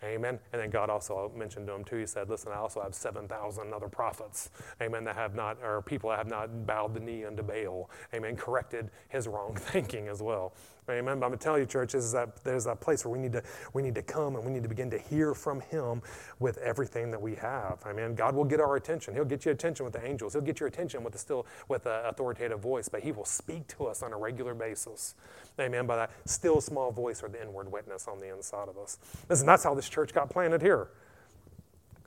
Amen. 0.05 0.39
And 0.53 0.61
then 0.63 0.71
God 0.71 0.91
also 0.91 1.33
mentioned 1.37 1.67
to 1.69 1.73
him 1.75 1.85
too. 1.85 1.97
He 1.97 2.07
said, 2.07 2.29
"Listen, 2.29 2.53
I 2.53 2.57
also 2.57 2.83
have 2.83 2.95
seven 2.95 3.27
thousand 3.27 3.73
other 3.73 3.89
prophets, 3.89 4.51
Amen, 4.81 5.05
that 5.05 5.17
have 5.17 5.35
not, 5.35 5.59
or 5.63 5.83
people 5.83 6.11
that 6.11 6.19
have 6.19 6.29
not 6.29 6.67
bowed 6.67 6.95
the 6.95 7.01
knee 7.01 7.25
unto 7.25 7.43
Baal, 7.43 7.91
Amen." 8.15 8.37
Corrected 8.37 8.91
his 9.09 9.27
wrong 9.29 9.55
thinking 9.59 10.09
as 10.09 10.23
well. 10.23 10.53
Amen. 10.91 11.18
But 11.18 11.26
I'm 11.26 11.30
going 11.30 11.39
to 11.39 11.45
tell 11.45 11.59
you, 11.59 11.64
church, 11.64 11.95
is 11.95 12.12
that 12.12 12.45
there's 12.45 12.64
that 12.64 12.80
place 12.80 13.05
where 13.05 13.12
we 13.12 13.18
need 13.18 13.32
to 13.32 13.43
we 13.72 13.82
need 13.82 13.95
to 13.95 14.03
come 14.03 14.37
and 14.37 14.45
we 14.45 14.53
need 14.53 14.62
to 14.64 14.68
begin 14.68 14.91
to 14.91 14.99
hear 14.99 15.35
from 15.35 15.61
Him 15.61 16.03
with 16.41 16.59
everything 16.59 17.11
that 17.11 17.20
we 17.22 17.35
have. 17.37 17.78
Amen. 17.87 18.14
God 18.14 18.35
will 18.35 18.45
get 18.45 18.61
our 18.61 18.76
attention. 18.76 19.14
He'll 19.14 19.24
get 19.24 19.47
your 19.47 19.55
attention 19.55 19.85
with 19.85 19.95
the 19.95 20.07
angels. 20.07 20.35
He'll 20.35 20.43
get 20.43 20.61
your 20.61 20.68
attention 20.68 21.03
with 21.03 21.14
the 21.14 21.18
still 21.18 21.47
with 21.68 21.87
an 21.87 22.05
authoritative 22.05 22.61
voice. 22.61 22.89
But 22.89 23.03
He 23.03 23.12
will 23.12 23.24
speak 23.24 23.66
to 23.68 23.87
us 23.87 24.03
on 24.03 24.12
a 24.12 24.18
regular 24.18 24.55
basis. 24.55 25.14
Amen. 25.59 25.87
By 25.87 25.97
that 25.97 26.11
still 26.26 26.61
small 26.61 26.93
voice 26.93 27.22
or 27.22 27.28
the 27.28 27.41
inward 27.41 27.72
witness 27.72 28.07
on 28.07 28.20
the 28.20 28.35
inside 28.35 28.68
of 28.68 28.76
us. 28.76 28.99
Listen, 29.28 29.47
that's 29.47 29.64
how 29.64 29.74
this 29.74 29.89
church 29.89 30.12
got 30.12 30.28
planted 30.28 30.61
here. 30.61 30.89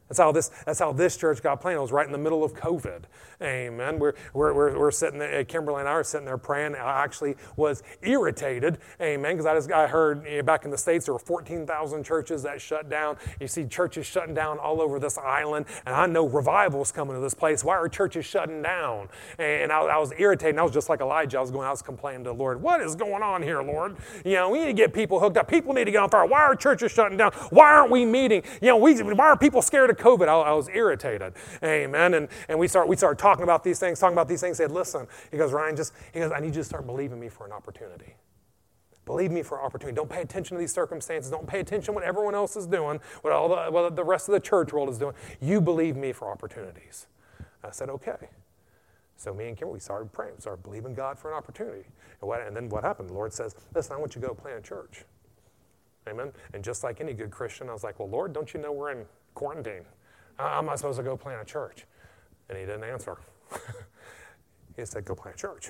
That's 0.07 0.19
how 0.19 0.31
this, 0.31 0.49
that's 0.65 0.79
how 0.79 0.93
this 0.93 1.17
church 1.17 1.41
got 1.41 1.61
planted. 1.61 1.79
It 1.79 1.81
was 1.81 1.91
right 1.91 2.05
in 2.05 2.11
the 2.11 2.17
middle 2.17 2.43
of 2.43 2.53
COVID. 2.53 3.03
Amen. 3.41 3.99
We're, 3.99 4.13
we're, 4.33 4.53
we're, 4.53 4.79
we're 4.79 4.91
sitting 4.91 5.19
there, 5.19 5.43
Kimberly 5.43 5.81
and 5.81 5.89
I 5.89 5.93
are 5.93 6.03
sitting 6.03 6.25
there 6.25 6.37
praying. 6.37 6.75
I 6.75 7.03
actually 7.03 7.35
was 7.55 7.83
irritated. 8.01 8.79
Amen. 9.01 9.33
Because 9.33 9.45
I, 9.45 9.53
just, 9.55 9.71
I 9.71 9.87
heard 9.87 10.25
you 10.25 10.37
know, 10.37 10.43
back 10.43 10.65
in 10.65 10.71
the 10.71 10.77
States 10.77 11.05
there 11.05 11.13
were 11.13 11.19
14,000 11.19 12.03
churches 12.03 12.43
that 12.43 12.59
shut 12.61 12.89
down. 12.89 13.17
You 13.39 13.47
see 13.47 13.65
churches 13.65 14.05
shutting 14.05 14.33
down 14.33 14.57
all 14.57 14.81
over 14.81 14.99
this 14.99 15.17
island. 15.17 15.65
And 15.85 15.93
I 15.93 16.05
know 16.07 16.27
revival's 16.27 16.91
coming 16.91 17.15
to 17.15 17.21
this 17.21 17.33
place. 17.33 17.63
Why 17.63 17.75
are 17.75 17.87
churches 17.87 18.25
shutting 18.25 18.61
down? 18.61 19.09
And 19.37 19.71
I, 19.71 19.81
I 19.81 19.97
was 19.97 20.13
irritated. 20.17 20.57
I 20.57 20.63
was 20.63 20.73
just 20.73 20.89
like 20.89 21.01
Elijah. 21.01 21.37
I 21.37 21.41
was 21.41 21.51
going, 21.51 21.67
I 21.67 21.71
was 21.71 21.81
complaining 21.81 22.23
to 22.23 22.29
the 22.29 22.35
Lord, 22.35 22.61
what 22.61 22.81
is 22.81 22.95
going 22.95 23.23
on 23.23 23.41
here, 23.41 23.61
Lord? 23.61 23.97
You 24.23 24.33
know, 24.33 24.49
we 24.49 24.59
need 24.59 24.65
to 24.67 24.73
get 24.73 24.93
people 24.93 25.19
hooked 25.19 25.37
up. 25.37 25.47
People 25.47 25.73
need 25.73 25.85
to 25.85 25.91
get 25.91 26.01
on 26.01 26.09
fire. 26.09 26.25
Why 26.25 26.41
are 26.41 26.55
churches 26.55 26.91
shutting 26.91 27.17
down? 27.17 27.31
Why 27.49 27.71
aren't 27.71 27.91
we 27.91 28.05
meeting? 28.05 28.43
You 28.61 28.69
know, 28.69 28.77
we, 28.77 28.95
why 29.01 29.25
are 29.25 29.37
people 29.37 29.61
scared 29.61 29.89
of 29.89 29.96
COVID, 29.97 30.27
I, 30.27 30.33
I, 30.33 30.51
was 30.53 30.69
irritated. 30.69 31.33
Amen. 31.63 32.13
And, 32.13 32.27
and 32.47 32.59
we, 32.59 32.67
start, 32.67 32.87
we 32.87 32.95
started 32.95 33.19
talking 33.19 33.43
about 33.43 33.63
these 33.63 33.79
things, 33.79 33.99
talking 33.99 34.15
about 34.15 34.27
these 34.27 34.41
things. 34.41 34.57
He 34.57 34.63
said, 34.63 34.71
listen, 34.71 35.07
he 35.31 35.37
goes, 35.37 35.53
Ryan, 35.53 35.75
just, 35.75 35.93
he 36.13 36.19
goes, 36.19 36.31
I 36.31 36.39
need 36.39 36.55
you 36.55 36.61
to 36.61 36.63
start 36.63 36.85
believing 36.85 37.19
me 37.19 37.29
for 37.29 37.45
an 37.45 37.51
opportunity. 37.51 38.15
Believe 39.05 39.31
me 39.31 39.41
for 39.41 39.57
an 39.57 39.65
opportunity. 39.65 39.95
Don't 39.95 40.09
pay 40.09 40.21
attention 40.21 40.57
to 40.57 40.59
these 40.59 40.73
circumstances. 40.73 41.31
Don't 41.31 41.47
pay 41.47 41.61
attention 41.61 41.85
to 41.85 41.91
what 41.93 42.03
everyone 42.03 42.35
else 42.35 42.57
is 42.57 42.67
doing, 42.67 42.99
what 43.21 43.31
all 43.31 43.47
the, 43.47 43.71
what 43.71 43.95
the 43.95 44.03
rest 44.03 44.27
of 44.27 44.33
the 44.33 44.39
church 44.39 44.73
world 44.73 44.89
is 44.89 44.97
doing. 44.97 45.15
You 45.39 45.61
believe 45.61 45.95
me 45.95 46.11
for 46.11 46.29
opportunities. 46.29 47.07
I 47.63 47.71
said, 47.71 47.89
okay. 47.89 48.29
So 49.15 49.33
me 49.33 49.47
and 49.47 49.57
Kim, 49.57 49.69
we 49.69 49.79
started 49.79 50.11
praying, 50.11 50.35
started 50.39 50.61
believing 50.61 50.93
God 50.93 51.17
for 51.17 51.31
an 51.31 51.37
opportunity. 51.37 51.85
And, 52.21 52.27
what, 52.27 52.41
and 52.41 52.55
then 52.55 52.69
what 52.69 52.83
happened? 52.83 53.09
The 53.09 53.13
Lord 53.13 53.33
says, 53.33 53.55
listen, 53.73 53.95
I 53.95 53.99
want 53.99 54.13
you 54.15 54.21
to 54.21 54.27
go 54.27 54.33
plant 54.33 54.59
a 54.59 54.61
church. 54.61 55.05
Amen. 56.07 56.31
And 56.53 56.63
just 56.63 56.83
like 56.83 57.01
any 57.01 57.13
good 57.13 57.31
Christian, 57.31 57.69
I 57.69 57.73
was 57.73 57.83
like, 57.83 57.99
well, 57.99 58.09
Lord, 58.09 58.33
don't 58.33 58.53
you 58.53 58.59
know 58.59 58.71
we're 58.71 58.91
in 58.91 59.05
quarantine? 59.33 59.83
How 60.37 60.59
am 60.59 60.69
I 60.69 60.75
supposed 60.75 60.97
to 60.97 61.03
go 61.03 61.17
plant 61.17 61.41
a 61.41 61.45
church? 61.45 61.85
And 62.49 62.57
he 62.57 62.65
didn't 62.65 62.83
answer. 62.83 63.17
he 64.75 64.85
said, 64.85 65.05
Go 65.05 65.15
plant 65.15 65.35
a 65.35 65.39
church. 65.39 65.69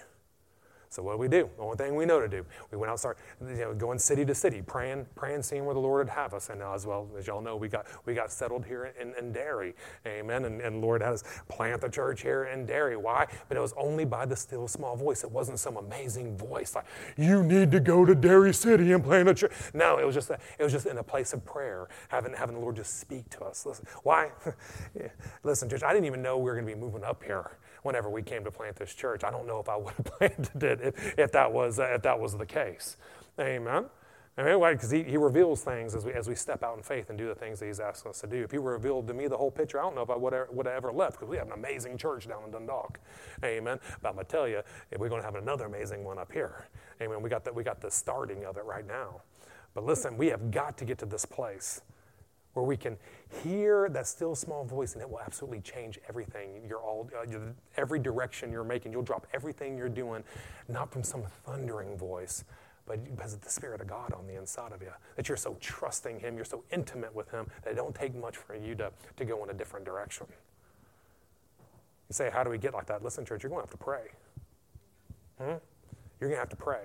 So 0.90 1.04
what 1.04 1.14
do 1.14 1.18
we 1.18 1.28
do? 1.28 1.50
The 1.58 1.64
only 1.64 1.78
thing 1.78 1.96
we 1.96 2.06
know 2.06 2.20
to 2.20 2.28
do. 2.28 2.46
We 2.72 2.78
went 2.78 2.92
out, 2.92 3.00
start, 3.00 3.18
you 3.42 3.56
know, 3.56 3.74
going 3.74 4.00
city 4.00 4.26
to 4.26 4.36
city, 4.36 4.62
praying, 4.62 5.06
praying, 5.16 5.44
seeing 5.44 5.66
where 5.66 5.74
the 5.74 5.80
Lord 5.80 6.06
would 6.06 6.14
have 6.14 6.34
us. 6.34 6.50
And 6.50 6.62
as 6.62 6.86
well 6.86 7.10
as 7.18 7.28
y'all 7.28 7.42
know, 7.42 7.56
we 7.56 7.68
got 7.68 7.86
we 8.06 8.14
got 8.14 8.32
settled 8.32 8.66
here 8.66 8.94
in, 9.00 9.14
in 9.16 9.32
Derry, 9.32 9.76
Amen. 10.06 10.46
And, 10.46 10.62
and 10.62 10.82
Lord 10.82 11.02
had 11.02 11.14
us 11.14 11.24
plant 11.50 11.82
the 11.82 11.90
church 11.90 12.22
here 12.22 12.46
in 12.46 12.66
Derry. 12.66 12.98
Why? 12.98 13.28
But 13.48 13.58
it 13.58 13.60
was 13.60 13.74
only 13.78 14.06
by 14.06 14.26
the 14.26 14.36
still 14.36 14.68
small 14.68 14.96
voice. 14.96 15.24
It 15.24 15.32
wasn't 15.32 15.60
some 15.60 15.78
amazing 15.78 16.38
voice 16.38 16.76
like 16.76 16.86
you 17.18 17.44
need 17.44 17.72
to 17.72 17.80
go 17.80 18.06
to 18.06 18.16
Derry 18.16 18.54
City 18.54 18.92
and 18.94 19.04
plant 19.04 19.30
a 19.30 19.34
church. 19.34 19.52
No, 19.74 19.98
it 19.98 20.06
was 20.06 20.16
just 20.16 20.30
a, 20.30 20.40
it 20.58 20.64
was 20.64 20.72
just 20.72 20.86
in 20.86 20.98
a 20.98 21.04
place 21.04 21.34
of 21.34 21.46
prayer, 21.46 21.88
having 22.10 22.34
having 22.34 22.56
the 22.56 22.62
Lord 22.62 22.76
just 22.78 23.00
speak 23.00 23.30
to 23.32 23.44
us. 23.44 23.66
Listen, 23.66 23.86
why? 24.04 24.32
Listen, 25.44 25.70
church. 25.70 25.84
I 25.84 25.94
didn't 25.94 26.06
even 26.06 26.22
know 26.22 26.38
we 26.38 26.50
were 26.50 26.60
to 26.60 26.66
be 26.66 26.76
moving 26.76 27.04
up 27.04 27.24
here 27.24 27.58
whenever 27.88 28.10
we 28.10 28.22
came 28.22 28.44
to 28.44 28.52
plant 28.52 28.76
this 28.76 28.94
church. 28.94 29.24
I 29.24 29.32
don't 29.32 29.48
know 29.48 29.60
if 29.60 29.68
I 29.70 29.78
would 29.78 29.94
have 29.94 30.06
planted 30.06 30.64
it 30.64 30.82
if, 30.82 31.18
if, 31.18 31.32
that, 31.32 31.52
was, 31.52 31.80
uh, 31.80 31.94
if 31.96 32.04
that 32.04 32.20
was 32.20 32.38
the 32.38 32.46
case. 32.46 32.98
Amen. 33.40 33.86
Anyway, 34.38 34.74
because 34.74 34.92
he, 34.92 35.02
he 35.02 35.18
reveals 35.18 35.64
things 35.64 35.96
as 35.96 36.06
we, 36.06 36.14
as 36.14 36.28
we 36.28 36.36
step 36.36 36.62
out 36.62 36.78
in 36.78 36.84
faith 36.84 37.10
and 37.10 37.18
do 37.18 37.28
the 37.28 37.34
things 37.34 37.60
that 37.60 37.66
he's 37.66 37.80
asking 37.80 38.12
us 38.12 38.22
to 38.22 38.28
do. 38.28 38.44
If 38.44 38.52
he 38.52 38.60
revealed 38.60 39.08
to 39.08 39.14
me 39.16 39.28
the 39.28 39.38
whole 39.38 39.50
picture, 39.50 39.80
I 39.80 39.82
don't 39.82 39.96
know 39.96 40.04
if 40.04 40.12
I 40.12 40.16
would 40.16 40.34
have, 40.34 40.50
would 40.52 40.68
have 40.68 40.76
ever 40.76 40.92
left 40.92 41.14
because 41.14 41.28
we 41.28 41.38
have 41.38 41.48
an 41.48 41.54
amazing 41.54 41.98
church 41.98 42.28
down 42.28 42.44
in 42.46 42.52
Dundalk. 42.52 43.00
Amen. 43.44 43.80
But 44.00 44.10
I'm 44.10 44.14
going 44.14 44.28
to 44.28 44.32
tell 44.32 44.48
you, 44.48 44.62
we're 44.96 45.10
going 45.10 45.22
to 45.22 45.26
have 45.26 45.36
another 45.36 45.66
amazing 45.66 46.04
one 46.04 46.20
up 46.20 46.32
here. 46.32 46.68
Amen. 47.02 47.24
We 47.24 47.32
got, 47.32 47.46
the, 47.46 47.54
we 47.54 47.64
got 47.64 47.82
the 47.82 47.90
starting 47.90 48.46
of 48.46 48.58
it 48.58 48.66
right 48.66 48.86
now. 48.86 49.22
But 49.74 49.86
listen, 49.86 50.18
we 50.18 50.28
have 50.28 50.52
got 50.52 50.78
to 50.78 50.86
get 50.86 51.00
to 51.00 51.08
this 51.08 51.26
place 51.26 51.82
where 52.58 52.66
we 52.66 52.76
can 52.76 52.98
hear 53.44 53.88
that 53.88 54.08
still 54.08 54.34
small 54.34 54.66
voice 54.66 54.94
and 54.94 55.02
it 55.04 55.08
will 55.08 55.20
absolutely 55.20 55.62
change 55.62 56.00
everything. 56.10 56.60
You're 56.68 56.82
all, 56.82 57.08
uh, 57.16 57.38
every 57.78 58.00
direction 58.00 58.52
you're 58.52 58.64
making, 58.64 58.92
you'll 58.92 59.04
drop 59.04 59.28
everything 59.32 59.78
you're 59.78 59.88
doing, 59.90 60.24
not 60.68 60.92
from 60.92 61.04
some 61.04 61.22
thundering 61.46 61.96
voice, 61.96 62.46
but 62.88 63.04
because 63.16 63.36
of 63.36 63.42
the 63.42 63.50
Spirit 63.52 63.80
of 63.80 63.86
God 63.86 64.12
on 64.12 64.26
the 64.26 64.36
inside 64.40 64.72
of 64.72 64.82
you. 64.82 64.90
That 65.18 65.28
you're 65.28 65.38
so 65.38 65.56
trusting 65.60 66.20
Him, 66.20 66.36
you're 66.36 66.46
so 66.46 66.64
intimate 66.72 67.14
with 67.14 67.30
Him, 67.30 67.46
that 67.62 67.74
it 67.74 67.76
don't 67.76 67.94
take 67.94 68.16
much 68.16 68.38
for 68.38 68.56
you 68.56 68.74
to, 68.74 68.92
to 69.18 69.24
go 69.26 69.44
in 69.44 69.52
a 69.52 69.54
different 69.54 69.86
direction. 69.86 70.26
You 72.10 72.14
say, 72.14 72.32
How 72.34 72.44
do 72.44 72.50
we 72.50 72.58
get 72.58 72.74
like 72.74 72.88
that? 72.88 73.04
Listen, 73.04 73.24
church, 73.24 73.44
you're 73.44 73.52
going 73.52 73.62
to 73.62 73.70
have 73.70 73.78
to 73.80 73.84
pray. 73.86 74.08
Hmm? 75.38 75.58
You're 76.20 76.30
going 76.30 76.32
to 76.32 76.40
have 76.40 76.50
to 76.50 76.56
pray. 76.56 76.80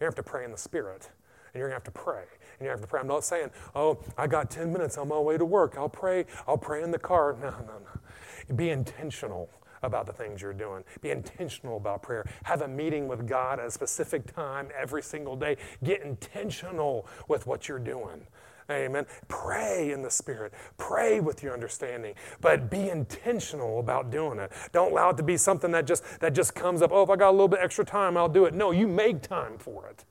You're 0.00 0.10
going 0.10 0.12
to 0.12 0.16
have 0.18 0.24
to 0.24 0.28
pray 0.28 0.44
in 0.44 0.50
the 0.50 0.58
Spirit 0.58 1.08
and 1.54 1.60
you're 1.60 1.68
going 1.68 1.80
to 1.80 1.84
have 1.86 1.94
to 1.94 2.02
pray. 2.02 2.24
And 2.58 2.66
you 2.66 2.68
have 2.68 2.80
to 2.80 2.86
pray. 2.86 3.00
I'm 3.00 3.06
not 3.06 3.24
saying, 3.24 3.50
oh, 3.74 3.98
I 4.18 4.26
got 4.26 4.50
10 4.50 4.72
minutes 4.72 4.98
on 4.98 5.08
my 5.08 5.18
way 5.18 5.38
to 5.38 5.44
work. 5.44 5.76
I'll 5.78 5.88
pray. 5.88 6.26
I'll 6.48 6.58
pray 6.58 6.82
in 6.82 6.90
the 6.90 6.98
car. 6.98 7.36
No, 7.40 7.50
no, 7.50 7.78
no. 7.78 8.54
Be 8.56 8.70
intentional 8.70 9.48
about 9.82 10.06
the 10.06 10.12
things 10.12 10.42
you're 10.42 10.52
doing. 10.52 10.82
Be 11.00 11.10
intentional 11.10 11.76
about 11.76 12.02
prayer. 12.02 12.26
Have 12.44 12.62
a 12.62 12.68
meeting 12.68 13.06
with 13.06 13.26
God 13.26 13.60
at 13.60 13.66
a 13.66 13.70
specific 13.70 14.34
time 14.34 14.68
every 14.76 15.02
single 15.02 15.36
day. 15.36 15.56
Get 15.84 16.02
intentional 16.02 17.06
with 17.28 17.46
what 17.46 17.68
you're 17.68 17.78
doing. 17.78 18.26
Amen. 18.70 19.04
Pray 19.28 19.92
in 19.92 20.00
the 20.02 20.10
Spirit. 20.10 20.54
Pray 20.78 21.20
with 21.20 21.42
your 21.42 21.52
understanding, 21.52 22.14
but 22.40 22.70
be 22.70 22.88
intentional 22.88 23.78
about 23.78 24.10
doing 24.10 24.38
it. 24.38 24.50
Don't 24.72 24.92
allow 24.92 25.10
it 25.10 25.18
to 25.18 25.22
be 25.22 25.36
something 25.36 25.70
that 25.72 25.86
just 25.86 26.02
that 26.20 26.32
just 26.32 26.54
comes 26.54 26.80
up. 26.80 26.90
Oh, 26.90 27.02
if 27.02 27.10
I 27.10 27.16
got 27.16 27.28
a 27.28 27.32
little 27.32 27.48
bit 27.48 27.60
extra 27.62 27.84
time, 27.84 28.16
I'll 28.16 28.28
do 28.28 28.46
it. 28.46 28.54
No, 28.54 28.70
you 28.70 28.88
make 28.88 29.20
time 29.20 29.58
for 29.58 29.86
it. 29.88 30.04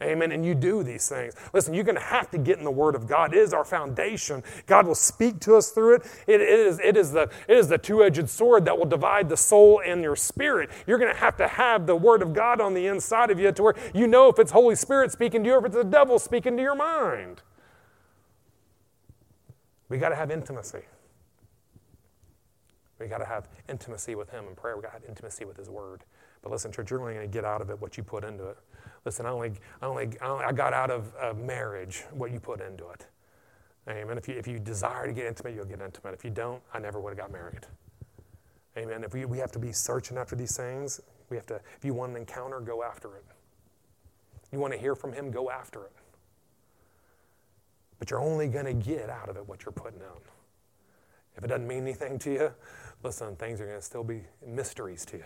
Amen. 0.00 0.30
And 0.30 0.46
you 0.46 0.54
do 0.54 0.84
these 0.84 1.08
things. 1.08 1.34
Listen, 1.52 1.74
you're 1.74 1.84
going 1.84 1.96
to 1.96 2.00
have 2.00 2.30
to 2.30 2.38
get 2.38 2.58
in 2.58 2.64
the 2.64 2.70
Word 2.70 2.94
of 2.94 3.08
God. 3.08 3.34
It 3.34 3.38
is 3.38 3.52
our 3.52 3.64
foundation. 3.64 4.44
God 4.66 4.86
will 4.86 4.94
speak 4.94 5.40
to 5.40 5.56
us 5.56 5.70
through 5.70 5.96
it. 5.96 6.02
it, 6.28 6.40
it 6.40 6.48
is, 6.48 6.78
it 6.78 6.96
is 6.96 7.10
the, 7.10 7.22
it 7.48 7.56
is 7.56 7.66
the 7.68 7.78
two 7.78 8.04
edged 8.04 8.28
sword 8.28 8.64
that 8.66 8.78
will 8.78 8.86
divide 8.86 9.28
the 9.28 9.36
soul 9.36 9.82
and 9.84 10.00
your 10.00 10.14
spirit. 10.14 10.70
You're 10.86 10.98
going 10.98 11.12
to 11.12 11.18
have 11.18 11.36
to 11.38 11.48
have 11.48 11.86
the 11.86 11.96
Word 11.96 12.22
of 12.22 12.32
God 12.32 12.60
on 12.60 12.74
the 12.74 12.86
inside 12.86 13.30
of 13.30 13.40
you 13.40 13.50
to 13.50 13.62
where 13.62 13.74
you 13.92 14.06
know 14.06 14.28
if 14.28 14.38
it's 14.38 14.52
Holy 14.52 14.76
Spirit 14.76 15.10
speaking 15.10 15.42
to 15.42 15.48
you 15.48 15.56
or 15.56 15.58
if 15.58 15.64
it's 15.64 15.74
the 15.74 15.84
devil 15.84 16.20
speaking 16.20 16.56
to 16.56 16.62
your 16.62 16.76
mind. 16.76 17.42
We 19.88 19.98
got 19.98 20.10
to 20.10 20.16
have 20.16 20.30
intimacy. 20.30 20.82
We 23.00 23.06
got 23.06 23.18
to 23.18 23.24
have 23.24 23.48
intimacy 23.68 24.14
with 24.14 24.30
Him 24.30 24.44
in 24.48 24.54
prayer. 24.54 24.76
We 24.76 24.82
got 24.82 24.88
to 24.88 25.00
have 25.00 25.04
intimacy 25.08 25.44
with 25.44 25.56
His 25.56 25.68
Word. 25.68 26.04
But 26.42 26.52
listen, 26.52 26.70
church, 26.70 26.90
you're 26.90 27.00
only 27.00 27.14
going 27.14 27.28
to 27.28 27.32
get 27.32 27.44
out 27.44 27.60
of 27.60 27.70
it 27.70 27.80
what 27.80 27.96
you 27.96 28.04
put 28.04 28.22
into 28.22 28.48
it. 28.48 28.58
Listen, 29.04 29.26
I 29.26 29.30
only, 29.30 29.52
I 29.80 29.86
only, 29.86 30.18
I 30.20 30.52
got 30.52 30.72
out 30.72 30.90
of, 30.90 31.38
marriage 31.38 32.04
what 32.12 32.30
you 32.32 32.40
put 32.40 32.60
into 32.60 32.88
it. 32.90 33.06
Amen. 33.88 34.18
If 34.18 34.28
you, 34.28 34.34
if 34.34 34.46
you 34.46 34.58
desire 34.58 35.06
to 35.06 35.12
get 35.12 35.26
intimate, 35.26 35.54
you'll 35.54 35.64
get 35.64 35.80
intimate. 35.80 36.12
If 36.14 36.24
you 36.24 36.30
don't, 36.30 36.62
I 36.74 36.78
never 36.78 37.00
would 37.00 37.10
have 37.10 37.18
got 37.18 37.32
married. 37.32 37.66
Amen. 38.76 39.02
If 39.02 39.14
we, 39.14 39.24
we 39.24 39.38
have 39.38 39.52
to 39.52 39.58
be 39.58 39.72
searching 39.72 40.18
after 40.18 40.36
these 40.36 40.56
things, 40.56 41.00
we 41.30 41.36
have 41.36 41.46
to, 41.46 41.60
if 41.76 41.84
you 41.84 41.94
want 41.94 42.12
an 42.12 42.18
encounter, 42.18 42.60
go 42.60 42.82
after 42.82 43.16
it. 43.16 43.24
You 44.52 44.58
want 44.58 44.72
to 44.72 44.78
hear 44.78 44.94
from 44.94 45.12
him, 45.12 45.30
go 45.30 45.50
after 45.50 45.84
it. 45.84 45.92
But 47.98 48.10
you're 48.10 48.20
only 48.20 48.46
going 48.46 48.66
to 48.66 48.74
get 48.74 49.10
out 49.10 49.28
of 49.28 49.36
it 49.36 49.48
what 49.48 49.64
you're 49.64 49.72
putting 49.72 50.00
out. 50.02 50.22
If 51.36 51.44
it 51.44 51.48
doesn't 51.48 51.66
mean 51.66 51.82
anything 51.82 52.18
to 52.20 52.32
you, 52.32 52.52
listen, 53.02 53.36
things 53.36 53.60
are 53.60 53.66
going 53.66 53.78
to 53.78 53.84
still 53.84 54.04
be 54.04 54.22
mysteries 54.46 55.04
to 55.06 55.16
you. 55.18 55.24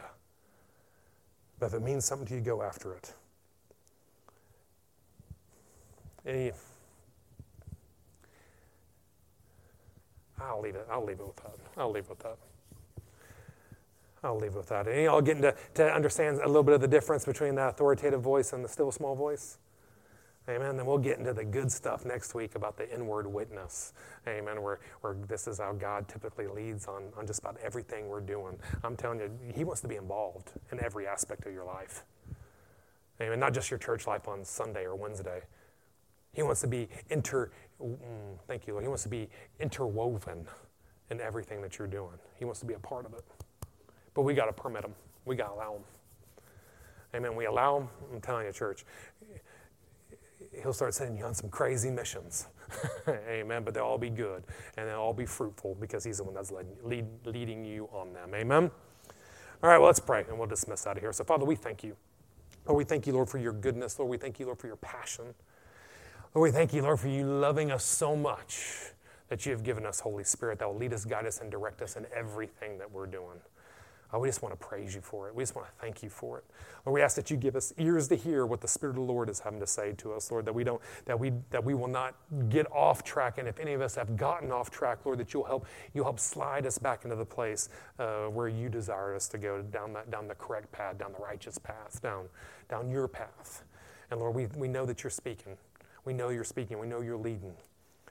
But 1.58 1.66
if 1.66 1.74
it 1.74 1.82
means 1.82 2.04
something 2.04 2.26
to 2.28 2.34
you, 2.34 2.40
go 2.40 2.62
after 2.62 2.94
it. 2.94 3.14
Any, 6.26 6.52
I'll 10.40 10.60
leave 10.60 10.74
it. 10.74 10.86
I'll 10.90 11.04
leave 11.04 11.20
it 11.20 11.26
with 11.26 11.36
that. 11.36 11.56
I'll 11.76 11.90
leave 11.90 12.04
it 12.04 12.10
with 12.10 12.18
that. 12.20 12.38
I'll 14.24 14.38
leave 14.38 14.52
it 14.52 14.56
with 14.56 14.68
that. 14.68 14.86
Any 14.86 15.04
y'all 15.04 15.20
getting 15.20 15.42
to, 15.42 15.54
to 15.74 15.92
understand 15.92 16.38
a 16.42 16.46
little 16.46 16.62
bit 16.62 16.74
of 16.74 16.80
the 16.80 16.88
difference 16.88 17.24
between 17.24 17.56
that 17.56 17.70
authoritative 17.70 18.20
voice 18.20 18.52
and 18.52 18.64
the 18.64 18.68
still 18.68 18.92
small 18.92 19.16
voice? 19.16 19.58
Amen. 20.48 20.76
Then 20.76 20.86
we'll 20.86 20.98
get 20.98 21.18
into 21.18 21.32
the 21.32 21.44
good 21.44 21.70
stuff 21.70 22.04
next 22.04 22.34
week 22.34 22.56
about 22.56 22.76
the 22.76 22.92
inward 22.92 23.26
witness. 23.26 23.92
Amen. 24.26 24.62
Where, 24.62 24.80
where 25.00 25.14
this 25.28 25.46
is 25.46 25.58
how 25.58 25.72
God 25.72 26.08
typically 26.08 26.48
leads 26.48 26.86
on, 26.86 27.04
on 27.16 27.26
just 27.26 27.40
about 27.40 27.56
everything 27.62 28.08
we're 28.08 28.20
doing. 28.20 28.58
I'm 28.82 28.96
telling 28.96 29.20
you, 29.20 29.30
He 29.54 29.62
wants 29.62 29.80
to 29.82 29.88
be 29.88 29.96
involved 29.96 30.52
in 30.72 30.82
every 30.82 31.06
aspect 31.06 31.46
of 31.46 31.52
your 31.52 31.64
life. 31.64 32.04
Amen. 33.20 33.38
Not 33.38 33.54
just 33.54 33.70
your 33.70 33.78
church 33.78 34.06
life 34.08 34.26
on 34.26 34.44
Sunday 34.44 34.84
or 34.84 34.96
Wednesday. 34.96 35.42
He 36.34 36.42
wants 36.42 36.62
to 36.62 36.66
be 36.66 36.88
inter, 37.10 37.50
mm, 37.80 37.96
thank 38.46 38.66
you, 38.66 38.72
Lord. 38.72 38.84
He 38.84 38.88
wants 38.88 39.02
to 39.02 39.08
be 39.10 39.28
interwoven 39.60 40.46
in 41.10 41.20
everything 41.20 41.60
that 41.60 41.78
you're 41.78 41.88
doing. 41.88 42.18
He 42.38 42.44
wants 42.46 42.60
to 42.60 42.66
be 42.66 42.74
a 42.74 42.78
part 42.78 43.04
of 43.04 43.12
it. 43.12 43.24
But 44.14 44.22
we 44.22 44.32
got 44.32 44.46
to 44.46 44.52
permit 44.52 44.84
him. 44.84 44.94
We 45.26 45.36
got 45.36 45.48
to 45.48 45.54
allow 45.54 45.74
him. 45.74 45.82
Amen. 47.14 47.36
We 47.36 47.44
allow 47.44 47.80
him. 47.80 47.88
I'm 48.12 48.20
telling 48.20 48.46
you, 48.46 48.52
church, 48.52 48.86
he'll 50.62 50.72
start 50.72 50.94
sending 50.94 51.18
you 51.18 51.24
on 51.24 51.34
some 51.34 51.50
crazy 51.50 51.90
missions. 51.90 52.46
Amen. 53.08 53.62
But 53.62 53.74
they'll 53.74 53.84
all 53.84 53.98
be 53.98 54.08
good 54.10 54.44
and 54.78 54.88
they'll 54.88 54.96
all 54.96 55.12
be 55.12 55.26
fruitful 55.26 55.76
because 55.80 56.02
he's 56.02 56.16
the 56.16 56.24
one 56.24 56.34
that's 56.34 56.50
lead, 56.50 56.66
lead, 56.82 57.06
leading 57.26 57.64
you 57.64 57.88
on 57.92 58.14
them. 58.14 58.34
Amen. 58.34 58.70
All 59.62 59.70
right, 59.70 59.78
well, 59.78 59.86
let's 59.86 60.00
pray 60.00 60.24
and 60.28 60.38
we'll 60.38 60.48
dismiss 60.48 60.86
out 60.86 60.96
of 60.96 61.02
here. 61.02 61.12
So, 61.12 61.24
Father, 61.24 61.44
we 61.44 61.56
thank 61.56 61.84
you. 61.84 61.94
Lord, 62.66 62.78
we 62.78 62.84
thank 62.84 63.06
you, 63.06 63.12
Lord, 63.12 63.28
for 63.28 63.38
your 63.38 63.52
goodness. 63.52 63.98
Lord, 63.98 64.10
we 64.10 64.16
thank 64.16 64.40
you, 64.40 64.46
Lord, 64.46 64.58
for 64.58 64.66
your 64.66 64.76
passion. 64.76 65.34
Lord, 66.34 66.48
we 66.48 66.50
thank 66.50 66.72
you, 66.72 66.80
Lord, 66.80 66.98
for 66.98 67.08
you 67.08 67.26
loving 67.26 67.70
us 67.70 67.84
so 67.84 68.16
much 68.16 68.92
that 69.28 69.44
you 69.44 69.52
have 69.52 69.62
given 69.62 69.84
us 69.84 70.00
Holy 70.00 70.24
Spirit 70.24 70.58
that 70.60 70.68
will 70.68 70.78
lead 70.78 70.94
us, 70.94 71.04
guide 71.04 71.26
us, 71.26 71.42
and 71.42 71.50
direct 71.50 71.82
us 71.82 71.96
in 71.96 72.06
everything 72.14 72.78
that 72.78 72.90
we're 72.90 73.06
doing. 73.06 73.38
Oh, 74.14 74.18
we 74.18 74.28
just 74.28 74.42
want 74.42 74.58
to 74.58 74.66
praise 74.66 74.94
you 74.94 75.02
for 75.02 75.28
it. 75.28 75.34
We 75.34 75.42
just 75.42 75.54
want 75.54 75.68
to 75.68 75.74
thank 75.78 76.02
you 76.02 76.08
for 76.08 76.38
it. 76.38 76.44
Lord, 76.86 76.94
we 76.94 77.02
ask 77.02 77.16
that 77.16 77.30
you 77.30 77.36
give 77.36 77.54
us 77.54 77.74
ears 77.76 78.08
to 78.08 78.14
hear 78.14 78.46
what 78.46 78.62
the 78.62 78.68
Spirit 78.68 78.92
of 78.92 79.06
the 79.06 79.12
Lord 79.12 79.28
is 79.28 79.40
having 79.40 79.60
to 79.60 79.66
say 79.66 79.92
to 79.98 80.14
us, 80.14 80.30
Lord, 80.30 80.46
that 80.46 80.54
we 80.54 80.64
don't, 80.64 80.80
that 81.04 81.18
we 81.20 81.32
that 81.50 81.62
we 81.62 81.74
will 81.74 81.88
not 81.88 82.14
get 82.48 82.66
off 82.72 83.04
track. 83.04 83.36
And 83.36 83.46
if 83.46 83.58
any 83.58 83.74
of 83.74 83.82
us 83.82 83.94
have 83.94 84.16
gotten 84.16 84.50
off 84.50 84.70
track, 84.70 85.04
Lord, 85.04 85.18
that 85.18 85.34
you'll 85.34 85.44
help 85.44 85.66
you'll 85.92 86.04
help 86.04 86.20
slide 86.20 86.66
us 86.66 86.78
back 86.78 87.04
into 87.04 87.16
the 87.16 87.24
place 87.26 87.68
uh, 87.98 88.24
where 88.26 88.48
you 88.48 88.70
desire 88.70 89.14
us 89.14 89.28
to 89.28 89.38
go, 89.38 89.60
down 89.62 89.92
that 89.94 90.10
down 90.10 90.28
the 90.28 90.34
correct 90.34 90.72
path, 90.72 90.98
down 90.98 91.12
the 91.12 91.22
righteous 91.24 91.58
path, 91.58 92.00
down 92.02 92.26
down 92.70 92.90
your 92.90 93.08
path. 93.08 93.64
And 94.10 94.20
Lord, 94.20 94.34
we, 94.34 94.46
we 94.58 94.68
know 94.68 94.84
that 94.84 95.02
you're 95.02 95.10
speaking. 95.10 95.56
We 96.04 96.12
know 96.12 96.30
you're 96.30 96.44
speaking. 96.44 96.78
We 96.78 96.86
know 96.86 97.00
you're 97.00 97.16
leading. 97.16 97.54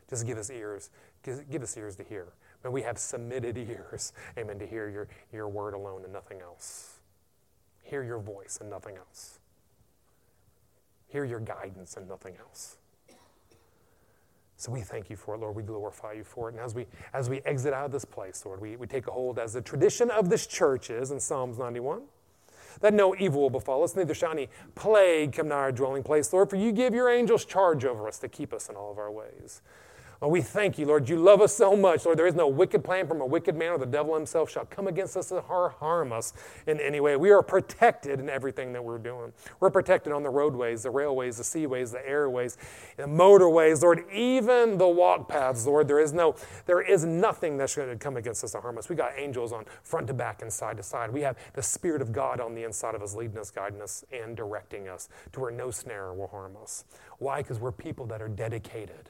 Just 0.09 0.25
give 0.25 0.37
us 0.37 0.49
ears. 0.49 0.89
Give, 1.23 1.49
give 1.49 1.63
us 1.63 1.75
ears 1.77 1.95
to 1.97 2.03
hear. 2.03 2.27
May 2.63 2.69
we 2.69 2.81
have 2.83 2.97
submitted 2.97 3.57
ears, 3.69 4.13
amen, 4.37 4.59
to 4.59 4.67
hear 4.67 4.89
your, 4.89 5.07
your 5.31 5.49
word 5.49 5.73
alone 5.73 6.03
and 6.03 6.13
nothing 6.13 6.41
else. 6.41 6.99
Hear 7.81 8.03
your 8.03 8.19
voice 8.19 8.59
and 8.61 8.69
nothing 8.69 8.97
else. 8.97 9.39
Hear 11.07 11.25
your 11.25 11.39
guidance 11.39 11.97
and 11.97 12.07
nothing 12.07 12.35
else. 12.39 12.77
So 14.55 14.71
we 14.71 14.81
thank 14.81 15.09
you 15.09 15.15
for 15.15 15.33
it, 15.33 15.39
Lord. 15.39 15.55
We 15.55 15.63
glorify 15.63 16.13
you 16.13 16.23
for 16.23 16.47
it. 16.47 16.53
And 16.53 16.63
as 16.63 16.75
we 16.75 16.85
as 17.15 17.31
we 17.31 17.41
exit 17.45 17.73
out 17.73 17.85
of 17.85 17.91
this 17.91 18.05
place, 18.05 18.45
Lord, 18.45 18.61
we, 18.61 18.75
we 18.75 18.85
take 18.85 19.07
a 19.07 19.11
hold 19.11 19.39
as 19.39 19.53
the 19.53 19.61
tradition 19.61 20.11
of 20.11 20.29
this 20.29 20.45
church 20.45 20.91
is 20.91 21.09
in 21.09 21.19
Psalms 21.19 21.57
91. 21.57 22.03
That 22.79 22.93
no 22.93 23.15
evil 23.19 23.41
will 23.41 23.49
befall 23.49 23.83
us, 23.83 23.95
neither 23.95 24.13
shall 24.13 24.31
any 24.31 24.49
plague 24.75 25.33
come 25.33 25.49
nigh 25.49 25.55
our 25.55 25.71
dwelling 25.71 26.03
place, 26.03 26.31
Lord, 26.31 26.49
for 26.49 26.55
you 26.55 26.71
give 26.71 26.93
your 26.93 27.09
angels 27.09 27.45
charge 27.45 27.85
over 27.85 28.07
us 28.07 28.17
to 28.19 28.29
keep 28.29 28.53
us 28.53 28.69
in 28.69 28.75
all 28.75 28.91
of 28.91 28.97
our 28.97 29.11
ways. 29.11 29.61
Lord, 30.21 30.33
we 30.33 30.41
thank 30.41 30.77
you, 30.77 30.85
Lord. 30.85 31.09
You 31.09 31.17
love 31.17 31.41
us 31.41 31.55
so 31.55 31.75
much. 31.75 32.05
Lord, 32.05 32.19
there 32.19 32.27
is 32.27 32.35
no 32.35 32.47
wicked 32.47 32.83
plan 32.83 33.07
from 33.07 33.21
a 33.21 33.25
wicked 33.25 33.55
man, 33.55 33.71
or 33.71 33.79
the 33.79 33.87
devil 33.87 34.13
himself 34.13 34.51
shall 34.51 34.65
come 34.65 34.87
against 34.87 35.17
us 35.17 35.31
and 35.31 35.41
harm 35.41 36.11
us 36.11 36.33
in 36.67 36.79
any 36.79 36.99
way. 36.99 37.15
We 37.15 37.31
are 37.31 37.41
protected 37.41 38.19
in 38.19 38.29
everything 38.29 38.71
that 38.73 38.83
we're 38.83 38.99
doing. 38.99 39.33
We're 39.59 39.71
protected 39.71 40.13
on 40.13 40.21
the 40.21 40.29
roadways, 40.29 40.83
the 40.83 40.91
railways, 40.91 41.37
the 41.37 41.43
seaways, 41.43 41.91
the 41.91 42.07
airways, 42.07 42.59
the 42.97 43.05
motorways, 43.05 43.81
Lord, 43.81 44.03
even 44.13 44.77
the 44.77 44.87
walk 44.87 45.27
paths, 45.27 45.65
Lord. 45.65 45.87
There 45.87 45.99
is 45.99 46.13
no, 46.13 46.35
there 46.67 46.81
is 46.81 47.03
nothing 47.03 47.57
that's 47.57 47.75
going 47.75 47.89
to 47.89 47.95
come 47.95 48.15
against 48.15 48.43
us 48.43 48.51
to 48.51 48.61
harm 48.61 48.77
us. 48.77 48.89
We 48.89 48.95
got 48.95 49.13
angels 49.17 49.51
on 49.51 49.65
front 49.81 50.05
to 50.05 50.13
back 50.13 50.43
and 50.43 50.53
side 50.53 50.77
to 50.77 50.83
side. 50.83 51.11
We 51.11 51.21
have 51.21 51.35
the 51.53 51.63
Spirit 51.63 51.99
of 51.99 52.11
God 52.11 52.39
on 52.39 52.53
the 52.53 52.63
inside 52.63 52.93
of 52.93 53.01
us, 53.01 53.15
leading 53.15 53.39
us, 53.39 53.49
guiding 53.49 53.81
us, 53.81 54.05
and 54.13 54.37
directing 54.37 54.87
us 54.87 55.09
to 55.31 55.39
where 55.39 55.51
no 55.51 55.71
snare 55.71 56.13
will 56.13 56.27
harm 56.27 56.57
us. 56.61 56.85
Why? 57.17 57.41
Because 57.41 57.57
we're 57.57 57.71
people 57.71 58.05
that 58.05 58.21
are 58.21 58.29
dedicated 58.29 59.09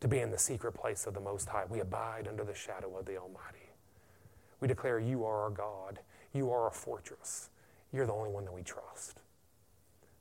to 0.00 0.08
be 0.08 0.20
in 0.20 0.30
the 0.30 0.38
secret 0.38 0.72
place 0.72 1.06
of 1.06 1.14
the 1.14 1.20
Most 1.20 1.48
High. 1.48 1.64
We 1.68 1.80
abide 1.80 2.28
under 2.28 2.44
the 2.44 2.54
shadow 2.54 2.96
of 2.96 3.06
the 3.06 3.16
Almighty. 3.16 3.70
We 4.60 4.68
declare, 4.68 4.98
You 4.98 5.24
are 5.24 5.42
our 5.42 5.50
God. 5.50 6.00
You 6.32 6.50
are 6.50 6.64
our 6.64 6.70
fortress. 6.70 7.50
You're 7.92 8.06
the 8.06 8.12
only 8.12 8.30
one 8.30 8.44
that 8.44 8.52
we 8.54 8.62
trust. 8.62 9.20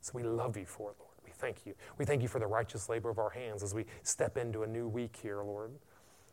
So 0.01 0.13
we 0.15 0.23
love 0.23 0.55
you 0.55 0.65
for 0.65 0.91
it, 0.91 0.95
Lord. 0.99 1.11
We 1.25 1.31
thank 1.31 1.65
you. 1.65 1.73
We 1.97 2.05
thank 2.05 2.21
you 2.21 2.27
for 2.27 2.39
the 2.39 2.47
righteous 2.47 2.87
labor 2.87 3.09
of 3.09 3.19
our 3.19 3.29
hands 3.29 3.61
as 3.61 3.73
we 3.73 3.85
step 4.03 4.37
into 4.37 4.63
a 4.63 4.67
new 4.67 4.87
week 4.87 5.17
here, 5.21 5.43
Lord. 5.43 5.71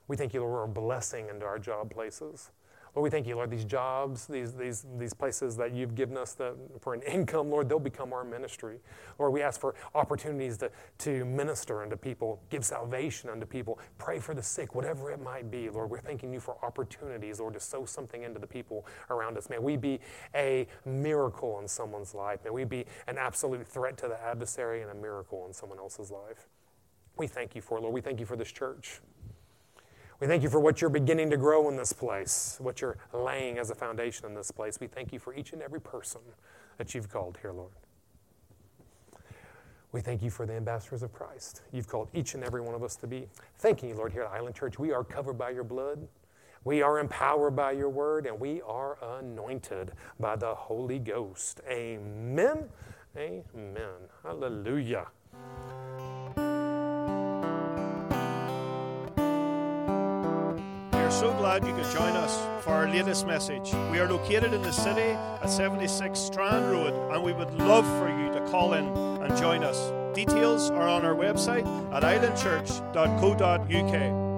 We 0.07 0.17
thank 0.17 0.33
you, 0.33 0.41
Lord, 0.41 0.53
for 0.53 0.65
a 0.65 0.69
blessing 0.69 1.29
into 1.29 1.45
our 1.45 1.59
job 1.59 1.91
places. 1.91 2.51
Lord, 2.95 3.05
we 3.05 3.11
thank 3.11 3.27
you, 3.27 3.35
Lord, 3.35 3.51
these 3.51 3.65
jobs, 3.65 4.27
these, 4.29 4.53
these, 4.53 4.87
these 4.99 5.13
places 5.13 5.57
that 5.57 5.73
you've 5.73 5.97
given 5.97 6.17
us 6.17 6.35
that, 6.35 6.55
for 6.81 6.95
an 6.95 7.03
income, 7.03 7.51
Lord, 7.51 7.69
they'll 7.69 7.81
become 7.81 8.13
our 8.13 8.23
ministry. 8.23 8.79
Lord, 9.19 9.33
we 9.33 9.43
ask 9.43 9.61
for 9.61 9.75
opportunities 9.97 10.57
to, 10.59 10.71
to 10.99 11.25
minister 11.25 11.83
unto 11.83 11.97
people, 11.97 12.41
give 12.51 12.65
salvation 12.65 13.31
unto 13.31 13.47
people, 13.47 13.81
pray 13.99 14.21
for 14.21 14.33
the 14.33 14.43
sick, 14.43 14.77
whatever 14.77 15.11
it 15.11 15.21
might 15.21 15.51
be. 15.51 15.69
Lord, 15.69 15.91
we're 15.91 16.01
thanking 16.01 16.33
you 16.33 16.39
for 16.39 16.57
opportunities, 16.65 17.41
Lord, 17.41 17.55
to 17.55 17.61
sow 17.61 17.85
something 17.85 18.23
into 18.23 18.39
the 18.39 18.47
people 18.47 18.87
around 19.11 19.37
us. 19.37 19.51
May 19.51 19.59
we 19.59 19.77
be 19.77 19.99
a 20.37 20.69
miracle 20.85 21.59
in 21.59 21.67
someone's 21.67 22.15
life. 22.15 22.41
May 22.45 22.51
we 22.51 22.63
be 22.63 22.87
an 23.09 23.19
absolute 23.19 23.67
threat 23.67 23.97
to 23.99 24.09
the 24.09 24.23
adversary 24.23 24.83
and 24.83 24.91
a 24.93 24.95
miracle 24.95 25.47
in 25.47 25.53
someone 25.53 25.79
else's 25.79 26.13
life. 26.13 26.47
We 27.17 27.27
thank 27.27 27.57
you 27.57 27.61
for 27.61 27.81
Lord. 27.81 27.93
We 27.93 28.01
thank 28.01 28.21
you 28.21 28.27
for 28.27 28.37
this 28.37 28.53
church. 28.53 29.01
We 30.25 30.29
thank 30.29 30.43
you 30.43 30.49
for 30.49 30.59
what 30.59 30.81
you're 30.81 30.89
beginning 30.89 31.29
to 31.33 31.37
grow 31.37 31.69
in 31.69 31.77
this 31.77 31.93
place, 31.93 32.57
what 32.59 32.81
you're 32.81 32.97
laying 33.13 33.59
as 33.59 33.69
a 33.69 33.75
foundation 33.75 34.25
in 34.25 34.35
this 34.35 34.51
place. 34.51 34.81
We 34.81 34.87
thank 34.87 35.13
you 35.13 35.19
for 35.19 35.35
each 35.35 35.53
and 35.53 35.61
every 35.61 35.83
person 35.83 36.23
that 36.79 36.95
you've 36.95 37.11
called 37.11 37.37
here, 37.43 37.53
Lord. 37.53 37.75
We 39.93 40.01
thank 40.01 40.23
you 40.23 40.31
for 40.31 40.47
the 40.47 40.55
ambassadors 40.55 41.03
of 41.03 41.13
Christ. 41.13 41.61
You've 41.73 41.89
called 41.89 42.09
each 42.15 42.33
and 42.33 42.43
every 42.43 42.63
one 42.63 42.75
of 42.75 42.83
us 42.83 42.97
to 42.97 43.07
be. 43.07 43.29
Thanking 43.59 43.91
you, 43.91 43.97
Lord, 43.97 44.13
here 44.13 44.23
at 44.23 44.31
Island 44.31 44.55
Church. 44.55 44.79
We 44.79 44.93
are 44.93 45.05
covered 45.05 45.37
by 45.37 45.51
your 45.51 45.63
blood. 45.63 46.09
We 46.65 46.81
are 46.81 47.01
empowered 47.01 47.55
by 47.55 47.73
your 47.73 47.91
word, 47.91 48.25
and 48.25 48.41
we 48.41 48.63
are 48.63 48.97
anointed 49.19 49.93
by 50.19 50.37
the 50.37 50.55
Holy 50.55 51.01
Ghost. 51.01 51.61
Amen. 51.69 52.71
Amen. 53.15 54.09
Hallelujah. 54.23 55.07
So 61.25 61.33
glad 61.39 61.67
you 61.67 61.75
could 61.75 61.91
join 61.91 62.15
us 62.17 62.37
for 62.63 62.75
our 62.75 62.87
latest 62.87 63.27
message. 63.27 63.73
We 63.91 63.99
are 63.99 64.07
located 64.07 64.53
in 64.53 64.61
the 64.61 64.73
city 64.73 65.17
at 65.41 65.47
76 65.47 66.19
Strand 66.19 66.71
Road, 66.71 66.93
and 67.15 67.25
we 67.25 67.33
would 67.33 67.51
love 67.55 67.87
for 67.99 68.11
you 68.11 68.31
to 68.35 68.47
call 68.51 68.75
in 68.75 68.85
and 69.23 69.35
join 69.39 69.65
us. 69.65 69.91
Details 70.15 70.71
are 70.71 70.87
on 70.87 71.03
our 71.03 71.15
website 71.15 71.65
at 71.95 72.03
islandchurch.co.uk. 72.03 74.34